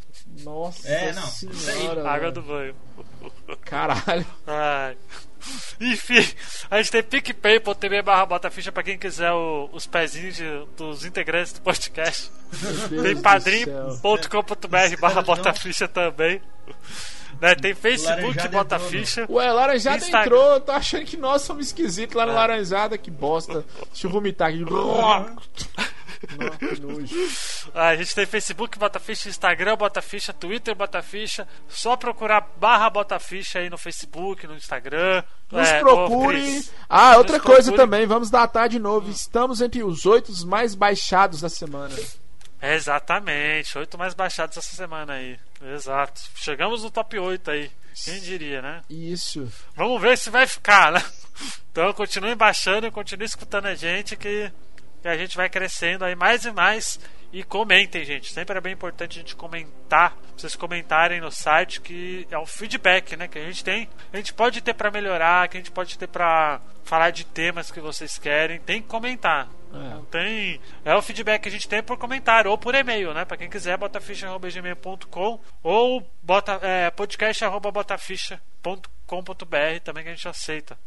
Nossa 0.42 0.88
É, 0.88 1.12
não, 1.12 1.26
senhora. 1.26 2.00
Água 2.08 2.30
velho. 2.30 2.32
do 2.32 2.42
banho. 2.42 2.74
Caralho. 3.64 4.26
Ai. 4.46 4.96
Enfim, 5.80 6.24
a 6.70 6.76
gente 6.78 6.92
tem 6.92 7.02
PicPay.tv 7.02 8.00
barra 8.02 8.24
Botaficha 8.24 8.70
pra 8.70 8.82
quem 8.82 8.96
quiser 8.96 9.32
o- 9.32 9.68
os 9.72 9.86
pezinhos 9.86 10.36
de- 10.36 10.64
dos 10.76 11.04
integrantes 11.04 11.52
do 11.52 11.60
podcast. 11.60 12.30
Tem 13.02 13.20
padrim.com.br 13.20 14.96
barra 15.00 15.22
Botaficha 15.22 15.88
também. 15.88 16.40
Né, 17.40 17.54
tem 17.54 17.74
Facebook 17.74 18.20
Laranjada 18.20 18.48
Botaficha. 18.48 19.26
Ué, 19.28 19.52
Laranjada 19.52 19.96
Instagram. 19.98 20.22
entrou, 20.24 20.52
eu 20.52 20.60
tô 20.60 20.72
achando 20.72 21.04
que 21.04 21.16
nós 21.16 21.42
somos 21.42 21.66
esquisitos 21.66 22.14
lá 22.14 22.24
no 22.26 22.34
Laranjada, 22.34 22.96
que 22.96 23.10
bosta. 23.10 23.64
Deixa 23.90 24.06
eu 24.06 24.10
vomitar 24.10 24.48
aqui. 24.50 24.60
Nossa. 24.60 25.36
Ah, 27.74 27.88
A 27.88 27.96
gente 27.96 28.14
tem 28.14 28.24
Facebook, 28.26 28.78
Botaficha, 28.78 29.28
Instagram, 29.28 29.76
Botaficha, 29.76 30.32
Twitter, 30.32 30.74
Botaficha. 30.74 31.48
Só 31.68 31.96
procurar 31.96 32.48
barra 32.58 32.88
Botaficha 32.90 33.58
aí 33.58 33.68
no 33.68 33.76
Facebook, 33.78 34.46
no 34.46 34.54
Instagram. 34.54 35.24
Nos 35.50 35.68
É, 35.68 35.80
procure. 35.80 36.64
Ah, 36.88 37.16
outra 37.16 37.38
nos 37.38 37.46
coisa 37.46 37.72
procure. 37.72 37.76
também, 37.76 38.06
vamos 38.06 38.30
datar 38.30 38.68
de 38.68 38.78
novo. 38.78 39.10
Estamos 39.10 39.60
entre 39.60 39.82
os 39.82 40.06
oito 40.06 40.32
mais 40.46 40.74
baixados 40.74 41.40
da 41.40 41.48
semana. 41.48 41.94
Exatamente, 42.62 43.76
oito 43.76 43.98
mais 43.98 44.14
baixados 44.14 44.56
essa 44.56 44.76
semana 44.76 45.14
aí. 45.14 45.36
Exato. 45.60 46.20
Chegamos 46.36 46.84
no 46.84 46.90
top 46.92 47.18
8 47.18 47.50
aí. 47.50 47.70
Quem 48.04 48.20
diria, 48.20 48.62
né? 48.62 48.82
Isso. 48.88 49.52
Vamos 49.74 50.00
ver 50.00 50.16
se 50.16 50.30
vai 50.30 50.46
ficar, 50.46 50.92
né? 50.92 51.02
Então 51.72 51.90
continue 51.94 52.34
baixando 52.34 52.86
e 52.86 52.90
continue 52.90 53.24
escutando 53.24 53.64
a 53.64 53.74
gente 53.74 54.14
que, 54.14 54.52
que 55.00 55.08
a 55.08 55.16
gente 55.16 55.34
vai 55.34 55.48
crescendo 55.48 56.04
aí 56.04 56.14
mais 56.14 56.44
e 56.44 56.52
mais. 56.52 57.00
E 57.32 57.42
comentem, 57.42 58.04
gente. 58.04 58.30
Sempre 58.30 58.58
é 58.58 58.60
bem 58.60 58.74
importante 58.74 59.18
a 59.18 59.22
gente 59.22 59.34
comentar. 59.34 60.14
Vocês 60.36 60.54
comentarem 60.54 61.22
no 61.22 61.30
site 61.30 61.80
que 61.80 62.26
é 62.30 62.36
o 62.36 62.44
feedback, 62.44 63.16
né? 63.16 63.26
Que 63.26 63.38
a 63.38 63.44
gente 63.46 63.64
tem. 63.64 63.88
A 64.12 64.18
gente 64.18 64.34
pode 64.34 64.60
ter 64.60 64.74
pra 64.74 64.90
melhorar, 64.90 65.48
que 65.48 65.56
a 65.56 65.60
gente 65.60 65.70
pode 65.70 65.98
ter 65.98 66.06
pra 66.06 66.60
falar 66.84 67.08
de 67.08 67.24
temas 67.24 67.70
que 67.70 67.80
vocês 67.80 68.18
querem. 68.18 68.60
Tem 68.60 68.82
que 68.82 68.88
comentar. 68.88 69.48
Não 69.72 70.04
tem. 70.04 70.60
É 70.84 70.94
o 70.94 71.02
feedback 71.02 71.42
que 71.42 71.48
a 71.48 71.52
gente 71.52 71.68
tem 71.68 71.82
por 71.82 71.96
comentário 71.96 72.50
ou 72.50 72.58
por 72.58 72.74
e-mail, 72.74 73.14
né? 73.14 73.24
Pra 73.24 73.38
quem 73.38 73.48
quiser, 73.48 73.78
botaficha.gmail.com 73.78 75.40
ou 75.62 76.06
bota, 76.22 76.58
é, 76.62 76.90
podcast.botaficha.com.br 76.90 79.80
também 79.82 80.04
que 80.04 80.10
a 80.10 80.14
gente 80.14 80.28
aceita. 80.28 80.78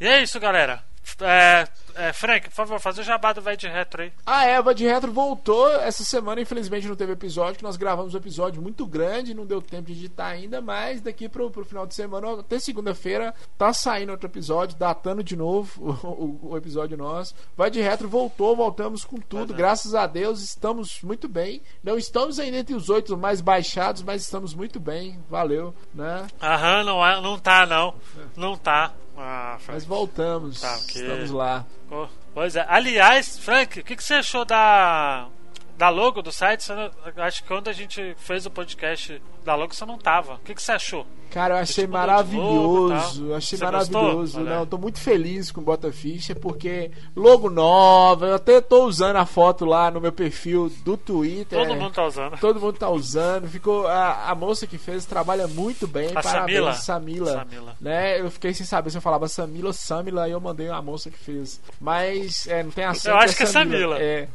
E 0.00 0.08
é 0.08 0.22
isso, 0.22 0.40
galera. 0.40 0.82
É, 1.20 1.66
é, 1.94 2.12
Frank, 2.12 2.48
por 2.48 2.54
favor, 2.54 2.80
faz 2.80 2.98
o 2.98 3.02
jabá 3.02 3.32
do 3.32 3.42
Vai 3.42 3.56
de 3.56 3.68
Retro 3.68 4.02
aí. 4.02 4.12
A 4.24 4.46
Eva 4.46 4.74
de 4.74 4.86
Retro 4.86 5.12
voltou 5.12 5.68
essa 5.68 6.02
semana, 6.04 6.40
infelizmente 6.40 6.88
não 6.88 6.96
teve 6.96 7.12
episódio, 7.12 7.56
que 7.58 7.62
nós 7.62 7.76
gravamos 7.76 8.14
um 8.14 8.16
episódio 8.16 8.62
muito 8.62 8.86
grande, 8.86 9.34
não 9.34 9.44
deu 9.44 9.60
tempo 9.60 9.88
de 9.88 9.92
editar 9.92 10.28
ainda, 10.28 10.60
mas 10.60 11.00
daqui 11.00 11.28
pro, 11.28 11.50
pro 11.50 11.64
final 11.64 11.86
de 11.86 11.94
semana, 11.94 12.40
até 12.40 12.58
segunda-feira, 12.58 13.34
tá 13.58 13.72
saindo 13.72 14.12
outro 14.12 14.28
episódio, 14.28 14.78
datando 14.78 15.22
de 15.22 15.36
novo 15.36 15.70
o, 16.02 16.06
o, 16.08 16.50
o 16.52 16.56
episódio 16.56 16.96
nosso. 16.96 17.34
Vai 17.56 17.70
de 17.70 17.80
Retro 17.80 18.08
voltou, 18.08 18.56
voltamos 18.56 19.04
com 19.04 19.18
tudo, 19.18 19.52
é. 19.52 19.56
graças 19.56 19.94
a 19.94 20.06
Deus, 20.06 20.40
estamos 20.42 21.02
muito 21.02 21.28
bem. 21.28 21.60
Não 21.82 21.98
estamos 21.98 22.38
ainda 22.38 22.58
entre 22.58 22.74
os 22.74 22.88
oito 22.88 23.16
mais 23.16 23.40
baixados, 23.40 24.02
mas 24.02 24.22
estamos 24.22 24.54
muito 24.54 24.80
bem, 24.80 25.18
valeu, 25.28 25.74
né? 25.94 26.26
Aham, 26.40 26.84
não, 26.84 27.06
é- 27.06 27.20
não 27.20 27.38
tá, 27.38 27.66
não. 27.66 27.94
Não 28.36 28.56
tá. 28.56 28.92
Ah, 29.22 29.56
Frank. 29.60 29.74
Mas 29.76 29.84
voltamos, 29.84 30.60
Tá, 30.60 30.74
ok. 30.76 31.02
estamos 31.02 31.30
lá. 31.30 31.64
Oh, 31.90 32.06
Pois 32.32 32.56
é. 32.56 32.64
Aliás, 32.68 33.38
Frank, 33.38 33.80
o 33.80 33.84
que, 33.84 33.96
que 33.96 34.02
você 34.04 34.14
achou 34.14 34.44
da, 34.44 35.28
da 35.76 35.88
logo 35.88 36.22
do 36.22 36.30
site? 36.32 36.70
Acho 37.16 37.42
que 37.42 37.48
quando 37.48 37.68
a 37.68 37.72
gente 37.72 38.14
fez 38.18 38.46
o 38.46 38.50
podcast 38.50 39.20
da 39.44 39.54
logo 39.54 39.74
você 39.74 39.84
não 39.84 39.98
tava. 39.98 40.34
O 40.34 40.38
que, 40.38 40.54
que 40.54 40.62
você 40.62 40.72
achou? 40.72 41.06
Cara, 41.30 41.54
eu 41.54 41.58
achei 41.58 41.84
Tipo, 41.84 41.96
logo 41.96 42.06
maravilhoso. 42.08 43.26
eu 43.26 43.36
achei 43.36 43.56
Você 43.56 43.64
maravilhoso. 43.64 44.38
gostou? 44.38 44.44
Não, 44.44 44.66
tô 44.66 44.76
muito 44.76 44.98
feliz 44.98 45.52
com 45.52 45.60
o 45.60 45.64
Bota 45.64 45.92
Ficha 45.92 46.34
porque 46.34 46.90
logo 47.14 47.48
nova. 47.48 48.26
Eu 48.26 48.34
até 48.34 48.60
tô 48.60 48.84
usando 48.84 49.14
a 49.16 49.24
foto 49.24 49.64
lá 49.64 49.92
no 49.92 50.00
meu 50.00 50.10
perfil 50.10 50.68
do 50.84 50.96
Twitter. 50.96 51.56
Todo 51.56 51.76
mundo 51.76 51.92
tá 51.92 52.04
usando. 52.04 52.38
Todo 52.40 52.60
mundo 52.60 52.72
tá 52.76 52.90
usando. 52.90 53.48
Ficou 53.48 53.86
a, 53.86 54.28
a 54.28 54.34
moça 54.34 54.66
que 54.66 54.76
fez 54.76 55.04
trabalha 55.04 55.46
muito 55.46 55.86
bem. 55.86 56.08
A 56.10 56.20
Parabéns, 56.20 56.56
Samila? 56.56 56.72
Samila. 56.74 57.32
Samila. 57.32 57.76
Né? 57.80 58.20
Eu 58.20 58.28
fiquei 58.28 58.52
sem 58.52 58.66
saber 58.66 58.90
se 58.90 58.98
eu 58.98 59.02
falava 59.02 59.28
Samila 59.28 59.68
ou 59.68 59.72
Samila 59.72 60.28
e 60.28 60.32
eu 60.32 60.40
mandei 60.40 60.68
a 60.68 60.82
moça 60.82 61.10
que 61.10 61.18
fez. 61.18 61.60
Mas 61.80 62.48
é, 62.48 62.64
não 62.64 62.72
tem 62.72 62.84
acento. 62.84 63.08
Eu 63.14 63.18
acho 63.18 63.36
que 63.36 63.44
é 63.44 63.46
Samila. 63.46 63.98
É, 64.00 64.28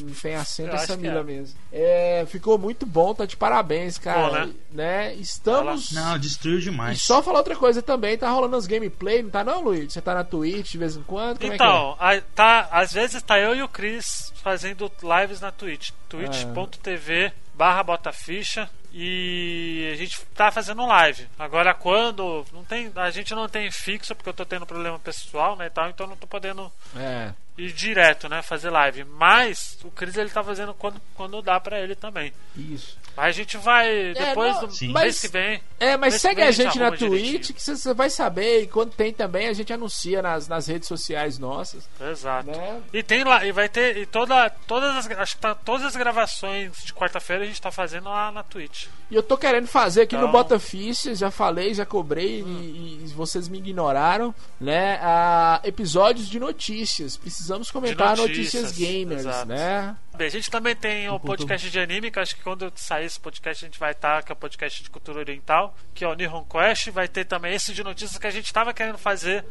não, 0.00 0.14
tem 0.14 0.34
acento, 0.34 0.70
Eu 0.70 0.74
é 0.76 0.78
Samila 0.78 1.20
é. 1.20 1.24
mesmo. 1.24 1.58
É, 1.70 2.24
ficou 2.26 2.56
muito 2.56 2.86
bom, 2.86 3.12
tá 3.14 3.26
de 3.26 3.36
parabéns, 3.36 3.98
cara. 3.98 4.28
Bom, 4.28 4.32
né? 4.32 4.47
Né? 4.70 5.14
Estamos. 5.14 5.92
Não, 5.92 6.18
destruiu 6.18 6.58
E 6.58 6.62
demais. 6.62 7.02
só 7.02 7.22
falar 7.22 7.38
outra 7.38 7.56
coisa 7.56 7.82
também, 7.82 8.16
tá 8.18 8.28
rolando 8.30 8.56
as 8.56 8.66
gameplay, 8.66 9.22
não 9.22 9.30
tá 9.30 9.42
não, 9.44 9.62
Luiz? 9.62 9.92
Você 9.92 10.00
tá 10.00 10.14
na 10.14 10.24
Twitch 10.24 10.70
de 10.72 10.78
vez 10.78 10.96
em 10.96 11.02
quando? 11.02 11.40
Como 11.40 11.52
Então, 11.52 11.96
a- 11.98 12.20
tá, 12.34 12.68
às 12.70 12.92
vezes 12.92 13.22
tá 13.22 13.38
eu 13.38 13.54
e 13.54 13.62
o 13.62 13.68
Chris 13.68 14.32
fazendo 14.42 14.90
lives 15.02 15.40
na 15.40 15.50
Twitch. 15.50 15.90
twitch.tv 16.08 17.32
barra 17.54 17.82
botaficha 17.82 18.70
e 18.92 19.90
a 19.92 19.96
gente 19.96 20.20
tá 20.34 20.50
fazendo 20.50 20.86
live. 20.86 21.26
Agora 21.38 21.74
quando 21.74 22.44
não 22.52 22.64
tem, 22.64 22.90
a 22.94 23.10
gente 23.10 23.34
não 23.34 23.48
tem 23.48 23.70
fixo 23.70 24.14
porque 24.14 24.28
eu 24.30 24.34
tô 24.34 24.44
tendo 24.44 24.64
problema 24.66 24.98
pessoal, 24.98 25.56
né, 25.56 25.66
e 25.66 25.70
tal, 25.70 25.88
então 25.90 26.06
não 26.06 26.16
tô 26.16 26.26
podendo 26.26 26.70
é 26.96 27.00
é? 27.02 27.02
É, 27.02 27.34
ir 27.62 27.72
direto, 27.72 28.28
né, 28.28 28.40
fazer 28.42 28.70
live. 28.70 29.04
Mas 29.04 29.76
o 29.82 29.90
Chris 29.90 30.16
ele 30.16 30.30
tá 30.30 30.42
fazendo 30.44 30.72
quando, 30.74 31.00
quando 31.14 31.42
dá 31.42 31.58
pra 31.58 31.80
ele 31.80 31.94
também. 31.96 32.32
isso. 32.56 32.96
Mas 33.18 33.26
a 33.26 33.32
gente 33.32 33.56
vai 33.56 34.14
depois 34.14 34.54
não, 34.54 34.66
do 34.68 34.72
sim. 34.72 34.86
mês 34.86 34.94
mas- 34.94 35.20
que 35.20 35.26
vem. 35.26 35.60
É, 35.80 35.96
mas 35.96 36.20
segue 36.20 36.36
que 36.36 36.40
vem 36.40 36.48
a 36.48 36.52
gente 36.52 36.78
na 36.78 36.92
Twitch 36.92 37.52
que 37.52 37.60
você 37.60 37.92
vai 37.92 38.08
saber. 38.08 38.62
E 38.62 38.66
quando 38.68 38.92
tem 38.92 39.12
também, 39.12 39.48
a 39.48 39.52
gente 39.52 39.72
anuncia 39.72 40.22
nas, 40.22 40.46
nas 40.46 40.68
redes 40.68 40.86
sociais 40.86 41.36
nossas. 41.36 41.88
Exato. 42.00 42.48
Né? 42.48 42.80
E 42.92 43.02
tem 43.02 43.24
lá, 43.24 43.44
e 43.44 43.50
vai 43.50 43.68
ter 43.68 43.96
e 43.96 44.06
toda 44.06 44.48
todas 44.48 44.94
as 44.94 45.10
acho 45.10 45.34
que 45.34 45.42
tá, 45.42 45.52
todas 45.52 45.84
as 45.84 45.96
gravações 45.96 46.70
de 46.84 46.94
quarta-feira 46.94 47.42
a 47.42 47.46
gente 47.46 47.60
tá 47.60 47.72
fazendo 47.72 48.08
lá 48.08 48.30
na 48.30 48.44
Twitch. 48.44 48.86
E 49.10 49.14
eu 49.14 49.22
tô 49.22 49.38
querendo 49.38 49.66
fazer 49.66 50.02
aqui 50.02 50.14
no 50.16 50.22
Então- 50.22 50.32
Bota 50.32 50.58
Ficha, 50.58 51.14
já 51.14 51.30
falei, 51.30 51.72
já 51.72 51.86
cobrei 51.86 52.42
e, 52.42 53.00
e 53.04 53.06
vocês 53.14 53.48
me 53.48 53.56
ignoraram, 53.58 54.34
né? 54.60 54.98
A 55.02 55.60
episódios 55.64 56.28
de 56.28 56.38
notícias. 56.38 57.16
Precisamos 57.16 57.70
comentar 57.70 58.16
notícias, 58.16 58.64
notícias, 58.64 58.72
gamers, 58.72 59.20
exato. 59.20 59.46
né? 59.48 59.96
Bem, 60.14 60.26
a 60.26 60.30
gente 60.30 60.50
também 60.50 60.74
tem 60.76 61.08
o 61.08 61.12
Ponto- 61.12 61.26
podcast 61.26 61.70
de 61.70 61.78
anime, 61.78 62.10
que 62.10 62.18
eu 62.18 62.22
acho 62.22 62.36
que 62.36 62.42
quando 62.42 62.70
sair 62.76 63.06
esse 63.06 63.18
podcast 63.18 63.64
a 63.64 63.68
gente 63.68 63.78
vai 63.78 63.92
estar, 63.92 64.22
que 64.22 64.30
é 64.30 64.34
o 64.34 64.36
podcast 64.36 64.82
de 64.82 64.90
cultura 64.90 65.20
oriental, 65.20 65.74
que 65.94 66.04
é 66.04 66.08
o 66.08 66.14
Nihon 66.14 66.44
Quest, 66.44 66.90
vai 66.90 67.08
ter 67.08 67.24
também 67.24 67.54
esse 67.54 67.72
de 67.72 67.82
notícias 67.84 68.18
que 68.18 68.26
a 68.26 68.30
gente 68.30 68.52
tava 68.52 68.74
querendo 68.74 68.98
fazer 68.98 69.44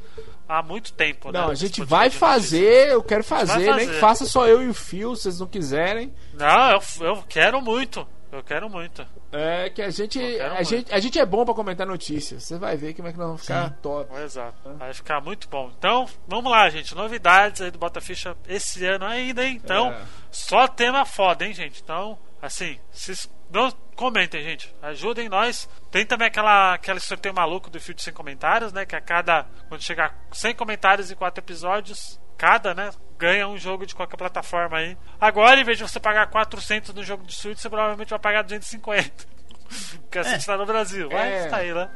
há 0.48 0.62
muito 0.62 0.94
tempo, 0.94 1.32
né? 1.32 1.40
Não, 1.40 1.50
a 1.50 1.54
Esse 1.54 1.64
gente 1.68 1.84
vai 1.84 2.10
fazer, 2.10 2.90
eu 2.92 3.02
quero 3.02 3.24
vai 3.24 3.46
fazer, 3.48 3.66
nem 3.76 3.80
que 3.80 3.86
fazer. 3.88 4.00
faça 4.00 4.26
só 4.26 4.46
eu 4.48 4.62
e 4.62 4.68
o 4.68 4.74
Fio, 4.74 5.16
se 5.16 5.24
vocês 5.24 5.40
não 5.40 5.48
quiserem. 5.48 6.14
Não, 6.34 6.72
eu, 6.72 6.82
eu 7.02 7.24
quero 7.28 7.60
muito. 7.62 8.06
Eu 8.32 8.44
quero 8.44 8.70
muito. 8.70 9.06
É 9.32 9.70
que 9.70 9.82
a 9.82 9.90
gente, 9.90 10.20
a 10.42 10.50
muito. 10.56 10.64
gente, 10.66 10.94
a 10.94 11.00
gente 11.00 11.18
é 11.20 11.26
bom 11.26 11.46
pra 11.46 11.54
comentar 11.54 11.88
notícias. 11.88 12.44
Você 12.44 12.58
vai 12.58 12.76
ver 12.76 12.94
como 12.94 13.08
é 13.08 13.12
que 13.14 13.18
nós 13.18 13.28
vamos 13.28 13.42
ficar 13.42 13.70
top. 13.82 14.14
Exato. 14.18 14.74
Vai 14.76 14.94
ficar 14.94 15.22
muito 15.22 15.48
bom. 15.48 15.72
Então, 15.78 16.06
vamos 16.28 16.52
lá, 16.52 16.70
gente. 16.70 16.94
Novidades 16.94 17.62
aí 17.62 17.72
do 17.72 17.80
Bota 17.80 18.02
Ficha 18.02 18.36
esse 18.48 18.86
ano 18.86 19.06
ainda, 19.06 19.46
hein? 19.46 19.60
Então, 19.64 19.92
É. 19.92 20.02
só 20.30 20.68
tema 20.68 21.06
foda, 21.06 21.46
hein, 21.46 21.54
gente? 21.54 21.82
Então, 21.82 22.18
assim, 22.42 22.78
vocês 22.92 23.30
não 23.50 23.72
comentem, 23.96 24.44
gente. 24.44 24.76
Ajudem 24.82 25.30
nós. 25.30 25.70
Tem 25.90 26.06
também 26.06 26.28
aquela, 26.28 26.74
aquele 26.74 27.00
sorteio 27.00 27.34
maluco 27.34 27.70
do 27.70 27.80
de 27.80 28.02
100 28.04 28.14
comentários, 28.14 28.74
né? 28.74 28.86
Que 28.86 28.96
a 28.96 29.02
cada. 29.02 29.46
Quando 29.70 29.82
chegar 29.82 30.14
100 30.34 30.54
comentários 30.56 31.10
e 31.10 31.16
4 31.16 31.42
episódios, 31.42 32.20
cada, 32.38 32.74
né? 32.74 32.90
Ganha 33.18 33.48
um 33.48 33.58
jogo 33.58 33.86
de 33.86 33.96
qualquer 33.96 34.16
plataforma 34.18 34.78
aí. 34.78 34.96
Agora, 35.20 35.60
em 35.60 35.64
vez 35.64 35.78
de 35.78 35.84
você 35.88 36.00
pagar 36.00 36.28
400 36.28 36.94
no 36.94 37.04
jogo 37.04 37.24
de 37.26 37.34
Switch, 37.34 37.58
você 37.58 37.70
provavelmente 37.70 38.10
vai 38.12 38.20
pagar 38.20 38.44
250. 38.44 39.10
Porque 40.04 40.20
assim 40.20 40.34
É. 40.34 40.38
está 40.38 40.56
no 40.56 40.66
Brasil. 40.66 41.10
Mas 41.12 41.46
É. 41.46 41.48
tá 41.50 41.58
aí, 41.58 41.74
né? 41.74 41.90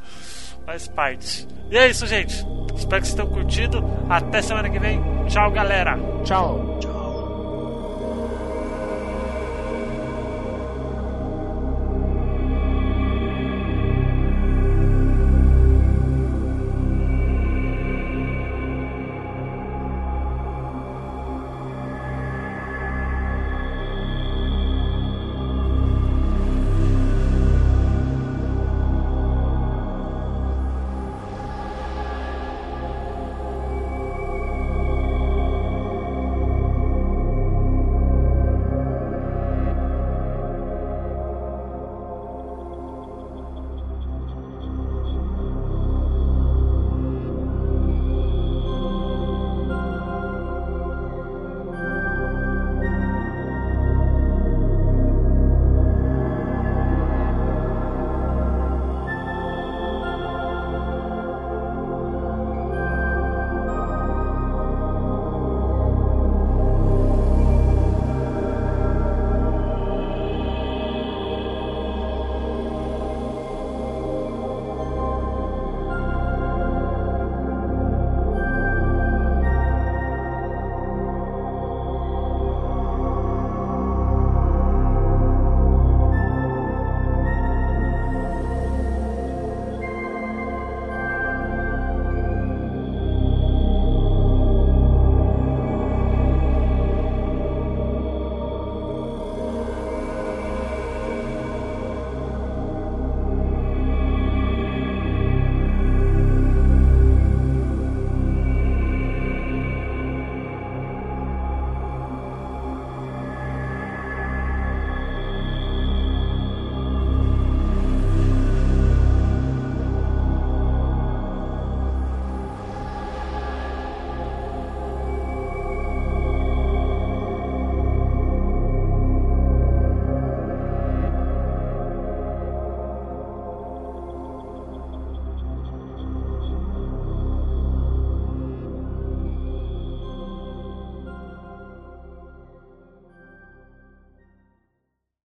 Faz 0.66 0.88
parte. 0.88 1.48
E 1.70 1.78
é 1.78 1.88
isso, 1.88 2.06
gente. 2.08 2.34
Espero 2.76 3.02
que 3.02 3.08
vocês 3.08 3.14
tenham 3.14 3.30
curtido. 3.30 3.84
Até 4.10 4.42
semana 4.42 4.70
que 4.70 4.80
vem. 4.80 5.00
Tchau, 5.28 5.52
galera. 5.52 5.98
Tchau. 6.26 6.78
Tchau. 6.80 7.01